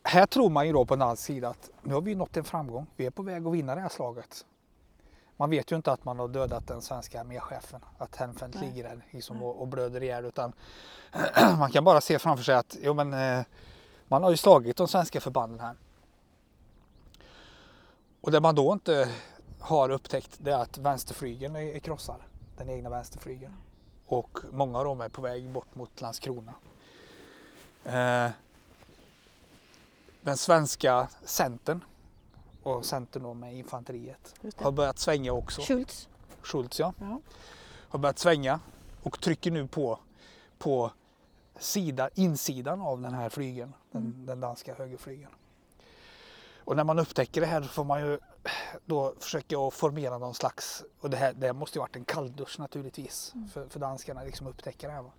Här 0.03 0.27
tror 0.27 0.51
man 0.51 0.67
ju 0.67 0.73
då 0.73 0.85
på 0.85 0.97
dansk 0.97 1.23
sida 1.23 1.49
att 1.49 1.71
nu 1.83 1.95
har 1.95 2.01
vi 2.01 2.15
nått 2.15 2.37
en 2.37 2.45
framgång. 2.45 2.87
Vi 2.97 3.07
är 3.07 3.11
på 3.11 3.23
väg 3.23 3.47
att 3.47 3.53
vinna 3.53 3.75
det 3.75 3.81
här 3.81 3.89
slaget. 3.89 4.47
Man 5.37 5.51
vet 5.51 5.73
ju 5.73 5.77
inte 5.77 5.93
att 5.93 6.05
man 6.05 6.19
har 6.19 6.29
dödat 6.29 6.67
den 6.67 6.83
svenska 6.83 7.21
arméchefen, 7.21 7.81
att 7.99 8.21
Nej. 8.21 8.51
ligger 8.61 8.83
där 8.83 9.07
liksom, 9.11 9.43
och, 9.43 9.61
och 9.61 9.69
blöder 9.69 10.03
ihjäl. 10.03 10.25
Utan 10.25 10.53
man 11.59 11.73
kan 11.73 11.85
bara 11.85 12.01
se 12.01 12.19
framför 12.19 12.45
sig 12.45 12.55
att 12.55 12.77
jo, 12.81 12.95
men, 12.95 13.15
eh, 13.15 13.45
man 14.09 14.23
har 14.23 14.31
ju 14.31 14.37
slagit 14.37 14.77
de 14.77 14.89
svenska 14.89 15.21
förbanden 15.21 15.61
här. 15.61 15.77
Och 18.21 18.31
det 18.31 18.41
man 18.41 18.55
då 18.55 18.73
inte 18.73 19.09
har 19.61 19.91
upptäckt 19.91 20.37
det 20.39 20.53
är 20.53 20.59
att 20.59 20.79
vänsterflygeln 20.79 21.57
är, 21.57 21.61
är 21.61 21.79
krossad. 21.79 22.21
Den 22.57 22.71
egna 22.71 22.91
vänsterflygeln. 22.91 23.57
Och 24.07 24.39
många 24.53 24.79
av 24.79 24.85
dem 24.85 25.01
är 25.01 25.09
på 25.09 25.23
väg 25.23 25.51
bort 25.51 25.75
mot 25.75 26.01
Landskrona. 26.01 26.55
Eh, 27.85 28.31
den 30.21 30.37
svenska 30.37 31.09
centern 31.25 31.85
och 32.67 32.85
centern 32.85 33.23
då 33.23 33.35
med 33.35 33.55
infanteriet 33.57 34.35
har 34.57 34.73
börjat 34.73 34.99
svänga 34.99 35.33
också. 35.33 35.63
Schultz. 35.63 36.09
Schultz 36.43 36.81
ja. 36.81 36.93
Ja. 37.01 37.21
Har 37.89 37.99
börjat 37.99 38.19
svänga 38.19 38.61
och 39.03 39.21
trycker 39.21 39.51
nu 39.51 39.67
på, 39.69 39.99
på 40.59 40.91
sida, 41.59 42.11
insidan 42.15 42.81
av 42.81 43.01
den 43.01 43.15
här 43.15 43.29
flygeln. 43.29 43.73
Den, 43.91 44.03
Mm. 44.03 44.27
den 44.27 44.41
danska 44.41 44.75
högerflygeln. 44.75 45.31
Och 46.65 46.77
när 46.77 46.85
man 46.85 46.99
upptäcker 46.99 47.41
det 47.41 47.47
här 47.47 47.63
får 47.63 47.85
man 47.85 48.01
ju 48.01 48.19
då 48.85 49.15
försöka 49.19 49.59
att 49.59 49.75
formera 49.75 50.19
någon 50.19 50.35
slags, 50.35 50.85
och 51.01 51.11
det 51.11 51.17
här 51.17 51.33
det 51.33 51.47
här 51.47 51.53
måste 51.55 51.79
ju 51.79 51.81
varit 51.81 51.97
en 51.97 52.05
kalldusch 52.05 52.59
naturligtvis 52.59 53.33
Mm. 53.35 53.49
för, 53.49 53.69
för 53.69 53.81
danskarna 53.81 54.25
liksom 54.25 54.47
upptäcka 54.47 54.87
det 54.87 54.93
här. 54.93 55.03
Va? 55.03 55.13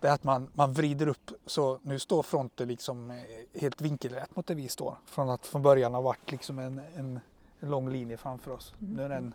Det 0.00 0.08
är 0.08 0.12
att 0.12 0.24
man, 0.24 0.48
man 0.52 0.72
vrider 0.72 1.08
upp 1.08 1.30
så 1.46 1.78
nu 1.82 1.98
står 1.98 2.22
fronten 2.22 2.68
liksom 2.68 3.10
eh, 3.10 3.60
helt 3.60 3.80
vinkelrätt 3.80 4.36
mot 4.36 4.46
där 4.46 4.54
vi 4.54 4.68
står. 4.68 4.98
Från 5.06 5.30
att 5.30 5.46
från 5.46 5.62
början 5.62 5.94
ha 5.94 6.00
varit 6.00 6.30
liksom 6.30 6.58
en, 6.58 6.80
en, 6.96 7.20
en 7.60 7.70
lång 7.70 7.90
linje 7.90 8.16
framför 8.16 8.50
oss. 8.50 8.74
Mm. 8.80 8.94
Nu 8.94 9.02
är 9.02 9.08
det 9.08 9.14
en 9.14 9.34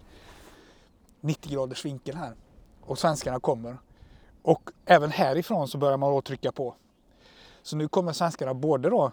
90 1.21 1.51
graders 1.51 1.85
vinkel 1.85 2.15
här. 2.15 2.35
Och 2.81 2.99
svenskarna 2.99 3.39
kommer. 3.39 3.77
Och 4.41 4.71
även 4.85 5.11
härifrån 5.11 5.67
så 5.67 5.77
börjar 5.77 5.97
man 5.97 6.11
då 6.11 6.21
trycka 6.21 6.51
på. 6.51 6.75
Så 7.61 7.75
nu 7.75 7.87
kommer 7.87 8.13
svenskarna 8.13 8.53
både 8.53 8.89
då 8.89 9.11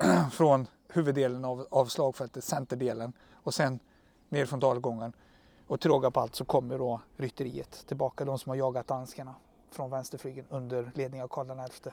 från 0.32 0.66
huvuddelen 0.88 1.44
av, 1.44 1.66
av 1.70 1.86
slagfältet, 1.86 2.44
centerdelen 2.44 3.12
och 3.32 3.54
sen 3.54 3.78
ner 4.28 4.46
från 4.46 4.60
dalgången. 4.60 5.12
Och 5.66 5.80
till 5.80 5.90
råga 5.90 6.10
på 6.10 6.20
allt 6.20 6.34
så 6.34 6.44
kommer 6.44 6.78
då 6.78 7.00
rytteriet 7.16 7.84
tillbaka, 7.86 8.24
de 8.24 8.38
som 8.38 8.50
har 8.50 8.56
jagat 8.56 8.86
danskarna 8.86 9.34
från 9.74 9.90
vänsterflygeln 9.90 10.46
under 10.50 10.90
ledning 10.94 11.22
av 11.22 11.28
Karl 11.28 11.68
XI. 11.70 11.90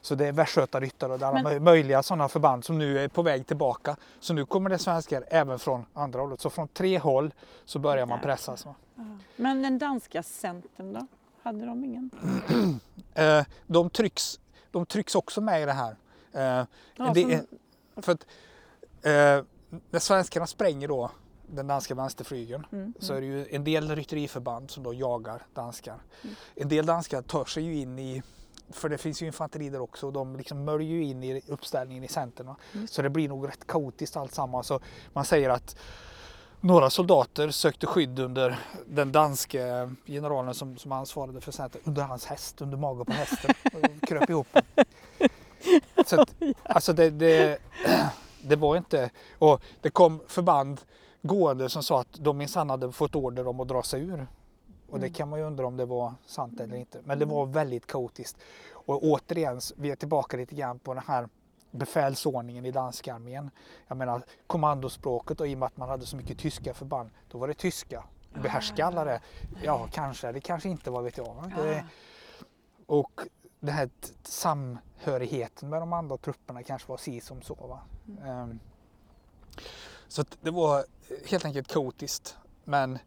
Så 0.00 0.14
det 0.14 0.26
är 0.26 0.32
västgötaryttare 0.32 1.12
och 1.12 1.18
det 1.18 1.24
är 1.24 1.28
alla 1.28 1.42
Men- 1.42 1.52
möj- 1.52 1.60
möjliga 1.60 2.02
sådana 2.02 2.28
förband 2.28 2.64
som 2.64 2.78
nu 2.78 2.98
är 2.98 3.08
på 3.08 3.22
väg 3.22 3.46
tillbaka. 3.46 3.96
Så 4.20 4.34
nu 4.34 4.46
kommer 4.46 4.70
det 4.70 4.78
svenskar 4.78 5.24
även 5.28 5.58
från 5.58 5.86
andra 5.94 6.20
hållet. 6.20 6.40
Så 6.40 6.50
från 6.50 6.68
tre 6.68 6.98
håll 6.98 7.34
så 7.64 7.78
börjar 7.78 8.06
man 8.06 8.20
pressas. 8.20 8.66
va. 8.66 8.74
Men 9.36 9.62
den 9.62 9.78
danska 9.78 10.22
centern 10.22 10.92
då? 10.92 11.06
Hade 11.42 11.66
de 11.66 11.84
ingen? 11.84 12.10
Eh, 13.16 13.44
de, 13.66 13.90
trycks, 13.90 14.40
de 14.70 14.86
trycks 14.86 15.14
också 15.14 15.40
med 15.40 15.62
i 15.62 15.64
det 15.64 15.72
här. 15.72 15.96
Eh, 16.32 16.66
Ja, 16.96 17.12
det 17.14 17.46
som- 17.94 18.02
för 18.02 18.12
att, 18.12 18.26
eh, 19.02 19.44
när 19.90 19.98
svenskarna 19.98 20.46
spränger 20.46 20.88
då 20.88 21.10
den 21.54 21.66
danska 21.66 21.94
vänsterflygeln 21.94 22.66
Mm, 22.72 22.94
så 22.98 23.14
är 23.14 23.20
det 23.20 23.26
ju 23.26 23.46
en 23.50 23.64
del 23.64 23.96
rytteriförband 23.96 24.70
som 24.70 24.82
då 24.82 24.94
jagar 24.94 25.42
danskar. 25.54 25.98
Mm. 26.22 26.34
En 26.54 26.68
del 26.68 26.86
danskar 26.86 27.22
tar 27.22 27.44
sig 27.44 27.62
ju 27.62 27.76
in 27.76 27.98
i, 27.98 28.22
för 28.70 28.88
det 28.88 28.98
finns 28.98 29.22
ju 29.22 29.26
infanteri 29.26 29.70
där 29.70 29.80
också, 29.80 30.06
och 30.06 30.12
de 30.12 30.36
liksom 30.36 30.64
möljer 30.64 30.90
ju 30.90 31.04
in 31.04 31.24
i 31.24 31.42
uppställningen 31.48 32.04
i 32.04 32.08
centern. 32.08 32.54
Mm. 32.74 32.88
Så 32.88 33.02
det 33.02 33.10
blir 33.10 33.28
nog 33.28 33.48
rätt 33.48 33.66
kaotiskt 33.66 34.16
alltsammans. 34.16 34.66
Så 34.66 34.80
man 35.12 35.24
säger 35.24 35.50
att 35.50 35.76
några 36.60 36.90
soldater 36.90 37.50
sökte 37.50 37.86
skydd 37.86 38.18
under 38.18 38.58
den 38.86 39.12
danske 39.12 39.90
generalen 40.06 40.54
som, 40.54 40.76
som 40.76 40.92
ansvarade 40.92 41.40
för 41.40 41.52
centern, 41.52 41.82
under 41.84 42.02
hans 42.02 42.26
häst, 42.26 42.62
under 42.62 42.76
magen 42.76 43.06
på 43.06 43.12
hästen. 43.12 43.54
Och 43.72 44.08
kröp 44.08 44.30
ihop. 44.30 44.46
Så 46.06 46.20
att, 46.20 46.34
alltså 46.62 46.92
det, 46.92 47.10
det, 47.10 47.58
det 48.42 48.56
var 48.56 48.76
inte... 48.76 49.10
Och 49.38 49.62
det 49.80 49.90
kom 49.90 50.20
förband 50.28 50.80
gående 51.28 51.68
som 51.68 51.82
sa 51.82 52.00
att 52.00 52.12
de 52.12 52.38
minsann 52.38 52.70
hade 52.70 52.92
fått 52.92 53.14
order 53.14 53.46
om 53.48 53.60
att 53.60 53.68
dra 53.68 53.82
sig 53.82 54.00
ur. 54.02 54.26
Och 54.88 55.00
det 55.00 55.06
Mm. 55.06 55.12
kan 55.14 55.28
man 55.28 55.38
ju 55.38 55.44
undra 55.44 55.66
om 55.66 55.76
det 55.76 55.84
var 55.84 56.14
sant 56.26 56.60
eller 56.60 56.76
inte. 56.76 57.00
Men 57.04 57.18
det 57.18 57.24
var 57.24 57.46
väldigt 57.46 57.86
kaotiskt. 57.86 58.36
Och 58.72 59.02
återigen, 59.04 59.60
vi 59.76 59.90
är 59.90 59.96
tillbaka 59.96 60.36
lite 60.36 60.54
grann 60.54 60.78
på 60.78 60.94
den 60.94 61.02
här 61.06 61.28
befälsordningen 61.70 62.64
i 62.66 62.70
danska 62.70 63.14
armén. 63.14 63.50
Jag 63.88 63.96
menar 63.96 64.22
kommandospråket 64.46 65.40
och 65.40 65.48
i 65.48 65.54
och 65.54 65.58
med 65.58 65.66
att 65.66 65.76
man 65.76 65.88
hade 65.88 66.06
så 66.06 66.16
mycket 66.16 66.38
tyska 66.38 66.74
förband, 66.74 67.10
då 67.30 67.38
var 67.38 67.48
det 67.48 67.54
tyska. 67.54 68.04
Behärska 68.42 68.86
alla 68.86 69.04
det? 69.04 69.20
Ja, 69.62 69.88
kanske. 69.92 70.32
Det 70.32 70.40
kanske 70.40 70.68
inte, 70.68 70.90
vad 70.90 71.04
vet 71.04 71.16
jag. 71.16 71.34
va? 71.34 71.52
Det, 71.56 71.78
Ah, 71.80 71.84
och 72.86 73.20
den 73.60 73.74
här 73.74 73.90
samhörigheten 74.22 75.68
med 75.68 75.82
de 75.82 75.92
andra 75.92 76.16
trupperna 76.16 76.62
kanske 76.62 76.88
var 76.88 76.96
si 76.96 77.20
som 77.20 77.42
så. 77.42 77.54
Va? 77.54 77.80
Ehm, 78.26 78.58
så 80.08 80.20
att 80.22 80.38
det 80.42 80.50
var 80.50 80.84
helt 81.26 81.44
enkelt 81.44 81.68
kaotiskt. 81.68 82.36
Men 82.64 82.98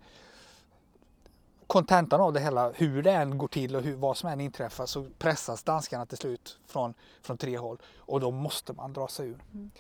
kontentan 1.68 2.22
av 2.22 2.34
det 2.34 2.40
hela, 2.40 2.72
hur 2.72 3.04
det 3.04 3.12
än 3.12 3.38
går 3.38 3.48
till 3.48 3.76
och 3.76 3.82
hur, 3.82 3.96
vad 3.96 4.18
som 4.18 4.30
än 4.30 4.42
inträffar 4.42 4.86
så 4.86 5.06
pressas 5.18 5.64
danskarna 5.64 6.06
till 6.06 6.18
slut 6.18 6.60
från, 6.68 6.94
från 7.22 7.38
tre 7.38 7.58
håll 7.58 7.78
och 7.98 8.20
då 8.20 8.32
måste 8.32 8.74
man 8.74 8.94
dra 8.94 9.08
sig 9.08 9.28
ur. 9.28 9.44
Mm. 9.54 9.72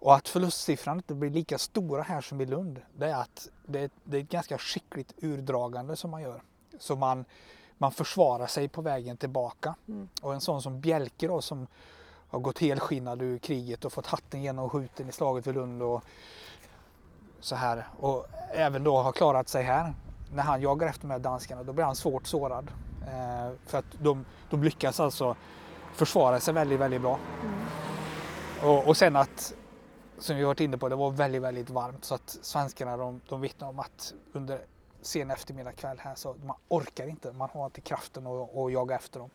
Och 0.00 0.14
att 0.14 0.28
förlustsiffran 0.28 0.96
inte 0.96 1.14
blir 1.14 1.30
lika 1.30 1.58
stora 1.58 2.02
här 2.02 2.20
som 2.20 2.40
i 2.40 2.46
Lund, 2.46 2.80
det 2.96 3.06
är 3.06 3.14
att 3.14 3.48
det 3.66 3.80
är, 3.80 3.90
det 4.04 4.16
är 4.16 4.20
ett 4.20 4.30
ganska 4.30 4.58
skickligt 4.58 5.14
urdragande 5.16 5.96
som 5.96 6.10
man 6.10 6.22
gör. 6.22 6.42
Så 6.78 6.96
man, 6.96 7.24
man 7.78 7.92
försvarar 7.92 8.46
sig 8.46 8.68
på 8.68 8.82
vägen 8.82 9.16
tillbaka. 9.16 9.74
Mm. 9.88 10.08
Och 10.22 10.34
en 10.34 10.40
sån 10.40 10.62
som 10.62 10.80
Bjelke 10.80 11.28
då 11.28 11.40
som 11.40 11.66
har 12.28 12.40
gått 12.40 12.58
helskinnad 12.58 13.22
ur 13.22 13.38
kriget 13.38 13.84
och 13.84 13.92
fått 13.92 14.06
hatten 14.06 14.42
genomskjuten 14.42 15.08
i 15.08 15.12
slaget 15.12 15.46
vid 15.46 15.54
Lund 15.54 15.82
och 15.82 16.04
så 17.40 17.54
här. 17.54 17.86
Och 17.98 18.26
även 18.52 18.84
då 18.84 18.98
har 18.98 19.12
klarat 19.12 19.48
sig 19.48 19.62
här. 19.62 19.94
När 20.32 20.42
han 20.42 20.60
jagar 20.60 20.88
efter 20.88 21.02
de 21.02 21.10
här 21.10 21.18
danskarna 21.18 21.62
då 21.62 21.72
blir 21.72 21.84
han 21.84 21.96
svårt 21.96 22.26
sårad. 22.26 22.70
Eh, 23.06 23.52
för 23.66 23.78
att 23.78 23.84
de, 24.02 24.24
de 24.50 24.62
lyckas 24.62 25.00
alltså 25.00 25.36
försvara 25.94 26.40
sig 26.40 26.54
väldigt, 26.54 26.80
väldigt 26.80 27.00
bra. 27.00 27.18
Mm. 27.42 27.64
Och, 28.62 28.88
och 28.88 28.96
sen 28.96 29.16
att, 29.16 29.54
som 30.18 30.36
vi 30.36 30.44
varit 30.44 30.60
inne 30.60 30.78
på, 30.78 30.88
det 30.88 30.96
var 30.96 31.10
väldigt, 31.10 31.42
väldigt 31.42 31.70
varmt 31.70 32.04
så 32.04 32.14
att 32.14 32.38
svenskarna 32.42 32.96
de, 32.96 33.20
de 33.28 33.40
vittnar 33.40 33.68
om 33.68 33.78
att 33.78 34.14
under 34.32 34.60
sen 35.02 35.30
eftermiddag 35.30 35.72
kväll 35.72 35.98
här 36.00 36.14
så 36.14 36.36
man 36.44 36.56
orkar 36.68 37.06
inte, 37.06 37.32
man 37.32 37.48
har 37.52 37.64
inte 37.64 37.80
kraften 37.80 38.26
att, 38.26 38.56
att 38.56 38.72
jaga 38.72 38.94
efter 38.94 39.20
dem. 39.20 39.30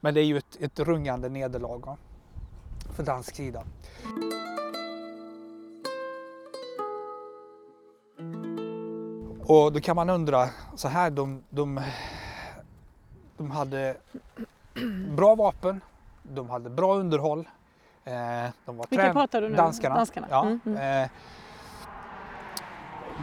Men 0.00 0.14
det 0.14 0.20
är 0.20 0.24
ju 0.24 0.38
ett, 0.38 0.56
ett 0.60 0.78
rungande 0.78 1.28
nederlag 1.28 1.78
va? 1.86 1.96
för 2.94 3.02
dansk 3.02 3.36
sida. 3.36 3.64
Och 9.46 9.72
då 9.72 9.80
kan 9.80 9.96
man 9.96 10.10
undra 10.10 10.48
så 10.76 10.88
här, 10.88 11.10
de, 11.10 11.42
de, 11.50 11.80
de 13.36 13.50
hade 13.50 13.96
bra 15.16 15.34
vapen, 15.34 15.80
de 16.22 16.50
hade 16.50 16.70
bra 16.70 16.94
underhåll, 16.94 17.48
eh, 18.04 18.12
de 18.64 18.76
var 18.76 18.86
Vilka 18.90 19.12
pratar 19.12 19.40
du 19.42 19.48
nu? 19.48 19.56
Danskarna. 19.56 19.94
Danskarna. 19.94 20.26
Ja, 20.30 20.42
Mm, 20.42 20.60
mm. 20.66 21.02
Eh, 21.02 21.10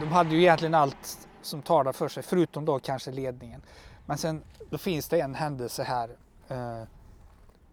de 0.00 0.06
hade 0.12 0.30
ju 0.30 0.40
egentligen 0.40 0.74
allt 0.74 1.28
som 1.42 1.62
talar 1.62 1.92
för 1.92 2.08
sig, 2.08 2.22
förutom 2.22 2.64
då 2.64 2.78
kanske 2.78 3.10
ledningen. 3.10 3.62
Men 4.06 4.18
sen 4.18 4.42
då 4.70 4.78
finns 4.78 5.08
det 5.08 5.20
en 5.20 5.34
händelse 5.34 5.82
här 5.82 6.10
eh, 6.48 6.82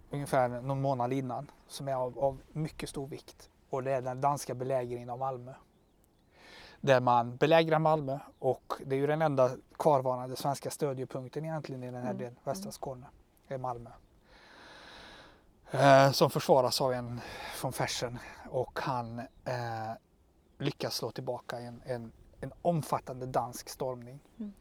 ungefär 0.10 0.50
någon 0.50 0.82
månad 0.82 1.14
innan 1.14 1.52
som 1.68 1.88
är 1.88 1.93
av, 1.93 2.20
av 2.20 2.38
mycket 2.52 2.89
stor 2.89 3.08
vikt 3.08 3.50
och 3.70 3.84
det 3.84 3.91
är 3.91 4.02
den 4.02 4.22
danska 4.22 4.54
belägringen 4.56 5.10
av 5.10 5.20
Malmö. 5.20 5.54
Där 6.82 6.99
man 6.99 7.36
belägrar 7.36 7.80
Malmö 7.80 8.19
och 8.39 8.73
det 8.86 8.95
är 8.95 8.99
ju 8.99 9.07
den 9.07 9.21
enda 9.21 9.51
kvarvarande 9.77 10.36
svenska 10.36 10.69
stödjepunkten 10.69 11.45
egentligen 11.45 11.84
i 11.84 11.86
den 11.86 11.95
här 11.95 12.09
Mm, 12.09 12.17
delen, 12.17 12.36
västra 12.43 12.71
Skåne, 12.71 13.05
är 13.47 13.57
Malmö. 13.57 13.89
Eh, 15.71 16.11
som 16.11 16.30
försvaras 16.30 16.82
av 16.82 16.93
en 16.93 17.21
från 17.53 17.73
Fersen 17.73 18.19
och 18.49 18.80
han 18.80 19.19
eh, 19.19 19.25
lyckas 20.57 20.95
slå 20.95 21.11
tillbaka 21.11 21.59
en, 21.59 21.82
en, 21.86 22.11
en 22.41 22.53
omfattande 22.61 23.25
dansk 23.25 23.69
stormning. 23.69 24.19
Mm. 24.39 24.53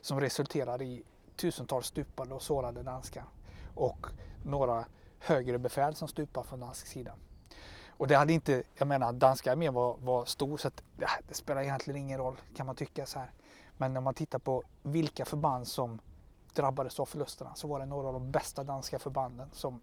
som 0.00 0.20
resulterade 0.20 0.84
i 0.84 1.02
tusentals 1.36 1.86
stupade 1.86 2.34
och 2.34 2.42
sårade 2.42 2.82
danskar 2.82 3.24
och 3.74 4.06
några 4.44 4.84
högre 5.18 5.58
befäl 5.58 5.94
som 5.94 6.08
stupade 6.08 6.46
från 6.46 6.60
dansk 6.60 6.86
sida. 6.86 7.12
Och 7.98 8.06
det 8.06 8.14
hade 8.14 8.32
inte, 8.32 8.62
jag 8.74 8.88
menar 8.88 9.12
danska 9.12 9.52
armén 9.52 9.74
var, 9.74 9.96
var 9.96 10.24
stor 10.24 10.56
så 10.56 10.68
att, 10.68 10.82
ja, 10.98 11.08
det 11.28 11.34
spelar 11.34 11.62
egentligen 11.62 12.00
ingen 12.00 12.18
roll 12.18 12.36
kan 12.56 12.66
man 12.66 12.76
tycka 12.76 13.06
så 13.06 13.18
här. 13.18 13.30
Men 13.76 13.92
när 13.92 14.00
man 14.00 14.14
tittar 14.14 14.38
på 14.38 14.62
vilka 14.82 15.24
förband 15.24 15.68
som 15.68 15.98
drabbades 16.54 17.00
av 17.00 17.06
förlusterna 17.06 17.54
så 17.54 17.68
var 17.68 17.80
det 17.80 17.86
några 17.86 18.06
av 18.06 18.12
de 18.12 18.30
bästa 18.30 18.64
danska 18.64 18.98
förbanden 18.98 19.48
som 19.52 19.80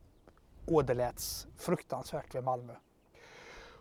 åderläts 0.66 1.47
fruktansvärt 1.57 2.36
vid 2.36 2.43
Malmö. 2.43 2.74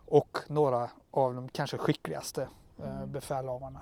Och 0.07 0.39
några 0.49 0.91
av 1.11 1.35
de 1.35 1.49
kanske 1.49 1.79
skickligaste 1.79 2.49
eh, 2.79 2.97
Mm. 2.97 3.13
befälhavarna 3.13 3.81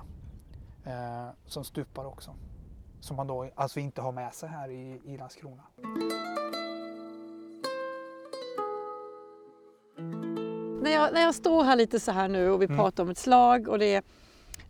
eh, 0.84 1.28
som 1.46 1.64
stupade 1.64 2.08
också. 2.08 2.34
Som 3.00 3.16
man 3.16 3.26
då 3.26 3.50
alltså 3.54 3.80
inte 3.80 4.00
har 4.00 4.12
med 4.12 4.34
sig 4.34 4.48
här 4.48 4.70
i, 4.70 5.00
i 5.04 5.16
Landskrona. 5.16 5.62
När 10.82 10.90
jag, 10.90 11.12
när 11.12 11.20
jag 11.22 11.34
står 11.34 11.64
här 11.64 11.76
lite 11.76 12.00
så 12.00 12.12
här 12.12 12.28
nu 12.28 12.50
och 12.50 12.62
vi 12.62 12.66
Mm. 12.66 12.76
pratar 12.78 13.02
om 13.02 13.10
ett 13.10 13.18
slag 13.18 13.68
och 13.68 13.78
det 13.78 13.94
är, 13.94 14.02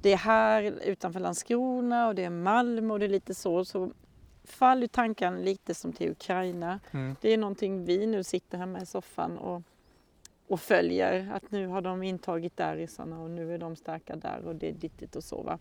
det 0.03 0.13
är 0.13 0.17
här 0.17 0.63
utanför 0.85 1.21
Landskrona 1.21 2.09
och 2.09 2.15
det 2.15 2.25
är 2.25 2.31
Malmö 2.31 2.93
och 2.95 2.99
det 3.01 3.07
är 3.07 3.09
lite 3.09 3.35
så, 3.35 3.65
så 3.65 3.91
faller 4.45 4.87
tanken 4.87 5.43
lite 5.43 5.75
som 5.75 5.93
till 5.93 6.11
Ukraina. 6.11 6.81
Mm. 6.91 7.17
Det 7.21 7.29
är 7.33 7.39
någonting 7.39 7.85
vi 7.85 8.07
nu 8.07 8.25
sitter 8.25 8.59
här 8.59 8.67
med 8.67 8.83
i 8.83 8.87
soffan 8.87 9.39
och, 9.39 9.63
och 10.49 10.61
följer. 10.61 11.33
Att 11.35 11.51
nu 11.51 11.67
har 11.67 11.81
de 11.81 12.03
intagit 12.03 12.57
där 12.57 12.77
ryssarna 12.77 13.21
och 13.21 13.31
nu 13.31 13.55
är 13.55 13.59
de 13.59 13.77
starka 13.77 14.17
där 14.17 14.43
och 14.47 14.55
det 14.55 14.69
är 14.69 14.73
dittigt 14.73 15.17
och 15.17 15.25
så. 15.25 15.43
Va? 15.43 15.59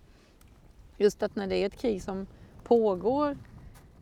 Just 0.98 1.24
att 1.24 1.36
när 1.36 1.48
det 1.48 1.56
är 1.56 1.66
ett 1.66 1.78
krig 1.82 2.04
som 2.04 2.28
pågår 2.64 3.38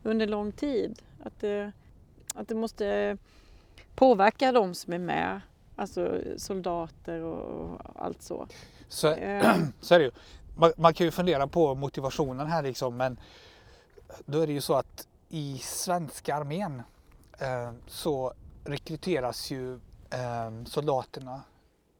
under 0.03 0.27
lång 0.27 0.51
tid, 0.51 1.01
att 1.23 1.39
det, 1.39 1.71
att 2.35 2.47
det 2.47 2.55
måste 2.55 3.17
påverka 3.95 4.51
de 4.51 4.73
som 4.75 4.93
är 4.93 4.99
med. 4.99 5.41
Alltså 5.79 6.21
soldater 6.37 7.21
och 7.21 7.79
allt 7.95 8.21
så. 8.21 8.47
Så, 8.89 9.07
Eh, 9.13 9.57
så 9.81 9.95
är 9.95 9.99
det 9.99 10.05
ju. 10.05 10.11
Man, 10.55 10.71
man 10.77 10.93
kan 10.93 11.05
ju 11.05 11.11
fundera 11.11 11.47
på 11.47 11.75
motivationen 11.75 12.47
här 12.47 12.63
liksom 12.63 12.97
men 12.97 13.19
då 14.25 14.39
är 14.39 14.47
det 14.47 14.53
ju 14.53 14.61
så 14.61 14.73
att 14.73 15.07
i 15.29 15.57
svenska 15.57 16.35
armén 16.35 16.81
eh, 17.39 17.71
så 17.87 18.33
rekryteras 18.63 19.51
ju 19.51 19.73
eh, 20.09 20.63
soldaterna 20.65 21.41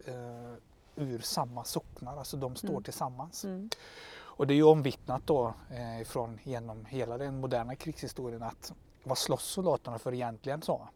eh, 0.06 0.54
ur 0.96 1.20
samma 1.20 1.64
socknar, 1.64 2.18
alltså 2.18 2.38
de 2.38 2.56
står 2.56 2.70
Mm. 2.70 2.84
tillsammans. 2.84 3.44
mm, 3.46 3.70
Och 4.16 4.48
det 4.48 4.54
är 4.54 4.56
ju 4.56 4.64
omvittnat 4.64 5.22
då 5.26 5.54
eh, 5.72 6.06
från 6.08 6.40
genom 6.44 6.86
hela 6.86 7.18
den 7.18 7.40
moderna 7.40 7.76
krigshistorien 7.76 8.44
att 8.44 8.74
vad 9.04 9.18
slåss 9.18 9.44
soldaterna 9.44 10.00
för 10.00 10.14
egentligen 10.14 10.62
så? 10.62 10.88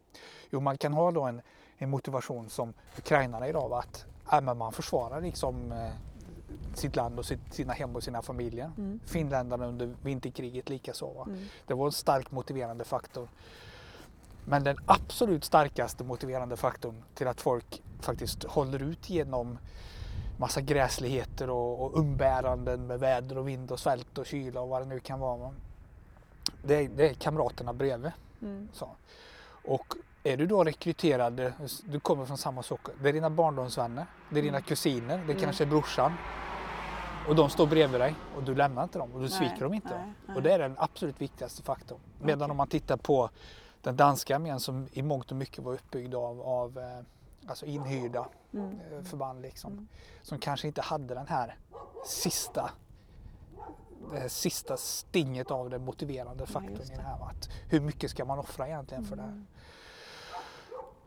Jo, 0.50 0.60
man 0.60 0.78
kan 0.78 0.94
ha 0.94 1.12
då 1.12 1.22
en, 1.24 1.42
en 1.82 1.90
motivation 1.90 2.50
som 2.50 2.74
ukrainarna 2.98 3.48
idag 3.48 3.70
va, 3.70 3.80
att 3.80 4.06
äh, 4.48 4.54
man 4.54 4.72
försvarar 4.72 5.22
liksom 5.22 5.72
eh, 5.72 5.90
sitt 6.74 6.96
land 6.96 7.20
och 7.20 7.26
sitt, 7.26 7.54
sina 7.54 7.74
hem 7.74 7.96
och 7.96 8.04
sina 8.04 8.22
familjer. 8.22 8.72
mm, 8.78 9.00
Finländarna 9.06 9.66
under 9.66 9.96
vinterkriget 10.04 10.70
likaså. 10.70 11.14
Va? 11.14 11.24
mm, 11.28 11.46
Det 11.68 11.74
var 11.74 11.86
en 11.86 11.92
stark 11.92 12.32
motiverande 12.32 12.84
faktor. 12.84 13.28
Men 14.46 14.64
den 14.64 14.78
absolut 14.86 15.44
starkaste 15.44 16.04
motiverande 16.04 16.58
faktorn 16.58 17.04
till 17.16 17.28
att 17.28 17.42
folk 17.42 17.84
faktiskt 18.00 18.44
håller 18.44 18.82
ut 18.84 19.10
genom 19.10 19.58
massa 20.38 20.62
gräsligheter 20.62 21.50
och, 21.50 21.82
och 21.86 22.00
umbäranden 22.00 22.88
med 22.88 23.00
väder 23.00 23.38
och 23.38 23.48
vind 23.48 23.72
och 23.72 23.80
svält 23.80 24.18
och 24.18 24.26
kyla 24.26 24.62
och 24.62 24.70
vad 24.70 24.82
det 24.82 24.86
nu 24.86 25.00
kan 25.00 25.20
vara. 25.20 25.38
va. 25.38 25.54
Det 26.64 26.76
är, 26.76 26.90
det 26.90 27.10
är 27.10 27.14
kamraterna 27.14 27.74
bredvid. 27.74 28.12
mm, 28.42 28.68
Så. 28.74 28.90
Och 29.66 29.94
är 30.24 30.38
du 30.38 30.48
då 30.48 30.64
rekryterad, 30.64 31.54
du 31.84 32.00
kommer 32.00 32.26
från 32.26 32.38
samma 32.38 32.64
socker, 32.64 32.94
det 33.02 33.10
är 33.10 33.14
dina 33.14 33.30
barndomsvänner, 33.30 34.06
det 34.30 34.40
är 34.40 34.44
dina 34.44 34.58
Mm. 34.58 34.64
kusiner, 34.68 35.18
det 35.18 35.24
Mm. 35.24 35.40
kanske 35.40 35.64
är 35.64 35.68
brorsan. 35.68 36.14
Och 37.28 37.36
de 37.36 37.50
står 37.50 37.68
bredvid 37.68 38.02
dig 38.02 38.16
och 38.36 38.44
du 38.44 38.56
lämnar 38.56 38.84
inte 38.84 39.00
dem 39.00 39.12
och 39.12 39.20
du 39.22 39.28
Nej, 39.30 39.30
sviker 39.38 39.64
dem 39.64 39.74
inte. 39.74 39.98
nej, 39.98 40.14
nej. 40.26 40.36
Och 40.36 40.44
det 40.44 40.54
är 40.54 40.60
den 40.60 40.76
absolut 40.78 41.22
viktigaste 41.22 41.64
faktorn. 41.64 42.00
Medan 42.20 42.42
Okej. 42.42 42.52
om 42.52 42.58
man 42.58 42.68
tittar 42.68 42.98
på 42.98 43.30
den 43.82 43.96
danska 43.98 44.36
armén 44.36 44.60
som 44.60 44.88
i 44.92 45.02
mångt 45.02 45.32
och 45.32 45.38
mycket 45.38 45.64
var 45.64 45.74
uppbyggd 45.74 46.16
av, 46.16 46.42
av 46.42 46.78
eh, 46.80 47.50
alltså 47.50 47.66
inhyrda 47.66 48.28
mm, 48.54 48.80
eh, 48.92 49.04
förband 49.04 49.42
liksom. 49.42 49.72
Mm. 49.72 49.88
Som 50.22 50.40
kanske 50.40 50.68
inte 50.68 50.82
hade 50.82 51.14
den 51.14 51.28
här 51.28 51.56
sista 52.06 52.70
det 54.12 54.20
här 54.20 54.28
sista 54.28 54.78
stinget 54.78 55.52
av 55.52 55.70
den 55.70 55.86
motiverande 55.86 56.46
faktorn 56.46 56.92
i 56.92 56.96
det 56.96 57.02
här. 57.02 57.14
Att 57.30 57.50
hur 57.70 57.80
mycket 57.80 58.12
ska 58.12 58.26
man 58.26 58.40
offra 58.40 58.68
egentligen 58.68 59.06
för 59.06 59.16
det 59.16 59.22
här? 59.22 59.44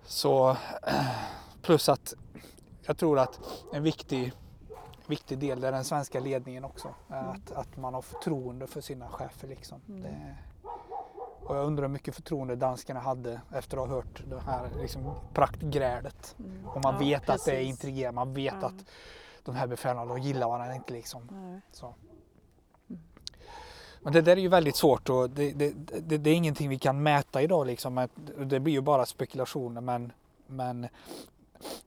Så 0.06 0.56
plus 1.62 1.88
att 1.88 2.14
jag 2.82 2.96
tror 2.98 3.18
att 3.18 3.40
en 3.72 3.82
viktig, 3.82 4.32
viktig 5.06 5.38
del 5.38 5.64
är 5.64 5.72
den 5.72 5.84
svenska 5.84 6.20
ledningen 6.20 6.64
också. 6.64 6.94
Mm. 7.10 7.28
Att, 7.28 7.52
att 7.52 7.76
man 7.76 7.94
har 7.94 8.02
förtroende 8.02 8.66
för 8.66 8.80
sina 8.80 9.08
chefer. 9.08 9.48
Liksom. 9.48 9.80
Mm. 9.88 10.02
Det, 10.02 10.36
och 11.46 11.56
jag 11.56 11.64
undrar 11.66 11.82
hur 11.84 11.92
mycket 11.92 12.14
förtroende 12.14 12.56
danskarna 12.56 13.00
hade 13.00 13.40
efter 13.54 13.76
att 13.76 13.88
ha 13.88 13.94
hört 13.96 14.22
det 14.28 14.40
här 14.40 14.70
liksom, 14.80 15.14
praktgrälet. 15.34 16.36
Mm. 16.38 16.66
Och 16.68 16.82
man 16.84 16.94
Ja, 16.94 16.98
vet 17.00 17.30
att 17.30 17.44
det 17.44 17.50
är 17.50 17.56
precis. 17.56 17.68
intrigerande, 17.70 18.14
man 18.14 18.34
vet 18.34 18.54
Ja. 18.60 18.66
att 18.66 18.84
de 19.44 19.54
här 19.54 19.66
befälen 19.66 20.08
de 20.08 20.18
gillar 20.18 20.48
varandra 20.48 20.74
inte. 20.74 20.92
Liksom. 20.92 21.28
Nej. 21.32 21.60
Så. 21.72 21.94
Men 24.04 24.12
det 24.12 24.20
där 24.22 24.36
är 24.36 24.40
ju 24.40 24.48
väldigt 24.48 24.76
svårt 24.76 25.08
och 25.10 25.30
det, 25.30 25.52
det, 25.52 25.72
det, 26.00 26.18
det 26.18 26.30
är 26.30 26.34
ingenting 26.34 26.68
vi 26.68 26.78
kan 26.78 27.02
mäta 27.02 27.42
idag. 27.42 27.66
Liksom. 27.66 28.08
Det 28.44 28.60
blir 28.60 28.72
ju 28.74 28.80
bara 28.80 29.06
spekulationer 29.06 29.80
men, 29.80 30.12
men 30.46 30.88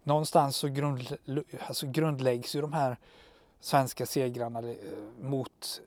någonstans 0.03 0.55
så 0.55 0.67
grund, 0.67 1.17
alltså 1.67 1.87
grundläggs 1.87 2.55
ju 2.55 2.61
de 2.61 2.73
här 2.73 2.97
svenska 3.59 4.05
segrarna 4.05 4.59
eh, 4.59 4.75
mot 5.21 5.81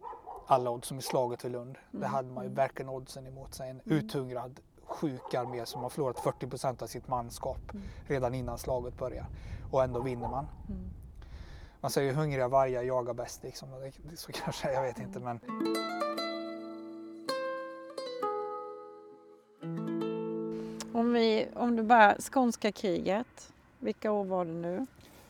alla 0.47 0.71
odds 0.71 0.89
som 0.89 0.99
i 0.99 1.03
slaget 1.03 1.45
vid 1.45 1.53
Lund. 1.53 1.77
Det 1.91 1.97
Mm, 1.99 2.11
hade 2.11 2.29
man 2.29 2.45
ju 2.45 2.51
verkligen 2.51 2.89
oddsen 2.89 3.27
emot 3.27 3.55
sig. 3.55 3.71
En 3.71 3.81
Mm. 3.87 3.99
uthungrad 3.99 4.61
sjuk 4.87 5.35
armé 5.35 5.67
som 5.67 5.83
har 5.83 5.91
förlorat 5.91 6.19
40 6.21 6.47
procent 6.47 6.83
av 6.83 6.87
sitt 6.87 7.09
manskap 7.09 7.59
Mm. 7.75 7.85
redan 8.07 8.35
innan 8.35 8.59
slaget 8.59 8.99
börjar. 8.99 9.27
Och 9.71 9.83
ändå 9.85 10.01
vinner 10.01 10.29
man. 10.29 10.47
Mm. 10.69 10.91
Man 11.81 11.91
säger 11.91 12.11
ju 12.11 12.17
hungriga 12.17 12.49
vargar 12.49 12.83
jagar 12.83 13.15
bäst 13.15 13.43
liksom. 13.43 13.69
Så 14.17 14.33
kanske, 14.45 14.73
jag 14.73 14.83
vet 14.83 14.99
inte 14.99 15.19
men 15.21 15.41
Om, 20.93 21.13
vi, 21.13 21.49
om 21.55 21.77
du 21.77 21.83
bara, 21.83 22.15
skånska 22.33 22.73
kriget, 22.73 23.53
vilka 23.79 24.11
år 24.13 24.25
var 24.25 24.45
det 24.45 24.51
nu? 24.53 24.87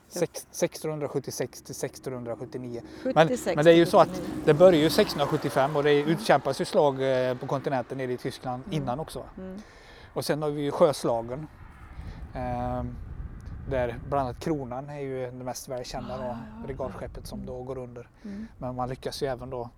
sex- 0.08 0.46
1676 0.62 1.62
till 1.62 1.72
1679. 1.84 2.82
76 3.02 3.56
men 3.56 3.64
det 3.64 3.70
är 3.70 3.74
ju 3.76 3.86
så 3.86 3.98
att 4.00 4.08
79. 4.08 4.30
Det 4.44 4.54
börjar 4.54 4.80
ju 4.80 4.86
1675 4.86 5.76
och 5.76 5.82
det 5.82 5.92
utkämpas 5.94 6.60
ju 6.60 6.64
slag 6.64 7.28
eh, 7.28 7.36
på 7.36 7.46
kontinenten 7.46 7.98
nere 7.98 8.12
i 8.12 8.16
Tyskland 8.16 8.62
Mm. 8.66 8.82
innan 8.82 9.00
också. 9.00 9.24
Mm. 9.38 9.58
Och 10.14 10.24
sen 10.24 10.42
har 10.42 10.50
vi 10.50 10.62
ju 10.62 10.70
sjöslagen. 10.70 11.46
ehm, 12.34 12.94
där 13.70 13.98
bland 14.08 14.28
annat 14.28 14.40
kronan 14.40 14.90
är 14.90 15.00
ju 15.00 15.26
det 15.30 15.44
mest 15.44 15.68
välkända 15.68 16.14
Ah, 16.14 16.26
ja, 16.26 16.36
regalskeppet 16.66 17.26
som 17.26 17.46
då 17.46 17.62
går 17.62 17.78
under. 17.78 18.08
Mm. 18.24 18.46
Men 18.58 18.74
man 18.76 18.88
lyckas 18.88 19.22
ju 19.22 19.26
även 19.26 19.50
då 19.50 19.70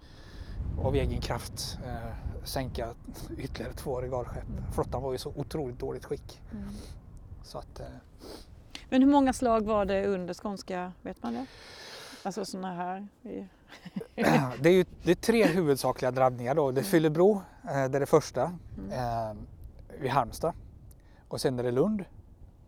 av 0.82 0.94
egen 0.94 1.20
kraft 1.20 1.78
eh, 1.86 2.12
sänka 2.44 2.88
ytterligare 3.38 3.72
två 3.74 4.00
regalskepp. 4.00 4.48
Mm. 4.48 4.72
Flottan 4.72 5.02
var 5.02 5.12
ju 5.12 5.18
så 5.18 5.32
otroligt 5.36 5.78
dåligt 5.78 6.04
skick. 6.04 6.40
Mm. 6.52 6.68
Så 7.42 7.58
att, 7.58 7.80
eh, 7.80 7.86
Men 8.88 9.02
hur 9.02 9.10
många 9.10 9.32
slag 9.32 9.66
var 9.66 9.84
det 9.84 10.06
under 10.06 10.34
skånska, 10.34 10.92
vet 11.02 11.22
man 11.22 11.34
det? 11.34 11.46
Alltså 12.22 12.44
sådana 12.44 12.74
här? 12.74 13.08
det 14.60 14.68
är 14.68 14.72
ju 14.72 14.84
det 15.02 15.10
är 15.10 15.14
tre 15.14 15.46
huvudsakliga 15.46 16.10
drabbningar 16.10 16.54
då. 16.54 16.70
Det 16.70 16.80
är 16.80 16.84
Fyllebro, 16.84 17.42
eh, 17.64 17.70
det 17.72 17.98
är 17.98 18.00
det 18.00 18.06
första, 18.06 18.52
Mm. 18.78 18.90
eh, 18.92 19.36
vid 20.00 20.10
Halmstad. 20.10 20.52
Och 21.28 21.40
sen 21.40 21.58
är 21.58 21.62
det 21.62 21.70
Lund 21.70 22.04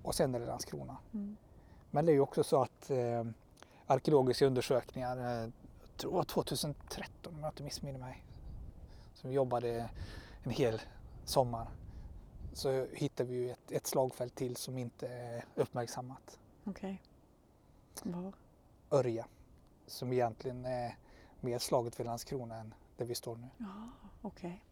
och 0.05 0.15
sen 0.15 0.35
är 0.35 0.41
det 0.41 0.47
Landskrona. 0.47 0.97
Mm. 1.15 1.37
Men 1.91 2.07
det 2.07 2.13
är 2.13 2.15
ju 2.15 2.21
också 2.21 2.45
så 2.45 2.63
att 2.63 2.91
eh, 2.91 3.25
arkeologiska 3.87 4.47
undersökningar, 4.47 5.17
eh, 5.17 5.51
jag 5.81 5.97
tror 5.97 6.13
var 6.13 6.25
2013 6.25 7.35
om 7.35 7.41
jag 7.41 7.51
inte 7.51 7.63
missminner 7.63 7.99
mig, 7.99 8.25
som 9.15 9.33
jobbade 9.33 9.91
en 10.43 10.51
hel 10.51 10.81
sommar, 11.25 11.69
så 12.53 12.87
hittade 12.93 13.29
vi 13.29 13.35
ju 13.37 13.51
ett, 13.51 13.73
ett 13.73 13.87
slagfält 13.87 14.35
till 14.35 14.57
som 14.57 14.79
inte 14.79 15.09
är 15.09 15.45
uppmärksammat. 15.55 16.39
Okej. 16.65 17.03
Var? 18.03 18.33
Örja, 18.91 19.27
som 19.87 20.13
egentligen 20.13 20.65
är 20.65 20.97
mer 21.41 21.59
slaget 21.59 22.01
vid 22.01 22.07
Landskrona 22.07 22.57
än 22.57 22.75
där 22.97 23.05
vi 23.05 23.15
står 23.15 23.37
nu. 23.37 23.49
Ja, 23.59 23.89
okej. 24.23 24.65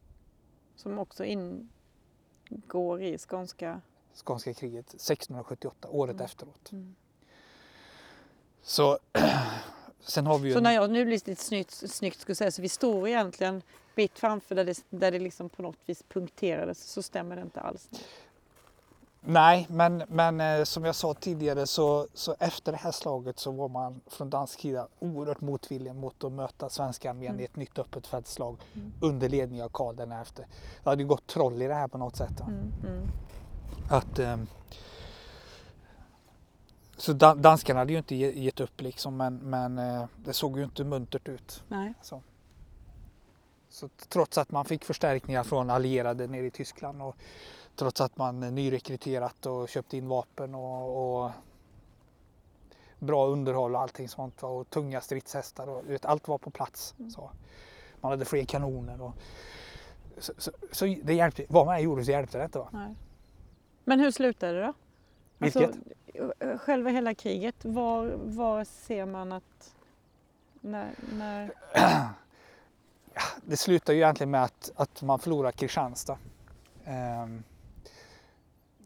Som 0.77 0.99
också 0.99 1.25
ingår 1.25 3.03
i 3.03 3.19
skånska... 3.19 3.81
Skånska 4.15 4.55
kriget 4.55 4.87
1678, 4.89 5.89
året 5.91 6.15
Mm. 6.15 6.25
efteråt. 6.25 6.73
Mm. 6.73 6.95
Så 8.63 8.99
Sen 10.01 10.27
har 10.27 10.39
vi 10.39 10.49
ju 10.49 10.55
Så 10.55 10.61
när 10.61 10.73
jag 10.73 10.91
nu 10.91 11.05
lite 11.05 11.37
snyggt, 11.37 11.71
snyggt 11.91 12.21
skulle 12.21 12.37
säga 12.37 12.51
så 12.51 12.63
vi 12.63 12.69
står 12.69 13.09
egentligen 13.09 13.63
bit 13.95 14.19
framför 14.19 14.55
där 14.55 14.65
det, 14.65 14.85
där 14.91 15.11
det 15.13 15.19
liksom 15.19 15.49
på 15.49 15.63
något 15.63 15.77
vis 15.87 16.03
punkterades 16.09 16.85
så 16.93 17.03
stämmer 17.03 17.37
det 17.37 17.43
inte 17.43 17.61
alls. 17.61 17.89
Nej, 19.21 19.67
men, 19.71 20.03
men 20.09 20.41
eh, 20.41 20.65
som 20.65 20.85
jag 20.85 20.95
sa 20.95 21.15
tidigare 21.15 21.67
så, 21.67 22.07
så 22.15 22.35
efter 22.39 22.73
det 22.73 22.79
här 22.79 22.93
slaget 22.93 23.39
så 23.39 23.51
var 23.51 23.69
man 23.69 24.01
från 24.07 24.31
dansk 24.31 24.61
sida 24.61 24.89
oerhört 24.99 25.41
motvillig 25.41 25.95
mot 25.95 26.25
att 26.25 26.33
möta 26.33 26.69
svenska 26.71 27.11
armén 27.11 27.29
Mm. 27.31 27.41
i 27.41 27.45
ett 27.45 27.57
nytt 27.57 27.79
öppet 27.79 28.07
fältslag 28.07 28.57
Mm. 28.75 28.93
under 29.01 29.29
ledning 29.29 29.63
av 29.63 29.69
Karl 29.69 29.97
den 29.97 30.13
elfte. 30.13 30.47
Det 30.85 30.91
hade 30.91 31.03
ju 31.03 31.09
gått 31.09 31.27
troll 31.27 31.63
i 31.63 31.67
det 31.67 31.75
här 31.75 31.89
på 31.89 31.99
något 31.99 32.17
sätt. 32.17 32.41
Mm, 32.41 32.73
mm. 32.87 33.09
Att, 33.91 34.19
ehm, 34.19 34.47
så 36.97 37.13
dan- 37.13 37.43
danskarna 37.43 37.79
hade 37.81 37.93
ju 37.93 37.99
inte 37.99 38.15
ge- 38.15 38.41
gett 38.43 38.61
upp 38.61 38.81
liksom 38.81 39.17
men, 39.17 39.37
men 39.37 39.79
eh, 39.79 40.05
det 40.25 40.33
såg 40.33 40.59
ju 40.59 40.65
inte 40.65 40.85
muntert 40.85 41.29
ut. 41.29 41.65
Nej. 41.69 41.95
Så. 42.03 42.23
Så 43.69 43.89
trots 44.09 44.39
att 44.39 44.51
man 44.51 44.65
fick 44.65 44.85
förstärkningar 44.85 45.43
från 45.45 45.71
allierade 45.71 46.27
nere 46.27 46.47
i 46.47 46.51
Tyskland 46.51 47.03
och 47.03 47.17
trots 47.77 48.01
att 48.01 48.17
man 48.17 48.43
eh, 48.43 48.53
nyrekryterat 48.53 49.47
och 49.47 49.69
köpt 49.69 49.95
in 49.95 50.09
vapen 50.09 50.55
och, 50.55 51.25
och 51.25 51.31
bra 52.99 53.27
underhåll 53.27 53.75
och 53.75 53.81
allting 53.81 54.09
sånt 54.09 54.43
och 54.43 54.71
tunga 54.71 55.01
stridshästar 55.01 55.69
och 55.69 55.91
vet, 55.91 56.05
allt 56.05 56.29
var 56.29 56.39
på 56.39 56.51
plats. 56.51 56.95
Mm. 56.99 57.11
Så. 57.11 57.31
Man 58.01 58.11
hade 58.11 58.25
fler 58.25 58.45
kanoner 58.45 59.03
och 59.03 59.13
så, 60.19 60.33
så, 60.39 60.51
så 60.73 60.85
det 60.85 61.15
hjälpte, 61.15 61.47
vad 61.49 61.67
man 61.67 61.77
än 61.77 61.83
gjorde 61.83 62.05
så 62.05 62.11
hjälpte 62.11 62.39
det 62.39 62.45
inte. 62.45 62.59
Va? 62.59 62.69
Nej. 62.73 62.95
Men 63.85 64.01
hur 64.01 64.11
slutade 64.11 64.53
det 64.53 64.67
då? 64.67 64.73
Vilket? 65.39 65.63
Alltså, 65.63 66.59
själva 66.59 66.91
hela 66.91 67.15
kriget, 67.15 67.65
var, 67.65 68.07
var 68.17 68.65
ser 68.65 69.07
man 69.07 69.33
att... 69.33 69.75
När, 70.61 70.91
när, 71.13 71.51
Det 73.45 73.57
slutar 73.57 73.93
ju 73.93 73.99
egentligen 73.99 74.31
med 74.31 74.45
att, 74.45 74.71
att 74.77 75.03
man 75.03 75.19
förlorar 75.19 75.53
Kristianstad. 75.53 76.19
ehm, 76.85 77.43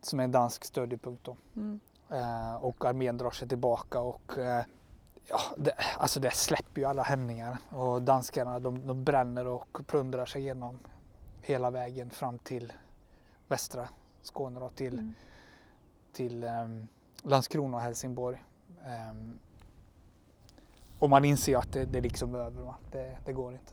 som 0.03 0.21
är 0.21 0.25
en 0.25 0.33
dansk 0.33 0.65
stödjepunkt 0.65 1.29
mm, 1.57 1.81
Eh, 2.11 2.55
och 2.55 2.85
armén 2.85 3.19
drar 3.19 3.31
sig 3.31 3.49
tillbaka 3.49 4.01
och 4.01 4.39
eh, 4.39 4.65
ja, 5.29 5.41
det, 5.57 5.75
alltså 5.99 6.21
det 6.21 6.31
släpper 6.31 6.81
ju 6.81 6.87
alla 6.87 7.03
hämningar. 7.03 7.59
Och 7.69 8.03
danskarna 8.03 8.59
de, 8.59 8.87
de 8.87 9.05
bränner 9.05 9.47
och 9.47 9.79
plundrar 9.87 10.27
sig 10.27 10.43
igenom 10.43 10.79
hela 11.43 11.71
vägen 11.71 12.11
fram 12.11 12.39
till 12.39 12.73
västra 13.49 13.89
Skåne 14.27 14.61
då, 14.61 14.69
till, 14.69 14.93
mm. 14.93 15.15
till 16.13 16.45
ehm, 16.45 16.89
Landskrona 17.23 17.77
och 17.77 17.83
Helsingborg. 17.83 18.45
Ehm, 18.87 19.39
och 20.99 21.11
man 21.11 21.25
inser 21.25 21.53
ju 21.53 21.59
att 21.59 21.73
det, 21.73 21.85
det 21.85 21.99
är 21.99 22.03
liksom 22.03 22.35
över. 22.35 22.63
Va? 22.63 22.77
Det, 22.93 23.17
det 23.25 23.33
går 23.33 23.53
inte. 23.53 23.73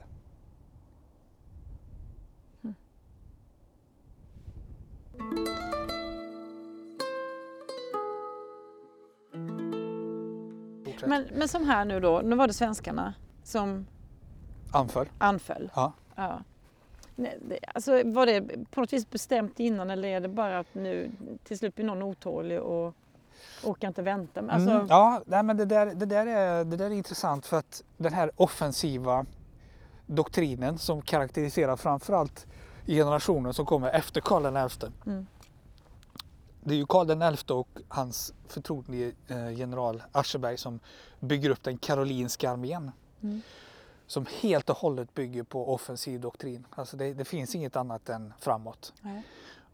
Fortsätt. 10.85 11.09
Men, 11.09 11.27
men 11.33 11.47
som 11.47 11.65
här 11.65 11.85
nu 11.85 11.99
då, 11.99 12.21
nu 12.23 12.35
var 12.35 12.47
det 12.47 12.53
svenskarna 12.53 13.13
som 13.43 13.85
Anföll. 14.71 15.09
anföll. 15.17 15.71
Ja. 15.75 15.93
Ja. 16.15 16.39
Alltså, 17.73 18.03
var 18.03 18.25
det 18.25 18.41
på 18.71 18.79
något 18.79 18.93
vis 18.93 19.09
bestämt 19.09 19.59
innan 19.59 19.89
eller 19.89 20.07
är 20.07 20.19
det 20.19 20.27
bara 20.27 20.59
att 20.59 20.75
nu 20.75 21.11
till 21.43 21.57
slut 21.57 21.75
blir 21.75 21.85
någon 21.85 22.03
otålig 22.03 22.61
och 22.61 22.93
orkar 23.63 23.87
inte 23.87 24.01
vänta? 24.01 24.39
Alltså, 24.49 24.69
Mm, 24.69 24.87
ja, 24.89 25.21
nej, 25.25 25.43
men 25.43 25.57
det 25.57 25.65
där, 25.65 25.85
det, 25.85 26.05
där 26.05 26.27
är, 26.27 26.65
det 26.65 26.77
där 26.77 26.85
är 26.85 26.89
intressant 26.89 27.45
för 27.45 27.57
att 27.57 27.83
den 27.97 28.13
här 28.13 28.31
offensiva 28.35 29.25
doktrinen 30.05 30.77
som 30.77 31.01
karaktäriserar 31.01 31.75
framförallt 31.75 32.47
generationen 32.85 33.53
som 33.53 33.65
kommer 33.65 33.89
efter 33.89 34.21
Karl 34.21 34.69
XI. 34.69 34.87
Mm. 35.05 35.27
Det 36.63 36.73
är 36.73 36.77
ju 36.77 36.85
Karl 36.85 37.35
XI 37.35 37.53
och 37.53 37.67
hans 37.87 38.33
förtrolige 38.47 39.11
eh, 39.27 39.59
general 39.59 40.03
Ascheberg 40.11 40.57
som 40.57 40.79
bygger 41.19 41.49
upp 41.49 41.63
den 41.63 41.77
karolinska 41.77 42.51
armén. 42.51 42.91
Mm. 43.21 43.41
Som 44.13 44.25
helt 44.41 44.69
och 44.69 44.77
hållet 44.77 45.13
bygger 45.13 45.43
på 45.43 45.73
offensiv 45.73 46.19
doktrin. 46.21 46.67
Alltså 46.69 46.97
det, 46.97 47.13
det 47.13 47.25
finns 47.25 47.55
inget 47.55 47.75
annat 47.75 48.09
än 48.09 48.33
framåt. 48.39 48.93
Nej. 49.01 49.23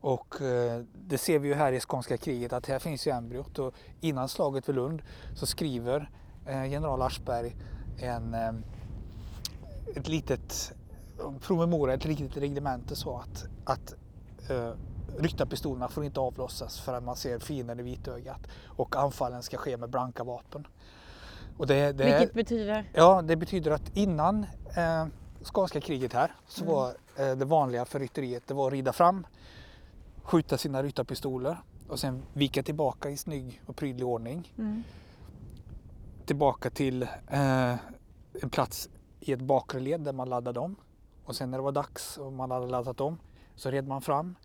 Och 0.02 0.42
eh, 0.42 0.84
det 0.94 1.18
ser 1.18 1.40
vi 1.40 1.48
ju 1.48 1.54
här 1.54 1.72
i 1.72 1.80
skånska 1.80 2.18
kriget 2.18 2.54
att 2.54 2.66
här 2.66 2.80
finns 2.80 3.08
ju 3.08 3.12
embryot 3.12 3.60
och 3.60 3.74
innan 4.02 4.30
slaget 4.30 4.70
vid 4.70 4.76
Lund 4.76 5.02
så 5.36 5.46
skriver 5.46 6.10
eh, 6.46 6.72
general 6.72 7.02
Aschberg 7.02 7.56
en, 7.98 8.34
eh, 8.34 8.54
ett 9.96 10.08
litet 10.08 10.74
promemoria, 11.42 11.96
ett 11.96 12.06
litet 12.06 12.38
reglemente 12.38 12.96
så 12.96 13.18
att, 13.18 13.46
att 13.66 13.94
eh, 14.50 14.72
ryttarpistolerna 15.18 15.88
får 15.88 16.04
inte 16.04 16.20
avlossas 16.20 16.80
förrän 16.80 17.06
man 17.06 17.16
ser 17.16 17.40
fienden 17.40 17.80
i 17.80 17.84
vitögat 17.84 18.48
och 18.66 18.96
anfallen 18.96 19.44
ska 19.44 19.58
ske 19.58 19.78
med 19.78 19.90
blanka 19.90 20.24
vapen. 20.24 20.68
Och 21.60 21.68
det, 21.68 21.92
det, 21.92 22.06
Vilket 22.06 22.34
betyder? 22.34 22.90
Ja, 22.94 23.22
det 23.22 23.36
betyder 23.36 23.72
att 23.72 23.98
innan 23.98 24.46
eh, 24.78 25.06
skånska 25.44 25.82
kriget 25.82 26.14
här 26.14 26.32
så 26.48 26.64
Mm. 26.64 26.74
var 26.76 26.88
eh, 27.18 27.36
det 27.38 27.46
vanliga 27.46 27.86
för 27.86 28.00
rytteriet 28.00 28.48
det 28.48 28.54
var 28.54 28.68
att 28.68 28.74
rida 28.74 28.94
fram, 28.94 29.28
skjuta 30.24 30.58
sina 30.58 30.84
ryttarpistoler 30.84 31.58
och 31.90 32.00
sen 32.00 32.24
vika 32.34 32.64
tillbaka 32.64 33.10
i 33.10 33.18
snygg 33.18 33.62
och 33.66 33.76
prydlig 33.76 34.08
ordning. 34.08 34.54
Mm. 34.58 34.84
Tillbaka 36.26 36.70
till 36.70 37.04
eh, 37.28 37.76
en 38.42 38.50
plats 38.52 38.90
i 39.20 39.32
ett 39.34 39.42
bakre 39.42 39.80
led 39.80 40.02
där 40.02 40.14
man 40.14 40.30
laddade 40.30 40.60
om. 40.60 40.76
Och 41.26 41.36
sen 41.36 41.52
när 41.52 41.58
det 41.58 41.64
var 41.64 41.72
dags 41.72 42.18
och 42.18 42.34
man 42.34 42.52
hade 42.52 42.68
laddat 42.68 43.02
om 43.02 43.20
så 43.56 43.72
red 43.72 43.88
man 43.88 44.02
fram, 44.02 44.36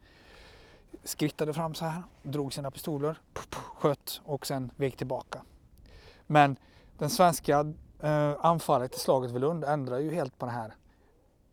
skrittade 1.05 1.55
fram 1.55 1.75
så 1.75 1.85
här, 1.85 2.03
drog 2.23 2.53
sina 2.53 2.71
pistoler, 2.71 3.19
sköt 3.53 4.21
och 4.25 4.47
sen 4.47 4.71
vek 4.77 4.97
tillbaka. 4.97 5.43
Men 6.27 6.57
den 6.99 7.11
svenska 7.11 7.75
eh, 8.03 8.33
anfallet 8.41 8.95
i 8.95 8.99
slaget 8.99 9.31
vid 9.31 9.41
Lund 9.41 9.65
ändrar 9.65 9.99
ju 9.99 10.15
helt 10.15 10.39
på 10.39 10.47
det 10.47 10.53
här. 10.53 10.75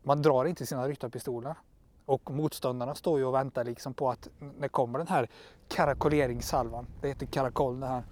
Man 0.04 0.22
drar 0.22 0.46
inte 0.46 0.66
sina 0.66 0.88
ryttarpistoler 0.88 1.56
och 2.06 2.32
motståndarna 2.32 2.96
står 2.96 3.20
ju 3.20 3.26
och 3.26 3.34
väntar 3.34 3.64
liksom 3.64 3.94
på 3.94 4.10
att 4.10 4.28
när 4.58 4.68
kommer 4.68 5.00
den 5.00 5.08
här 5.08 5.30
karakoleringssalvan, 5.68 6.88
det 7.02 7.08
heter 7.08 7.26
karakol 7.26 7.80
det 7.80 7.88
här 7.88 8.04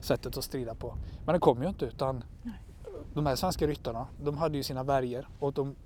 sättet 0.00 0.36
att 0.36 0.44
strida 0.44 0.74
på. 0.74 0.94
Men 1.24 1.32
det 1.32 1.38
kom 1.38 1.62
ju 1.62 1.68
inte 1.68 1.84
utan 1.84 2.24
de 3.14 3.26
här 3.26 3.36
svenska 3.36 3.66
ryttarna, 3.66 4.06
de 4.22 4.38
hade 4.38 4.56
ju 4.56 4.62
sina 4.62 4.82
värjor 4.82 5.28
och 5.38 5.52
de 5.52 5.76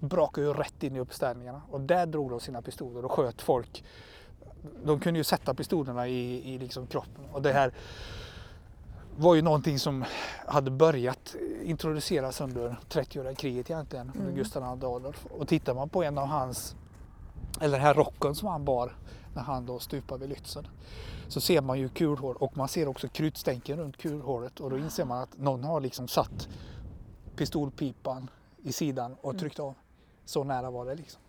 brakade 0.00 0.46
ju 0.46 0.52
rätt 0.52 0.82
in 0.82 0.96
i 0.96 1.00
uppställningarna 1.00 1.62
och 1.70 1.80
där 1.80 2.06
drog 2.06 2.30
de 2.30 2.40
sina 2.40 2.62
pistoler 2.62 3.04
och 3.04 3.12
sköt 3.12 3.42
folk. 3.42 3.84
De 4.84 5.00
kunde 5.00 5.20
ju 5.20 5.24
sätta 5.24 5.54
pistolerna 5.54 6.08
i, 6.08 6.54
i 6.54 6.58
liksom 6.58 6.86
kroppen 6.86 7.24
och 7.32 7.42
det 7.42 7.52
här 7.52 7.72
var 9.20 9.34
ju 9.34 9.42
någonting 9.42 9.78
som 9.78 10.04
hade 10.46 10.70
börjat 10.70 11.36
introduceras 11.62 12.40
under 12.40 12.76
30-åriga 12.88 13.34
kriget 13.34 13.70
egentligen, 13.70 14.06
under 14.08 14.22
Mm. 14.22 14.34
Gustav 14.34 14.62
II 14.62 14.84
Adolf. 14.84 15.26
Och 15.30 15.48
tittar 15.48 15.74
man 15.74 15.88
på 15.88 16.02
en 16.02 16.18
av 16.18 16.26
hans, 16.26 16.76
eller 17.60 17.72
den 17.78 17.86
här 17.86 17.94
rocken 17.94 18.34
som 18.34 18.48
han 18.48 18.64
bar 18.64 18.96
när 19.34 19.42
han 19.42 19.66
då 19.66 19.78
stupade 19.78 20.26
vid 20.26 20.36
Lützen, 20.36 20.66
så 21.28 21.40
ser 21.40 21.60
man 21.60 21.78
ju 21.78 21.88
kulhår 21.88 22.42
och 22.42 22.56
man 22.56 22.68
ser 22.68 22.88
också 22.88 23.08
krutstänken 23.08 23.78
runt 23.78 23.96
kulhåret 23.96 24.60
och 24.60 24.70
då 24.70 24.78
inser 24.78 25.04
man 25.04 25.18
att 25.22 25.38
någon 25.38 25.64
har 25.64 25.80
liksom 25.80 26.08
satt 26.08 26.48
pistolpipan 27.36 28.30
i 28.62 28.72
sidan 28.72 29.16
och 29.20 29.38
tryckt 29.38 29.58
av. 29.58 29.74
Så 30.24 30.44
nära 30.44 30.70
var 30.70 30.86
det 30.86 30.94
liksom. 30.94 31.20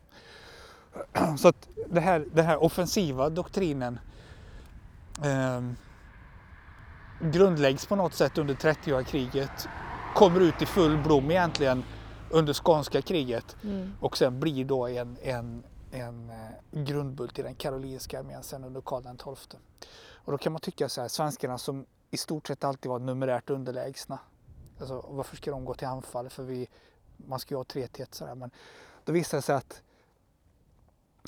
Så 1.37 1.47
att 1.47 1.67
det 1.89 1.99
här, 1.99 2.25
den 2.33 2.45
här 2.45 2.63
offensiva 2.63 3.29
doktrinen 3.29 3.99
ehm, 5.23 5.75
grundläggs 7.23 7.85
på 7.85 7.95
något 7.95 8.13
sätt 8.13 8.37
under 8.37 8.53
30-åriga 8.53 9.03
kriget, 9.03 9.67
kommer 10.15 10.39
ut 10.39 10.61
i 10.61 10.65
full 10.65 10.97
blom 11.03 11.31
egentligen 11.31 11.83
under 12.29 12.53
skånska 12.53 13.01
kriget 13.01 13.55
Mm. 13.63 13.93
och 13.99 14.17
sen 14.17 14.39
blir 14.39 14.65
då 14.65 14.87
en, 14.87 15.17
en, 15.21 15.63
en 15.91 16.29
eh, 16.29 16.83
grundbult 16.83 17.39
i 17.39 17.41
den 17.41 17.55
karolinska 17.55 18.19
armén 18.19 18.43
sen 18.43 18.63
under 18.63 18.81
Karl 18.81 19.35
XII. 19.35 19.59
Och 20.23 20.31
då 20.31 20.37
kan 20.37 20.51
man 20.51 20.61
tycka 20.61 20.89
så 20.89 21.01
här, 21.01 21.07
svenskarna 21.07 21.57
som 21.57 21.85
i 22.11 22.17
stort 22.17 22.47
sett 22.47 22.63
alltid 22.63 22.89
var 22.89 22.99
numerärt 22.99 23.49
underlägsna. 23.49 24.19
Alltså, 24.79 25.05
varför 25.09 25.35
ska 25.35 25.51
de 25.51 25.65
gå 25.65 25.73
till 25.73 25.87
anfall? 25.87 26.29
För 26.29 26.43
vi, 26.43 26.67
man 27.17 27.39
ska 27.39 27.53
ju 27.53 27.57
ha 27.57 27.63
3 27.63 27.87
till 27.87 28.03
1 28.03 28.15
sådär. 28.15 28.35
Men 28.35 28.51
då 29.05 29.11
visade 29.11 29.37
det 29.37 29.41
sig 29.41 29.55
att 29.55 29.81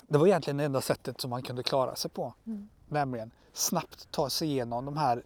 det 0.07 0.17
var 0.17 0.27
egentligen 0.27 0.57
det 0.57 0.63
enda 0.63 0.81
sättet 0.81 1.21
som 1.21 1.29
man 1.29 1.41
kunde 1.43 1.63
klara 1.63 1.95
sig 1.95 2.11
på. 2.11 2.33
Mm. 2.45 2.69
Nämligen 2.87 3.31
snabbt 3.53 4.11
ta 4.11 4.29
sig 4.29 4.47
igenom 4.47 4.85
de 4.85 4.97
här 4.97 5.23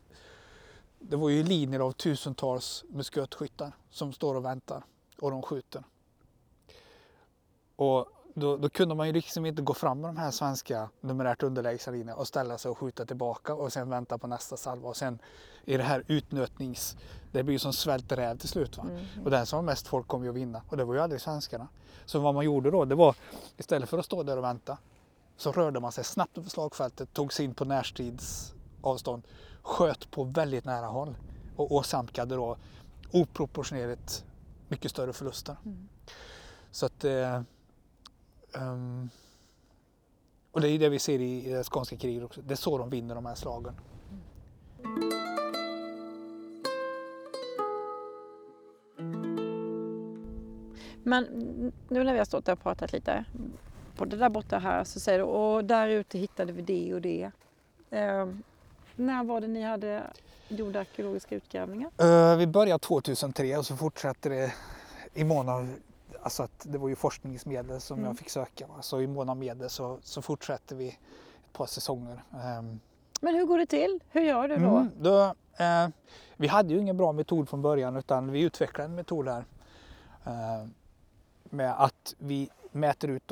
det 0.99 1.15
var 1.15 1.29
ju 1.29 1.43
linjer 1.43 1.79
av 1.79 1.91
tusentals 1.91 2.85
muskötskyttar 2.89 3.71
som 3.89 4.13
står 4.13 4.35
och 4.35 4.45
väntar 4.45 4.83
och 5.21 5.31
de 5.31 5.41
skjuter. 5.41 5.83
Och 7.75 8.07
då, 8.33 8.57
då 8.57 8.69
kunde 8.69 8.95
man 8.95 9.07
ju 9.07 9.13
liksom 9.13 9.45
inte 9.45 9.61
gå 9.61 9.73
fram 9.73 10.01
med 10.01 10.09
de 10.09 10.17
här 10.17 10.31
svenska 10.31 10.89
numerärt 11.01 11.43
underlägsna 11.43 11.91
linjerna 11.91 12.15
och 12.15 12.27
ställa 12.27 12.57
sig 12.57 12.71
och 12.71 12.77
skjuta 12.77 13.05
tillbaka 13.05 13.53
och 13.53 13.73
sen 13.73 13.89
vänta 13.89 14.17
på 14.17 14.27
nästa 14.27 14.57
salva 14.57 14.89
och 14.89 14.97
sen 14.97 15.19
i 15.65 15.77
det 15.77 15.83
här 15.83 16.03
utnötnings... 16.07 16.97
Det 17.31 17.43
blir 17.43 17.53
ju 17.53 17.59
som 17.59 17.73
svält 17.73 18.11
räv 18.11 18.37
till 18.37 18.49
slut. 18.49 18.77
Va? 18.77 18.83
Mm. 18.89 19.05
Och 19.25 19.31
den 19.31 19.45
som 19.45 19.57
har 19.57 19.63
mest 19.63 19.87
folk 19.87 20.07
kommer 20.07 20.25
ju 20.25 20.29
att 20.29 20.35
vinna 20.35 20.61
och 20.69 20.77
det 20.77 20.83
var 20.83 20.93
ju 20.93 20.99
aldrig 20.99 21.21
svenskarna. 21.21 21.67
Så 22.05 22.19
vad 22.19 22.33
man 22.33 22.45
gjorde 22.45 22.71
då 22.71 22.85
det 22.85 22.95
var 22.95 23.15
istället 23.57 23.89
för 23.89 23.97
att 23.97 24.05
stå 24.05 24.23
där 24.23 24.37
och 24.37 24.43
vänta 24.43 24.77
så 25.37 25.51
rörde 25.51 25.79
man 25.79 25.91
sig 25.91 26.03
snabbt 26.03 26.37
över 26.37 26.49
slagfältet, 26.49 27.13
tog 27.13 27.33
sig 27.33 27.45
in 27.45 27.53
på 27.53 27.65
närstridsavstånd, 27.65 29.23
sköt 29.68 30.11
på 30.11 30.24
väldigt 30.24 30.65
nära 30.65 30.86
håll 30.86 31.15
och 31.55 31.72
åsamkade 31.72 32.36
då 32.36 32.57
oproportionerligt 33.11 34.26
mycket 34.68 34.91
större 34.91 35.13
förluster. 35.13 35.55
Mm. 35.65 35.89
Så 36.72 36.86
att 36.86 37.03
eh, 37.03 37.41
ehm, 38.53 39.09
och 40.51 40.61
det 40.61 40.70
är 40.70 40.80
det 40.80 40.89
vi 40.89 40.99
ser 40.99 41.20
i, 41.20 41.45
i 41.45 41.49
det 41.49 41.63
skånska 41.63 41.97
kriget 41.97 42.24
också. 42.24 42.41
Det 42.41 42.53
är 42.53 42.55
så 42.55 42.78
de 42.78 42.89
vinner 42.89 43.15
de 43.15 43.26
här 43.26 43.36
slagen. 43.36 43.74
Men 51.03 51.24
nu 51.89 52.03
när 52.03 52.13
vi 52.13 52.18
har 52.18 52.26
stått 52.26 52.45
där 52.45 52.53
och 52.53 52.61
pratat 52.61 52.93
lite. 52.93 53.26
På 53.95 54.05
det 54.05 54.18
där 54.18 54.30
borta 54.30 54.57
här 54.57 54.84
så 54.84 54.99
säger 54.99 55.20
du 55.20 55.26
och 55.26 55.65
där 55.65 55.88
ute 55.88 56.18
hittade 56.18 56.53
vi 56.53 56.61
det 56.61 56.93
och 56.93 57.01
det. 57.01 57.32
Eh, 57.89 58.28
när 58.97 59.23
var 59.23 59.41
det 59.41 59.47
ni 59.47 59.61
hade 59.63 60.03
gjort 60.47 60.75
arkeologiska 60.75 61.35
utgrävningar? 61.35 61.91
Eh, 61.97 62.37
vi 62.37 62.47
började 62.47 62.79
2003 62.79 63.57
och 63.57 63.65
så 63.65 63.75
fortsatte 63.77 64.29
det 64.29 64.53
i 65.13 65.23
mån 65.23 65.49
av, 65.49 65.73
alltså 66.21 66.43
att 66.43 66.65
det 66.69 66.77
var 66.77 66.89
ju 66.89 66.95
forskningsmedel 66.95 67.81
som 67.81 67.97
Mm. 67.99 68.07
jag 68.07 68.17
fick 68.17 68.29
söka. 68.29 68.67
Va? 68.67 68.81
Så 68.81 69.01
i 69.01 69.07
mån 69.07 69.29
av 69.29 69.37
medel 69.37 69.69
så, 69.69 69.99
så 70.03 70.21
fortsätter 70.21 70.75
vi 70.75 70.87
ett 70.87 71.53
par 71.53 71.65
säsonger. 71.65 72.23
Ehm, 72.43 72.79
Men 73.21 73.35
hur 73.35 73.45
går 73.45 73.57
det 73.57 73.65
till? 73.65 73.99
Hur 74.09 74.21
gör 74.21 74.47
du 74.47 74.55
då? 74.55 74.61
Mm, 74.77 74.89
då 74.99 75.23
eh, 75.57 75.87
vi 76.37 76.47
hade 76.47 76.73
ju 76.73 76.79
ingen 76.79 76.97
bra 76.97 77.11
metod 77.11 77.49
från 77.49 77.61
början 77.61 77.95
utan 77.95 78.31
vi 78.31 78.41
utvecklade 78.41 78.85
en 78.89 78.95
metod 78.95 79.27
här. 79.27 79.45
Eh, 80.25 80.67
med 81.43 81.83
att 81.83 82.15
vi 82.17 82.49
mäter 82.71 83.07
ut 83.09 83.31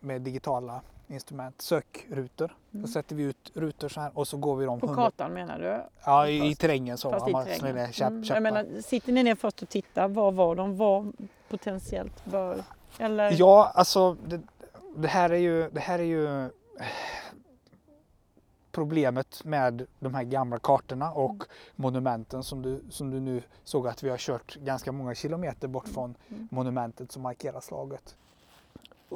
med 0.00 0.22
digitala 0.22 0.80
instrument 1.14 1.62
sökrutor. 1.62 2.56
Mm. 2.72 2.82
Då 2.82 2.88
sätter 2.88 3.16
vi 3.16 3.22
ut 3.22 3.50
rutor 3.54 3.88
så 3.88 4.00
här 4.00 4.10
och 4.18 4.28
så 4.28 4.36
går 4.36 4.56
vi 4.56 4.64
dem 4.66 4.80
På 4.80 4.86
100 4.86 5.02
kartan 5.02 5.32
menar 5.32 5.58
du? 5.58 5.82
Ja, 6.04 6.28
i, 6.28 6.50
i 6.50 6.54
terrängen 6.54 6.98
så. 6.98 7.10
Fast 7.10 7.28
i 7.28 7.32
man 7.32 7.44
terrängen. 7.44 7.60
smäller 7.60 7.92
käpp, 7.92 8.08
Mm. 8.08 8.24
Jag 8.24 8.42
menar, 8.42 8.80
sitter 8.80 9.12
ni 9.12 9.22
ner 9.22 9.34
först 9.34 9.62
och 9.62 9.68
tittar? 9.68 10.08
Var 10.08 10.32
var 10.32 10.54
de? 10.56 10.76
Var 10.76 11.12
potentiellt 11.48 12.24
bör? 12.24 12.62
Eller? 12.98 13.32
Ja, 13.38 13.72
alltså 13.74 14.16
det, 14.26 14.40
det 14.96 15.08
här 15.08 15.30
är 15.30 15.36
ju, 15.38 15.70
det 15.70 15.80
här 15.80 15.98
är 15.98 16.02
ju 16.02 16.44
eh, 16.44 16.48
problemet 18.72 19.44
med 19.44 19.86
de 20.00 20.14
här 20.14 20.22
gamla 20.24 20.58
kartorna 20.58 21.12
och 21.12 21.30
Mm. 21.30 21.46
monumenten 21.76 22.42
som 22.42 22.62
du, 22.62 22.80
som 22.90 23.10
du 23.10 23.20
nu 23.20 23.42
såg 23.64 23.88
att 23.88 24.02
vi 24.02 24.10
har 24.10 24.16
kört 24.18 24.54
ganska 24.56 24.92
många 24.92 25.14
kilometer 25.14 25.68
bort 25.68 25.88
från 25.88 26.14
Mm. 26.28 26.48
monumentet 26.50 27.12
som 27.12 27.22
markerar 27.22 27.60
slaget. 27.60 28.16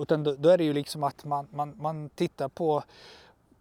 Utan 0.03 0.23
då, 0.25 0.35
då 0.39 0.49
är 0.49 0.59
det 0.59 0.65
ju 0.65 0.73
liksom 0.73 1.03
att 1.03 1.25
man, 1.25 1.47
man, 1.51 1.75
man 1.79 2.09
tittar 2.09 2.49
på 2.49 2.83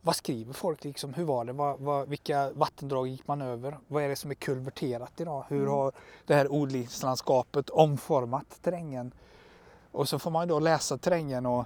vad 0.02 0.16
skriver 0.16 0.54
folk 0.54 0.84
liksom? 0.84 1.14
Hur 1.14 1.24
var 1.24 1.46
det? 1.46 1.54
Vad, 1.54 1.80
vad, 1.80 2.10
vilka 2.10 2.52
vattendrag 2.52 3.08
gick 3.08 3.28
man 3.28 3.42
över? 3.42 3.78
Vad 3.88 4.04
är 4.04 4.10
det 4.10 4.16
som 4.16 4.32
är 4.32 4.36
kulverterat 4.36 5.22
idag? 5.22 5.46
Hur 5.50 5.58
Mm. 5.60 5.72
har 5.72 5.92
det 6.26 6.34
här 6.36 6.52
odlingslandskapet 6.52 7.70
omformat 7.70 8.60
terrängen? 8.62 9.12
Och 9.92 10.10
så 10.10 10.20
får 10.20 10.32
man 10.32 10.48
då 10.48 10.60
läsa 10.60 10.98
terrängen 10.98 11.46
och 11.46 11.66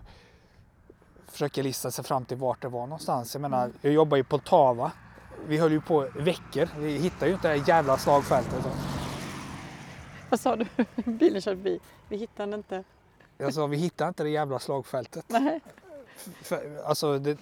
försöka 1.28 1.62
lista 1.62 1.92
sig 1.92 2.06
fram 2.06 2.26
till 2.26 2.38
vart 2.38 2.62
det 2.62 2.68
var 2.68 2.82
någonstans. 2.88 3.36
Jag 3.36 3.42
menar, 3.42 3.64
Mm. 3.66 3.78
jag 3.82 3.94
jobbar 3.94 4.18
ju 4.18 4.24
på 4.24 4.30
Poltava. 4.38 4.92
Vi 5.48 5.58
höll 5.58 5.72
ju 5.72 5.82
på 5.82 6.08
veckor. 6.16 6.70
Vi 6.80 6.98
hittade 6.98 7.28
ju 7.28 7.34
inte 7.34 7.48
det 7.54 7.58
här 7.60 7.70
jävla 7.70 7.98
slagfältet. 7.98 8.66
Vad 10.30 10.40
sa 10.40 10.56
du? 10.56 10.66
Bilen 11.06 11.42
körde 11.42 11.58
förbi. 11.58 11.80
Vi 12.10 12.18
hittade 12.18 12.56
inte. 12.56 12.84
Sa, 13.50 13.68
vi 13.68 13.78
hittade 13.78 14.08
inte 14.08 14.24
det 14.24 14.30
jävla 14.30 14.60
slagfältet. 14.60 15.26
Nej. 15.28 15.62
För, 16.42 16.84
alltså, 16.86 17.20
det, 17.20 17.38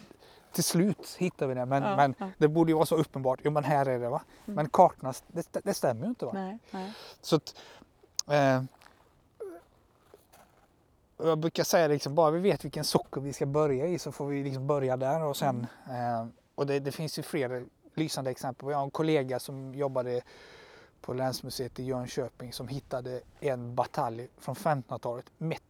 till 0.51 0.63
slut 0.63 1.15
hittade 1.17 1.53
vi 1.53 1.59
det, 1.59 1.65
men, 1.65 1.83
Ja, 1.83 1.95
men 1.95 2.15
ja. 2.17 2.29
det 2.37 2.47
borde 2.47 2.71
ju 2.71 2.75
vara 2.75 2.85
så 2.85 2.95
uppenbart. 2.95 3.39
Jo, 3.43 3.51
men 3.51 3.63
här 3.63 3.85
är 3.85 3.99
det 3.99 4.09
va. 4.09 4.21
Mm. 4.45 4.55
Men 4.55 4.69
kartorna, 4.69 5.13
det, 5.27 5.47
det 5.63 5.73
stämmer 5.73 6.03
ju 6.03 6.09
inte 6.09 6.25
va. 6.25 6.31
Nej, 6.33 6.59
nej. 6.71 6.93
Så 7.21 7.35
att, 7.35 7.55
eh, 8.27 8.63
jag 11.17 11.37
brukar 11.37 11.63
säga 11.63 11.87
liksom, 11.87 12.15
bara 12.15 12.31
vi 12.31 12.39
vet 12.39 12.65
vilken 12.65 12.83
socker 12.83 13.21
vi 13.21 13.33
ska 13.33 13.45
börja 13.45 13.87
i 13.87 13.99
så 13.99 14.11
får 14.11 14.27
vi 14.27 14.43
liksom 14.43 14.67
börja 14.67 14.97
där 14.97 15.23
och 15.23 15.37
sen 15.37 15.67
eh, 15.89 16.27
och 16.55 16.65
det, 16.65 16.79
det 16.79 16.91
finns 16.91 17.19
ju 17.19 17.23
fler 17.23 17.65
lysande 17.93 18.31
exempel. 18.31 18.69
Jag 18.69 18.77
har 18.77 18.83
en 18.83 18.91
kollega 18.91 19.39
som 19.39 19.75
jobbade 19.75 20.21
på 21.01 21.13
Länsmuseet 21.13 21.79
i 21.79 21.83
Jönköping 21.83 22.53
som 22.53 22.67
hittade 22.67 23.21
en 23.39 23.75
batalj 23.75 24.27
från 24.37 24.55
1500-talet 24.55 25.25
mitt, 25.37 25.63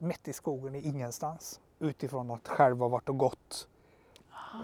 mitt 0.00 0.28
i 0.28 0.32
skogen 0.32 0.74
i 0.74 0.80
ingenstans 0.80 1.60
utifrån 1.78 2.30
att 2.30 2.48
själv 2.48 2.78
ha 2.78 2.88
varit 2.88 3.08
och 3.08 3.18
gått 3.18 3.68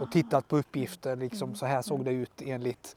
och 0.01 0.13
tittat 0.13 0.49
på 0.49 0.57
uppgifter. 0.57 1.17
Liksom, 1.17 1.55
så 1.55 1.67
här 1.67 1.83
såg 1.83 2.05
det 2.05 2.11
ut 2.11 2.43
enligt 2.43 2.97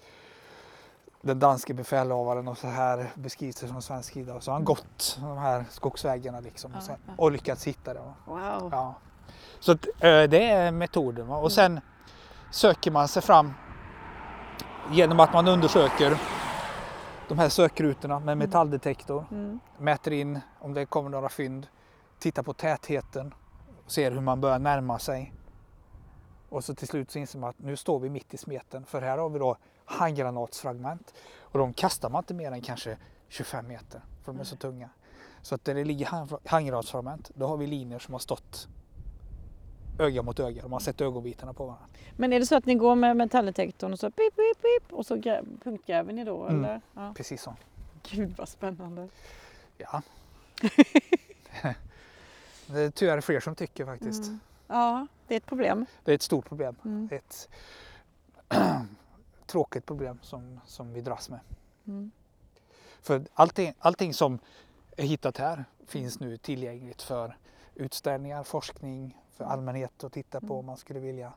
den 1.22 1.40
danske 1.40 1.74
befälhavaren 1.74 2.48
och 2.48 2.58
så 2.58 2.68
här 2.68 3.12
beskrivs 3.16 3.56
det 3.56 3.68
från 3.68 3.82
svensk 3.82 4.14
sida. 4.14 4.36
Och 4.36 4.44
så 4.44 4.52
har 4.52 4.56
han 4.56 4.66
gått 4.66 5.18
de 5.22 5.38
här 5.38 5.66
skogsvägarna 5.70 6.40
liksom, 6.40 6.76
och, 6.76 6.84
sen, 6.84 6.98
och 7.18 7.32
lyckats 7.32 7.68
hitta 7.68 7.94
det. 7.94 8.14
Wow. 8.26 8.70
Ja. 8.72 8.96
Så 9.60 9.72
eh, 9.72 9.78
det 10.30 10.50
är 10.50 10.72
metoden. 10.72 11.28
Va? 11.28 11.38
Och 11.38 11.52
sen 11.52 11.80
söker 12.52 12.92
man 12.92 13.08
sig 13.08 13.22
fram 13.22 13.54
genom 14.92 15.20
att 15.20 15.34
man 15.34 15.48
undersöker 15.48 16.18
de 17.28 17.40
här 17.40 17.50
sökrutorna 17.50 18.20
med 18.20 18.38
metalldetektor. 18.38 19.26
Mm. 19.32 19.60
Mäter 19.78 20.12
in 20.12 20.40
om 20.60 20.74
det 20.74 20.86
kommer 20.86 21.10
några 21.10 21.30
fynd. 21.30 21.68
Tittar 22.20 22.44
på 22.44 22.54
tätheten. 22.54 23.34
Ser 23.88 24.12
hur 24.12 24.22
man 24.22 24.42
börjar 24.42 24.60
närma 24.60 25.00
sig. 25.00 25.34
Och 26.50 26.64
så 26.64 26.76
till 26.76 26.88
slut 26.88 27.12
så 27.12 27.20
inser 27.20 27.40
man 27.40 27.50
att 27.50 27.60
nu 27.60 27.76
står 27.76 28.00
vi 28.00 28.10
mitt 28.10 28.34
i 28.34 28.38
smeten. 28.38 28.86
För 28.86 29.02
här 29.02 29.18
har 29.18 29.30
vi 29.30 29.40
då 29.40 29.58
handgranatsfragment. 29.86 31.14
Och 31.40 31.60
de 31.60 31.74
kastar 31.74 32.10
man 32.10 32.20
inte 32.24 32.34
mer 32.34 32.52
än 32.52 32.62
kanske 32.62 32.98
25 33.28 33.68
meter. 33.68 34.02
För 34.24 34.34
de 34.34 34.40
är 34.40 34.44
så 34.44 34.56
tunga. 34.56 34.90
Så 35.42 35.56
att 35.56 35.66
där 35.66 35.76
det 35.76 35.84
ligger 35.84 36.06
hand- 36.06 36.36
handgranatsfragment, 36.46 37.32
då 37.36 37.48
har 37.48 37.58
vi 37.58 37.68
linjer 37.68 38.00
som 38.00 38.14
har 38.14 38.20
stått 38.20 38.68
öga 40.00 40.22
mot 40.22 40.40
öga. 40.40 40.62
De 40.62 40.72
har 40.74 40.80
sett 40.80 41.02
ögonbitarna 41.02 41.54
på 41.54 41.66
varandra. 41.66 41.86
Men 42.18 42.34
är 42.34 42.40
det 42.40 42.46
så 42.46 42.56
att 42.58 42.66
ni 42.66 42.76
går 42.76 42.96
med 42.96 43.18
metalldetektorn 43.18 43.94
och 43.94 44.00
så 44.00 44.12
pip, 44.12 44.36
pip, 44.36 44.62
pip 44.62 44.94
och 44.94 45.06
så 45.06 45.16
grä- 45.16 45.60
punktgräver 45.64 46.14
ni 46.14 46.24
då? 46.24 46.44
Mm. 46.46 46.64
Eller? 46.66 46.82
Ja. 46.94 47.14
Precis 47.18 47.42
så. 47.42 47.56
Gud 48.12 48.34
vad 48.38 48.50
spännande. 48.50 49.10
Ja. 49.78 50.02
det 52.74 52.82
är 52.82 52.90
tyvärr 52.92 53.22
fler 53.22 53.40
som 53.40 53.56
tycker 53.56 53.86
faktiskt. 53.86 54.24
Mm. 54.24 54.40
Ja, 54.68 55.08
det 55.28 55.34
är 55.34 55.38
ett 55.38 55.46
problem. 55.46 55.86
Det 56.04 56.12
är 56.12 56.16
ett 56.16 56.22
stort 56.22 56.46
problem. 56.48 56.76
Mm. 56.86 57.08
Det 57.08 57.16
är 57.16 57.20
ett 57.20 57.50
tråkigt 59.46 59.86
problem 59.86 60.20
som, 60.22 60.60
som 60.66 60.94
vi 60.94 61.02
dras 61.02 61.30
med. 61.30 61.40
Mm. 61.88 62.12
För 63.02 63.26
allting, 63.34 63.74
allting 63.80 64.14
som 64.14 64.40
är 64.98 65.04
hittat 65.06 65.38
här 65.38 65.66
finns 65.86 66.20
nu 66.20 66.38
tillgängligt 66.38 67.02
för 67.02 67.38
utställningar, 67.76 68.44
forskning, 68.44 69.18
för 69.32 69.44
allmänhet 69.46 70.04
att 70.04 70.14
titta 70.14 70.40
på 70.40 70.46
Mm. 70.46 70.58
om 70.58 70.66
man 70.66 70.78
skulle 70.78 71.00
vilja. 71.00 71.34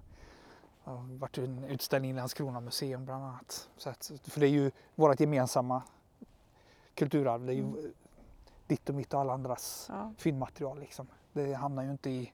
Det 0.85 0.91
har 0.91 1.19
varit 1.19 1.39
en 1.39 1.65
utställning 1.65 2.11
i 2.11 2.15
Landskrona 2.15 2.61
museum 2.61 3.05
bland 3.05 3.25
annat. 3.25 3.69
Så 3.77 3.91
att, 3.91 4.13
för 4.25 4.41
det 4.41 4.47
är 4.47 4.51
ju 4.51 4.71
vårt 4.95 5.21
gemensamma 5.21 5.83
kulturarv. 6.95 7.47
Det 7.47 7.53
är 7.53 7.57
ju 7.57 7.63
Mm. 7.63 7.93
Ditt 8.67 8.89
och 8.89 8.95
mitt 8.95 9.15
och 9.15 9.21
alla 9.21 9.33
andras 9.33 9.87
Ja. 9.89 10.13
fyndmaterial. 10.19 10.81
Liksom. 10.81 11.07
Det 11.33 11.53
hamnar 11.55 11.83
ju 11.83 11.91
inte 11.91 12.11
i 12.11 12.33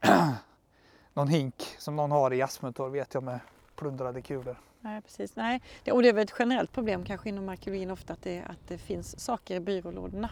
någon 1.14 1.28
hink 1.28 1.54
som 1.78 1.96
någon 1.96 2.10
har 2.10 2.32
i 2.32 2.42
Asmundtorp 2.42 2.92
vet 2.92 3.14
jag 3.14 3.22
med 3.22 3.40
plundrade 3.76 4.22
kulor. 4.22 4.56
Nej, 4.80 5.02
precis. 5.02 5.36
Nej. 5.36 5.62
Det, 5.84 5.92
och 5.92 6.02
det 6.02 6.08
är 6.08 6.12
väl 6.12 6.24
ett 6.24 6.34
generellt 6.38 6.72
problem 6.72 7.04
kanske 7.04 7.28
inom 7.28 7.48
arkeologin 7.48 7.90
ofta 7.90 8.12
att 8.12 8.22
det, 8.22 8.42
att 8.42 8.68
det 8.68 8.78
finns 8.78 9.20
saker 9.20 9.54
i 9.56 9.60
byrålådorna. 9.60 10.30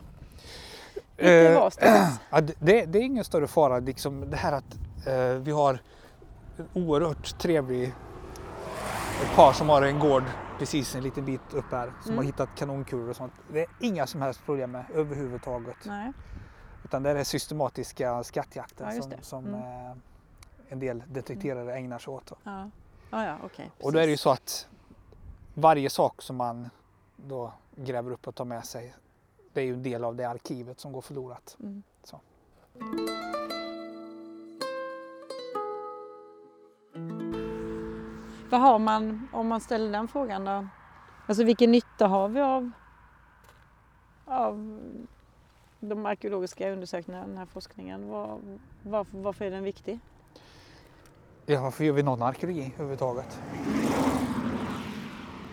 Eh, 1.16 1.54
varstans. 1.54 2.20
Ja, 2.30 2.40
det- 2.40 2.54
det, 2.61 2.84
det 2.84 2.98
är 2.98 3.02
ingen 3.02 3.24
större 3.24 3.46
fara. 3.46 3.78
Liksom 3.78 4.30
det 4.30 4.36
här 4.36 4.52
att 4.52 4.74
eh, 5.06 5.42
vi 5.42 5.50
har 5.50 5.78
en 6.56 6.68
oerhört 6.84 7.38
trevlig 7.38 7.84
ett 9.22 9.36
par 9.36 9.52
som 9.52 9.68
har 9.68 9.82
en 9.82 9.98
gård 9.98 10.24
precis 10.61 10.94
en 10.94 11.02
liten 11.02 11.24
bit 11.24 11.54
upp 11.54 11.64
här 11.70 11.92
som 12.02 12.11
Mm. 12.12 12.16
har 12.16 12.24
hittat 12.24 12.48
kanonkulor 12.56 13.08
och 13.11 13.16
sånt. 13.16 13.32
Det 13.52 13.61
är 13.61 13.66
inga 13.80 14.06
som 14.06 14.22
helst 14.22 14.44
problem 14.44 14.70
med 14.70 14.84
överhuvudtaget. 14.94 15.76
Nej. 15.84 16.12
Utan 16.84 17.02
det 17.02 17.11
är 17.11 17.14
den 17.14 17.24
systematiska 17.24 18.24
skattjakten 18.24 18.94
Ja, 18.96 19.02
som, 19.02 19.12
som 19.20 19.46
Mm. 19.46 19.61
eh, 19.61 19.96
en 20.68 20.78
del 20.78 21.02
detekterare 21.06 21.74
ägnar 21.76 21.98
sig 21.98 22.12
åt. 22.12 22.32
Ja, 22.44 22.70
ja, 23.11 23.24
ja 23.26 23.36
okej. 23.44 23.70
Och 23.80 23.92
då 23.92 23.98
är 23.98 24.06
det 24.06 24.11
ju 24.11 24.16
så 24.16 24.30
att 24.30 24.68
varje 25.54 25.90
sak 25.90 26.22
som 26.22 26.36
man 26.36 26.70
då 27.16 27.52
gräver 27.76 28.11
upp 28.11 28.28
och 28.28 28.34
tar 28.34 28.44
med 28.44 28.64
sig 28.64 28.94
det 29.52 29.61
är 29.61 29.64
ju 29.64 29.74
en 29.74 29.82
del 29.82 30.04
av 30.04 30.16
det 30.16 30.24
arkivet 30.24 30.80
som 30.80 30.92
går 30.92 31.00
förlorat. 31.00 31.56
Mm. 31.61 31.82
Vad 38.51 38.61
har 38.61 38.78
man, 38.78 39.28
om 39.32 39.48
man 39.48 39.61
ställer 39.61 39.92
den 39.92 40.09
frågan 40.09 40.44
då? 40.44 40.66
Alltså 41.26 41.44
vilken 41.44 41.72
nytta 41.72 42.07
har 42.07 42.28
vi 42.28 42.40
av, 42.40 42.70
av 44.24 44.80
de 45.80 46.07
arkeologiska 46.07 46.70
undersökningarna, 46.70 47.26
den 47.26 47.38
här 47.38 47.46
forskningen? 47.46 48.09
Var, 48.09 48.38
varför, 48.82 49.18
varför 49.18 49.44
är 49.44 49.51
den 49.51 49.64
viktig? 49.64 49.98
Ja, 51.46 51.62
varför 51.62 51.84
gör 51.84 51.92
vi 51.92 52.03
någon 52.03 52.22
arkeologi 52.22 52.72
överhuvudtaget? 52.74 53.40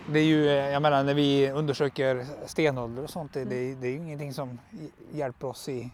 Det 0.09 0.19
är 0.19 0.25
ju, 0.25 0.45
jag 0.45 0.81
menar 0.81 1.03
när 1.03 1.13
vi 1.13 1.51
undersöker 1.51 2.25
stenålder 2.45 3.03
och 3.03 3.09
sånt, 3.09 3.33
det, 3.33 3.45
det, 3.45 3.75
det 3.75 3.87
är 3.87 3.91
ju 3.91 3.97
ingenting 3.97 4.33
som 4.33 4.59
hjälper 5.11 5.47
oss 5.47 5.69
i... 5.69 5.91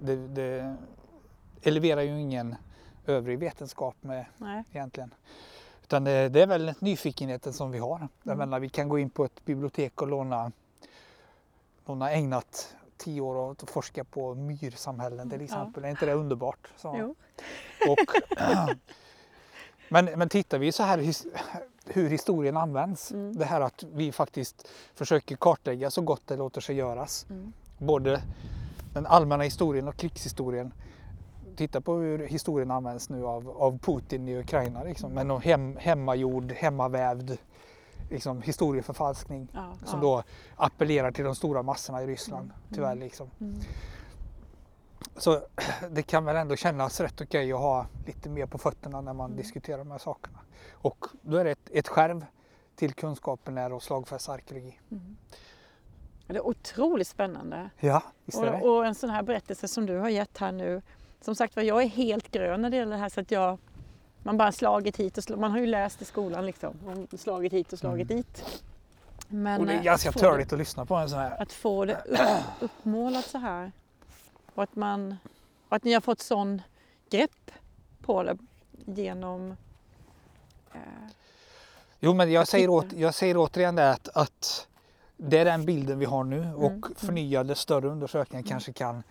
Det, 0.00 0.16
det 0.16 0.76
eleverar 1.62 2.00
ju 2.00 2.20
ingen 2.20 2.56
övrig 3.10 3.38
vetenskap 3.38 3.94
med 4.00 4.24
Nej. 4.38 4.64
egentligen. 4.72 5.14
Utan 5.82 6.04
det, 6.04 6.28
det 6.28 6.42
är 6.42 6.46
väl 6.46 6.74
nyfikenheten 6.78 7.52
som 7.52 7.70
vi 7.70 7.78
har. 7.78 8.08
Jag 8.22 8.32
Mm. 8.34 8.38
menar, 8.38 8.60
vi 8.60 8.68
kan 8.68 8.88
gå 8.88 8.98
in 8.98 9.10
på 9.10 9.24
ett 9.24 9.44
bibliotek 9.44 10.02
och 10.02 10.08
låna, 10.08 10.52
någon 11.86 12.00
har 12.00 12.10
ägnat 12.10 12.76
tio 12.96 13.20
år 13.20 13.36
åt 13.36 13.62
att 13.62 13.70
forska 13.70 14.04
på 14.04 14.34
myrsamhällen 14.34 15.30
till 15.30 15.38
Ja. 15.40 15.44
exempel. 15.44 15.84
Är 15.84 15.88
inte 15.88 16.06
det 16.06 16.12
underbart? 16.14 16.68
Så. 16.76 17.14
Och, 17.88 17.98
men, 19.88 20.04
men 20.04 20.28
tittar 20.28 20.58
vi 20.58 20.72
så 20.72 20.82
här 20.82 20.98
his, 20.98 21.26
hur 21.86 22.08
historien 22.10 22.56
används, 22.56 23.10
Mm. 23.12 23.36
det 23.36 23.44
här 23.44 23.60
att 23.60 23.84
vi 23.92 24.12
faktiskt 24.12 24.68
försöker 24.94 25.36
kartlägga 25.36 25.90
så 25.90 26.02
gott 26.02 26.22
det 26.26 26.36
låter 26.36 26.60
sig 26.60 26.76
göras. 26.76 27.26
Mm. 27.30 27.52
Både 27.78 28.22
den 28.94 29.06
allmänna 29.06 29.44
historien 29.44 29.88
och 29.88 29.96
krigshistorien. 29.96 30.72
Titta 31.60 31.80
på 31.80 31.94
hur 31.94 32.18
historien 32.18 32.70
används 32.70 33.08
nu 33.08 33.26
av, 33.26 33.48
av 33.48 33.78
Putin 33.78 34.28
i 34.28 34.38
Ukraina. 34.38 34.82
Liksom, 34.82 35.12
med 35.12 35.26
någon 35.26 35.42
hem, 35.42 35.76
hemmagjord, 35.76 36.52
hemmavävd 36.52 37.38
liksom, 38.10 38.42
historieförfalskning 38.42 39.48
Ja, 39.54 39.74
som 39.84 40.02
ja. 40.02 40.06
då 40.06 40.22
appellerar 40.56 41.10
till 41.12 41.24
de 41.24 41.34
stora 41.34 41.62
massorna 41.62 42.02
i 42.02 42.06
Ryssland. 42.06 42.44
Mm. 42.44 42.74
Tyvärr. 42.74 42.92
Mm. 42.92 43.04
Liksom. 43.04 43.30
Mm. 43.40 43.60
Så 45.16 45.40
det 45.90 46.02
kan 46.02 46.24
väl 46.24 46.36
ändå 46.36 46.56
kännas 46.56 47.00
rätt 47.00 47.20
okej 47.20 47.52
att 47.52 47.58
ha 47.58 47.86
lite 48.06 48.28
mer 48.28 48.46
på 48.46 48.58
fötterna 48.58 49.00
när 49.00 49.12
man 49.12 49.30
Mm. 49.30 49.36
diskuterar 49.36 49.78
de 49.78 49.90
här 49.90 49.98
sakerna. 49.98 50.38
Och 50.72 51.06
då 51.22 51.36
är 51.36 51.44
det 51.44 51.50
ett, 51.50 51.70
ett 51.72 51.88
skärv 51.88 52.26
till 52.76 52.94
kunskapen 52.94 53.58
är 53.58 53.72
och 53.72 53.82
slagfäst 53.82 54.28
arkeologi. 54.28 54.80
Mm. 54.90 55.16
Det 56.26 56.36
är 56.36 56.46
otroligt 56.46 57.08
spännande. 57.08 57.70
Ja, 57.80 58.02
visst 58.24 58.38
är 58.38 58.52
det. 58.52 58.60
Och, 58.60 58.76
och 58.76 58.86
en 58.86 58.94
sån 58.94 59.10
här 59.10 59.22
berättelse 59.22 59.68
som 59.68 59.86
du 59.86 59.96
har 59.96 60.08
gett 60.08 60.38
här 60.38 60.52
nu. 60.52 60.82
Som 61.20 61.34
sagt 61.34 61.56
var, 61.56 61.62
jag 61.62 61.82
är 61.82 61.86
helt 61.88 62.30
grön 62.30 62.62
när 62.62 62.70
det 62.70 62.76
gäller 62.76 62.92
det 62.92 62.98
här 63.02 63.08
så 63.08 63.20
att 63.20 63.30
jag 63.30 63.58
man 64.22 64.36
bara 64.36 64.52
slagit 64.52 64.96
hit 64.96 65.18
och 65.18 65.24
slagit, 65.24 65.40
man 65.40 65.50
har 65.50 65.58
ju 65.58 65.66
läst 65.66 66.02
i 66.02 66.04
skolan 66.04 66.46
liksom. 66.46 67.06
och 67.12 67.20
Slagit 67.20 67.52
hit 67.52 67.72
och 67.72 67.78
slagit 67.78 68.10
Mm. 68.10 68.22
dit. 68.22 68.62
Men 69.28 69.60
och 69.60 69.66
det 69.66 69.72
är 69.72 69.76
eh, 69.76 69.82
ganska 69.82 70.12
törligt 70.12 70.52
att 70.52 70.58
lyssna 70.58 70.86
på 70.86 70.94
en 70.94 71.08
sån 71.08 71.18
här. 71.18 71.42
Att 71.42 71.52
få 71.52 71.84
det 71.84 71.94
upp, 71.94 72.18
uppmålat 72.60 73.24
så 73.24 73.38
här. 73.38 73.72
Och 74.54 74.62
att, 74.62 74.76
man, 74.76 75.16
och 75.68 75.76
att 75.76 75.84
ni 75.84 75.92
har 75.92 76.00
fått 76.00 76.20
sån 76.20 76.62
grepp 77.10 77.50
på 78.02 78.22
det 78.22 78.38
genom... 78.84 79.50
Eh, 80.72 80.78
Jo 82.00 82.14
men 82.14 82.32
jag 82.32 82.48
säger, 82.48 82.70
åt, 82.70 82.92
jag 82.92 83.14
säger 83.14 83.36
återigen 83.36 83.74
det 83.74 83.90
att, 83.90 84.08
att 84.14 84.68
det 85.16 85.38
är 85.38 85.44
den 85.44 85.64
bilden 85.64 85.98
vi 85.98 86.04
har 86.04 86.24
nu 86.24 86.54
och 86.54 86.70
Mm, 86.70 86.82
mm. 86.82 86.94
förnyade 86.96 87.54
större 87.54 87.88
undersökningar 87.88 88.44
kanske 88.48 88.72
kan 88.72 89.02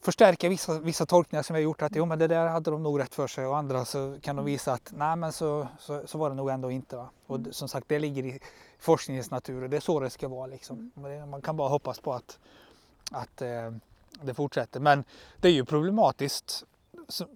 förstärka 0.00 0.48
vissa, 0.48 0.80
vissa 0.80 1.06
tolkningar 1.06 1.42
som 1.42 1.54
har 1.54 1.60
gjort 1.60 1.82
att 1.82 1.96
jo 1.96 2.06
men 2.06 2.18
det 2.18 2.26
där 2.26 2.46
hade 2.46 2.70
de 2.70 2.82
nog 2.82 3.00
rätt 3.00 3.14
för 3.14 3.26
sig 3.26 3.46
och 3.46 3.56
andra 3.56 3.84
så 3.84 4.18
kan 4.22 4.36
de 4.36 4.40
Mm. 4.40 4.44
visa 4.44 4.72
att 4.72 4.92
nej 4.96 5.16
men 5.16 5.32
så, 5.32 5.68
så, 5.78 6.02
så 6.06 6.18
var 6.18 6.30
det 6.30 6.36
nog 6.36 6.50
ändå 6.50 6.70
inte. 6.70 6.96
Va? 6.96 7.08
Och 7.26 7.36
Mm. 7.36 7.52
som 7.52 7.68
sagt 7.68 7.88
det 7.88 7.98
ligger 7.98 8.24
i 8.24 8.40
forskningens 8.78 9.30
natur 9.30 9.62
och 9.62 9.70
det 9.70 9.76
är 9.76 9.80
så 9.80 10.00
det 10.00 10.10
ska 10.10 10.28
vara 10.28 10.46
liksom. 10.46 10.90
Mm. 10.96 11.30
Man 11.30 11.42
kan 11.42 11.56
bara 11.56 11.68
hoppas 11.68 12.00
på 12.00 12.12
att, 12.12 12.38
att 13.10 13.42
eh, 13.42 13.72
det 14.22 14.34
fortsätter. 14.34 14.80
Men 14.80 15.04
det 15.40 15.48
är 15.48 15.52
ju 15.52 15.64
problematiskt. 15.64 16.64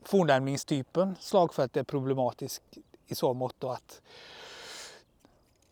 Fornlämningstypen 0.04 1.16
slagfält 1.20 1.76
är 1.76 1.82
problematisk 1.82 2.62
i 3.06 3.14
så 3.14 3.34
mått 3.34 3.64
att 3.64 4.00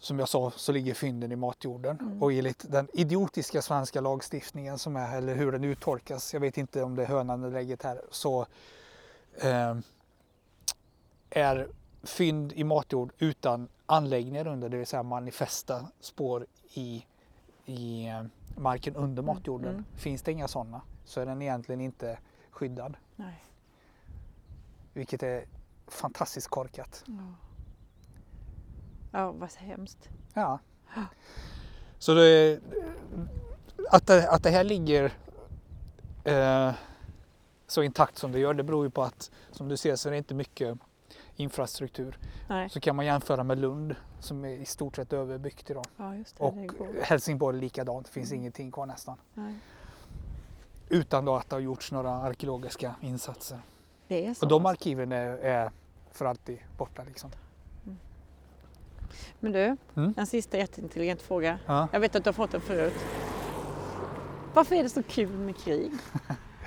som 0.09 0.19
jag 0.19 0.29
sa 0.29 0.51
så 0.51 0.73
ligger 0.73 0.95
fynden 0.95 1.33
i 1.33 1.37
matjorden 1.37 1.99
Mm. 2.01 2.23
och 2.23 2.33
enligt 2.33 2.65
den 2.73 2.89
idiotiska 2.93 3.63
svenska 3.63 4.01
lagstiftningen 4.01 4.79
som 4.79 4.97
är 4.97 5.17
eller 5.17 5.35
hur 5.35 5.53
den 5.53 5.65
uttolkas, 5.65 6.33
jag 6.35 6.41
vet 6.41 6.59
inte 6.59 6.83
om 6.83 6.97
det 6.97 7.03
är 7.03 7.07
hönan 7.07 7.45
eller 7.45 7.59
ägget 7.59 7.83
här, 7.83 8.01
så 8.11 8.47
eh, 9.43 9.77
är 11.31 11.69
fynd 12.03 12.53
i 12.53 12.65
matjord 12.65 13.13
utan 13.19 13.69
anläggningar 13.87 14.47
under, 14.47 14.69
det 14.69 14.77
vill 14.77 14.87
säga 14.87 15.03
manifesta 15.03 15.87
spår 16.01 16.47
i, 16.75 17.05
i 17.67 18.07
eh, 18.09 18.23
marken 18.57 18.97
under 18.97 19.23
Mm, 19.23 19.35
matjorden. 19.35 19.71
mm. 19.71 19.85
Finns 19.97 20.23
det 20.23 20.33
inga 20.33 20.49
sådana 20.49 20.81
så 21.05 21.21
är 21.21 21.27
den 21.27 21.43
egentligen 21.43 21.81
inte 21.81 22.19
skyddad, 22.51 22.97
nej. 23.17 23.45
vilket 24.93 25.23
är 25.23 25.45
fantastiskt 25.87 26.49
korkat. 26.49 27.05
Ja. 27.07 27.15
Ja, 29.11 29.33
vad 29.33 29.51
hemskt. 29.57 30.09
Ja. 30.35 30.59
Så 31.99 32.15
det, 32.15 32.61
att, 33.91 34.07
det, 34.07 34.31
att 34.31 34.43
det 34.43 34.51
här 34.51 34.65
ligger 34.65 35.13
eh, 36.25 36.71
så 37.67 37.83
intakt 37.83 38.19
som 38.19 38.33
det 38.33 38.39
gör, 38.39 38.55
det 38.55 38.63
beror 38.63 38.85
ju 38.85 38.91
på 38.91 39.03
att 39.03 39.31
som 39.51 39.69
du 39.69 39.77
ser 39.77 39.97
så 39.97 40.09
är 40.09 40.11
det 40.11 40.19
inte 40.19 40.35
mycket 40.35 40.79
infrastruktur. 41.37 42.19
Nej, 42.49 42.71
Så 42.71 42.81
kan 42.81 42.97
man 42.97 43.07
jämföra 43.07 43.45
med 43.45 43.59
Lund 43.59 43.95
som 44.21 44.45
är 44.45 44.49
i 44.49 44.65
stort 44.65 44.97
sett 44.97 45.13
överbyggt 45.13 45.71
idag. 45.71 45.85
ja 45.97 46.15
just 46.17 46.37
det. 46.39 46.45
Och 46.45 46.55
det. 46.55 47.03
Helsingborg 47.05 47.61
likadant, 47.61 48.07
det 48.07 48.13
finns 48.13 48.31
Mm. 48.31 48.41
ingenting 48.41 48.73
kvar 48.73 48.87
nästan. 48.87 49.19
Nej. 49.35 49.55
Utan 50.89 51.25
då 51.25 51.37
att 51.37 51.51
det 51.51 51.57
har 51.57 51.61
gjorts 51.61 51.93
några 51.93 52.11
arkeologiska 52.11 52.95
insatser. 53.01 53.59
Det 54.09 54.27
är 54.27 54.35
så. 54.35 54.45
Och 54.47 54.49
de 54.51 54.67
arkiven 54.67 55.13
är, 55.13 55.29
är 55.39 55.71
för 56.13 56.25
alltid 56.25 56.59
borta 56.77 57.03
liksom. 57.05 57.31
Men 59.41 59.53
du, 59.53 59.77
Mm. 59.97 60.15
en 60.17 60.27
sista 60.27 60.57
jätteintelligent 60.59 61.23
fråga. 61.23 61.59
Ja. 61.67 61.89
Jag 61.93 62.01
vet 62.01 62.17
att 62.17 62.25
du 62.25 62.29
har 62.29 62.33
fått 62.33 62.51
den 62.53 62.61
förut. 62.61 62.95
Varför 64.55 64.75
är 64.75 64.83
det 64.83 64.89
så 64.89 65.03
kul 65.03 65.31
med 65.39 65.57
krig? 65.57 65.93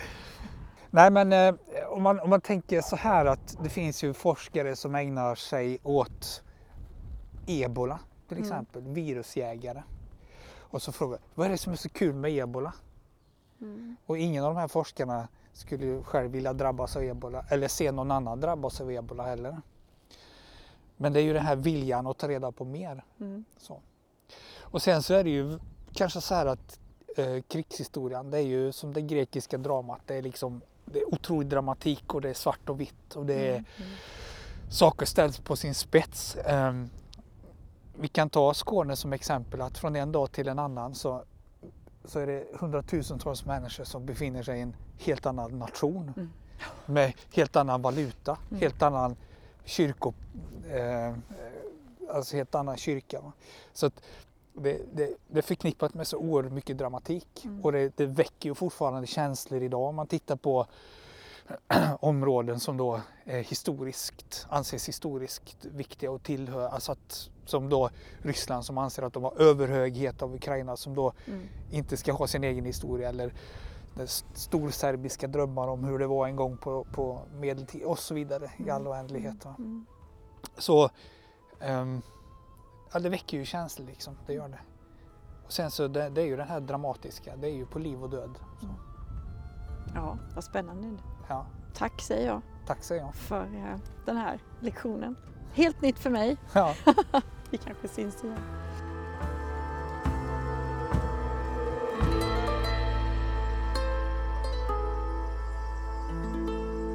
Nej 0.90 1.12
men 1.12 1.34
eh, 1.34 1.56
om, 1.90 2.04
man, 2.04 2.20
om 2.20 2.30
man 2.30 2.42
tänker 2.42 2.82
så 2.82 2.96
här 2.96 3.26
att 3.26 3.58
det 3.64 3.70
finns 3.70 4.04
ju 4.04 4.14
forskare 4.14 4.76
som 4.76 4.96
ägnar 4.96 5.36
sig 5.36 5.80
åt 5.84 6.44
ebola 7.48 8.00
till 8.28 8.38
Mm. 8.38 8.50
exempel, 8.50 8.82
virusjägare. 8.82 9.84
Och 10.60 10.82
så 10.82 10.92
frågar 10.92 11.20
vad 11.36 11.46
är 11.48 11.52
det 11.52 11.58
som 11.58 11.74
är 11.74 11.78
så 11.78 11.90
kul 11.90 12.14
med 12.16 12.32
ebola? 12.32 12.74
Mm. 13.62 13.96
Och 14.06 14.18
ingen 14.18 14.44
av 14.44 14.54
de 14.54 14.60
här 14.60 14.68
forskarna 14.68 15.28
skulle 15.54 15.86
ju 15.86 16.04
själv 16.04 16.32
vilja 16.32 16.54
drabbas 16.54 16.96
av 16.96 17.04
ebola 17.04 17.46
eller 17.50 17.68
se 17.68 17.92
någon 17.92 18.12
annan 18.12 18.40
drabbas 18.40 18.82
av 18.82 18.92
ebola 18.92 19.24
heller. 19.24 19.62
Men 21.02 21.14
det 21.14 21.20
är 21.20 21.24
ju 21.24 21.34
den 21.34 21.46
här 21.46 21.56
viljan 21.56 22.08
att 22.08 22.18
ta 22.18 22.28
reda 22.28 22.52
på 22.52 22.66
mer. 22.66 23.04
Mm. 23.20 23.46
Så. 23.58 23.82
Och 24.60 24.82
sen 24.82 25.04
så 25.04 25.14
är 25.14 25.24
det 25.24 25.30
ju 25.30 25.60
kanske 25.94 26.22
så 26.22 26.36
här 26.36 26.46
att 26.46 26.80
eh, 27.18 27.42
krigshistorien 27.48 28.32
det 28.32 28.38
är 28.38 28.42
ju 28.42 28.72
som 28.72 28.94
det 28.94 29.02
grekiska 29.02 29.58
dramat. 29.58 30.00
Det 30.06 30.16
är 30.16 30.22
liksom 30.22 30.62
det 30.86 31.00
är 31.00 31.14
otrolig 31.14 31.48
dramatik 31.50 32.14
och 32.14 32.22
det 32.22 32.30
är 32.30 32.34
svart 32.34 32.70
och 32.70 32.80
vitt 32.82 33.16
och 33.16 33.26
det 33.26 33.34
är 33.34 33.50
Mm. 33.54 33.66
Mm. 33.78 33.90
saker 34.70 35.06
ställs 35.06 35.40
på 35.40 35.56
sin 35.56 35.76
spets. 35.76 36.38
Ehm, 36.46 36.90
vi 38.00 38.08
kan 38.08 38.30
ta 38.30 38.54
Skåne 38.54 38.96
som 38.96 39.14
exempel 39.14 39.62
att 39.62 39.78
från 39.78 39.96
en 39.96 40.12
dag 40.12 40.32
till 40.32 40.48
en 40.48 40.60
annan 40.60 40.96
så, 40.96 41.24
så 42.06 42.20
är 42.20 42.28
det 42.28 42.44
hundratusentals 42.60 43.46
människor 43.46 43.84
som 43.84 44.06
befinner 44.06 44.44
sig 44.44 44.58
i 44.60 44.62
en 44.62 44.76
helt 45.00 45.26
annan 45.26 45.60
nation 45.60 46.14
Mm. 46.18 46.30
med 46.86 47.14
helt 47.34 47.56
annan 47.56 47.82
valuta, 47.82 48.38
Mm. 48.50 48.62
helt 48.62 48.82
annan 48.82 49.16
kyrko, 49.66 50.14
eh, 50.72 51.14
alltså 52.10 52.36
helt 52.36 52.56
annan 52.56 52.78
kyrka. 52.78 53.22
va. 53.22 53.32
Så 53.74 53.86
att 53.86 54.02
det, 54.54 54.82
det, 54.94 55.10
det 55.28 55.38
är 55.38 55.42
förknippat 55.42 55.94
med 55.94 56.08
så 56.08 56.18
oerhört 56.18 56.52
mycket 56.54 56.78
dramatik 56.78 57.28
Mm. 57.46 57.66
och 57.66 57.72
det, 57.72 57.98
det 57.98 58.06
väcker 58.06 58.50
ju 58.50 58.56
fortfarande 58.56 59.08
känslor 59.08 59.64
idag 59.64 59.82
om 59.82 59.96
man 59.96 60.08
tittar 60.08 60.36
på 60.36 60.68
områden 62.00 62.60
som 62.60 62.78
då 62.78 63.02
är 63.24 63.44
historiskt, 63.44 64.46
anses 64.50 64.88
historiskt 64.90 65.66
viktiga 65.66 66.12
och 66.12 66.24
tillhör, 66.24 66.68
alltså 66.70 66.92
att, 66.92 67.30
som 67.46 67.70
då 67.70 67.90
Ryssland 68.22 68.66
som 68.66 68.78
anser 68.78 69.04
att 69.04 69.14
de 69.14 69.24
har 69.24 69.42
överhöghet 69.42 70.22
av 70.22 70.36
Ukraina 70.36 70.78
som 70.78 70.96
då 70.96 71.14
Mm. 71.28 71.48
inte 71.72 71.98
ska 71.98 72.12
ha 72.14 72.28
sin 72.28 72.44
egen 72.44 72.66
historia 72.66 73.10
eller 73.10 73.34
storserbiska 74.34 75.28
drömmar 75.28 75.68
om 75.68 75.84
hur 75.84 76.00
det 76.00 76.08
var 76.08 76.28
en 76.28 76.36
gång 76.36 76.58
på, 76.58 76.84
på 76.92 77.22
medeltid 77.34 77.84
och 77.84 78.00
så 78.00 78.14
vidare 78.14 78.52
i 78.58 78.70
all 78.70 78.88
oändlighet. 78.88 79.46
Va? 79.46 79.56
Mm. 79.58 79.86
Så 80.58 80.90
ehm, 81.60 82.02
ja, 82.94 83.00
det 83.00 83.10
väcker 83.10 83.38
ju 83.38 83.46
känslor 83.46 83.88
liksom, 83.88 84.18
det 84.28 84.34
gör 84.34 84.48
det. 84.50 84.60
Och 85.46 85.52
sen 85.52 85.72
så 85.72 85.88
det, 85.88 86.10
det 86.10 86.22
är 86.22 86.26
ju 86.26 86.36
det 86.38 86.44
här 86.44 86.60
dramatiska, 86.60 87.36
det 87.36 87.48
är 87.48 87.54
ju 87.56 87.66
på 87.66 87.80
liv 87.80 88.04
och 88.04 88.10
död. 88.10 88.40
Så, 88.62 88.68
Ja, 89.96 90.18
vad 90.36 90.44
spännande. 90.44 90.98
ja. 91.30 91.46
Tack 91.74 92.02
säger 92.02 92.28
jag. 92.28 92.42
Tack 92.68 92.84
säger 92.84 93.02
jag. 93.02 93.16
för 93.16 93.42
eh, 93.44 93.78
den 94.06 94.18
här 94.18 94.40
lektionen. 94.60 95.16
Helt 95.54 95.82
nytt 95.82 96.00
för 96.00 96.10
mig. 96.10 96.38
Ja. 96.54 96.76
Vi 97.50 97.58
kanske 97.58 97.88
syns 97.88 98.24
igen. 98.24 98.40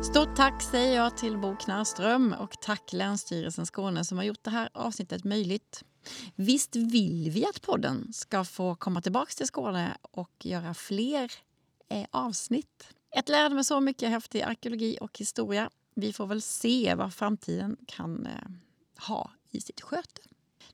Stort 0.07 0.37
tack 0.37 0.63
säger 0.63 0.97
jag 0.97 1.17
till 1.17 1.39
Bo 1.39 1.57
Knarrström 1.57 2.33
och 2.33 2.61
tack 2.61 2.93
Länsstyrelsen 2.93 3.67
Skåne 3.67 4.05
som 4.05 4.19
har 4.19 4.25
gjort 4.25 4.43
det 4.43 4.51
här 4.51 4.69
avsnittet 4.75 5.25
möjligt. 5.25 5.85
Visst 6.35 6.77
vill 6.77 7.31
vi 7.31 7.47
att 7.47 7.63
podden 7.63 8.13
ska 8.13 8.45
få 8.45 8.75
komma 8.75 9.01
tillbaka 9.01 9.33
till 9.37 9.47
Skåne 9.47 9.97
och 10.03 10.33
göra 10.41 10.75
fler 10.75 11.33
eh, 11.89 12.07
avsnitt. 12.11 12.89
Ett 13.17 13.29
lärde 13.29 13.55
med 13.55 13.67
så 13.67 13.81
mycket 13.81 14.11
häftig 14.11 14.43
arkeologi 14.43 14.99
och 15.01 15.19
historia. 15.19 15.71
Vi 15.95 16.13
får 16.13 16.27
väl 16.27 16.43
se 16.43 16.95
vad 16.95 17.15
framtiden 17.15 17.77
kan 17.87 18.27
eh, 18.27 18.51
ha 19.09 19.31
i 19.51 19.61
sitt 19.61 19.81
sköte. 19.81 20.21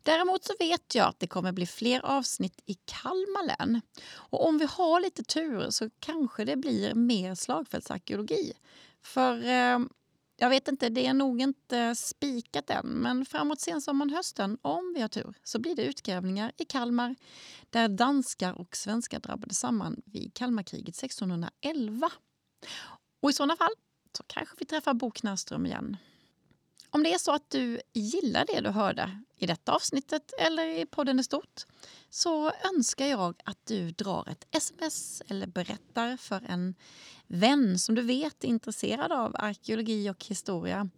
Däremot 0.03 0.45
så 0.45 0.53
vet 0.59 0.95
jag 0.95 1.09
att 1.09 1.21
det 1.21 1.27
kommer 1.27 1.53
bli 1.53 1.67
fler 1.67 2.01
avsnitt 2.05 2.61
i 2.67 2.75
Kalmar 2.75 3.47
län. 3.47 3.81
Och 4.13 4.47
om 4.49 4.59
vi 4.59 4.67
har 4.71 5.01
lite 5.01 5.23
tur 5.25 5.71
så 5.71 5.91
kanske 6.01 6.45
det 6.45 6.57
blir 6.57 6.95
mer 6.95 7.35
slagfältsarkeologi. 7.35 8.53
För 9.03 9.45
eh, 9.45 9.79
jag 10.37 10.51
vet 10.51 10.69
inte, 10.69 10.89
det 10.89 11.07
är 11.07 11.15
nog 11.15 11.41
inte 11.41 11.95
spikat 11.95 12.71
än, 12.71 12.87
men 12.87 13.27
framåt 13.27 13.61
sensommaren, 13.61 14.11
hösten, 14.11 14.59
om 14.63 14.93
vi 14.95 15.01
har 15.01 15.09
tur, 15.09 15.35
så 15.45 15.59
blir 15.59 15.77
det 15.77 15.85
utgrävningar 15.85 16.53
i 16.57 16.65
Kalmar 16.65 17.17
där 17.71 17.89
danskar 17.89 18.53
och 18.53 18.77
svenskar 18.77 19.21
drabbade 19.21 19.55
samman 19.55 20.03
vid 20.05 20.35
Kalmarkriget 20.35 20.97
1611. 20.97 22.11
Och 23.21 23.31
i 23.31 23.33
sådana 23.33 23.57
fall 23.57 23.73
så 24.17 24.23
kanske 24.27 24.57
vi 24.59 24.65
träffar 24.65 24.95
Bo 24.95 25.11
Knarrström 25.11 25.67
igen. 25.67 25.97
Om 26.91 27.03
det 27.03 27.15
är 27.15 27.19
så 27.19 27.33
att 27.33 27.51
du 27.51 27.81
gillar 27.93 28.47
det 28.47 28.61
du 28.61 28.71
hörde 28.71 29.19
i 29.37 29.47
detta 29.47 29.73
avsnittet 29.73 30.33
eller 30.39 30.67
i 30.67 30.87
podden 30.87 31.21
i 31.21 31.25
stort 31.25 31.67
så 32.11 32.53
önskar 32.75 33.07
jag 33.07 33.43
att 33.45 33.67
du 33.67 33.91
drar 33.91 34.29
ett 34.29 34.47
sms 34.51 35.23
eller 35.29 35.47
berättar 35.47 36.17
för 36.17 36.43
en 36.49 36.75
vän 37.33 37.79
som 37.79 37.95
du 37.95 38.03
vet 38.03 38.45
är 38.45 38.49
intresserad 38.49 39.13
av 39.13 39.37
arkeologi 39.39 40.11
och 40.11 40.25
historia 40.25 40.89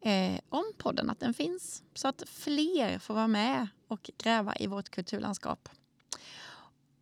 eh, 0.00 0.40
om 0.48 0.64
podden, 0.78 1.10
att 1.10 1.20
den 1.20 1.34
finns. 1.34 1.82
Så 1.94 2.08
att 2.08 2.22
fler 2.26 2.98
får 2.98 3.14
vara 3.14 3.28
med 3.28 3.68
och 3.88 4.10
gräva 4.18 4.56
i 4.56 4.66
vårt 4.66 4.88
kulturlandskap. 4.88 5.68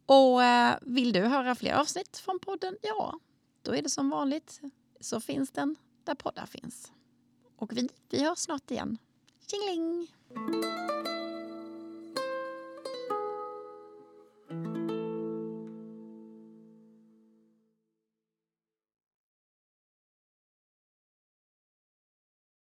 Och 0.07 0.43
eh, 0.43 0.77
vill 0.83 1.13
du 1.13 1.21
höra 1.21 1.55
fler 1.55 1.75
avsnitt 1.75 2.17
från 2.17 2.39
podden? 2.39 2.77
Ja, 2.83 3.19
då 3.63 3.75
är 3.75 3.83
det 3.83 3.91
som 3.91 4.11
vanligt. 4.11 4.61
Så 5.01 5.21
finns 5.21 5.51
den 5.51 5.77
där 6.05 6.15
poddar 6.15 6.47
finns. 6.47 6.93
Och 7.57 7.77
vi, 7.77 7.89
vi 8.11 8.25
hörs 8.25 8.39
snart 8.39 8.71
igen. 8.71 8.99
Tjingeling! 9.47 10.09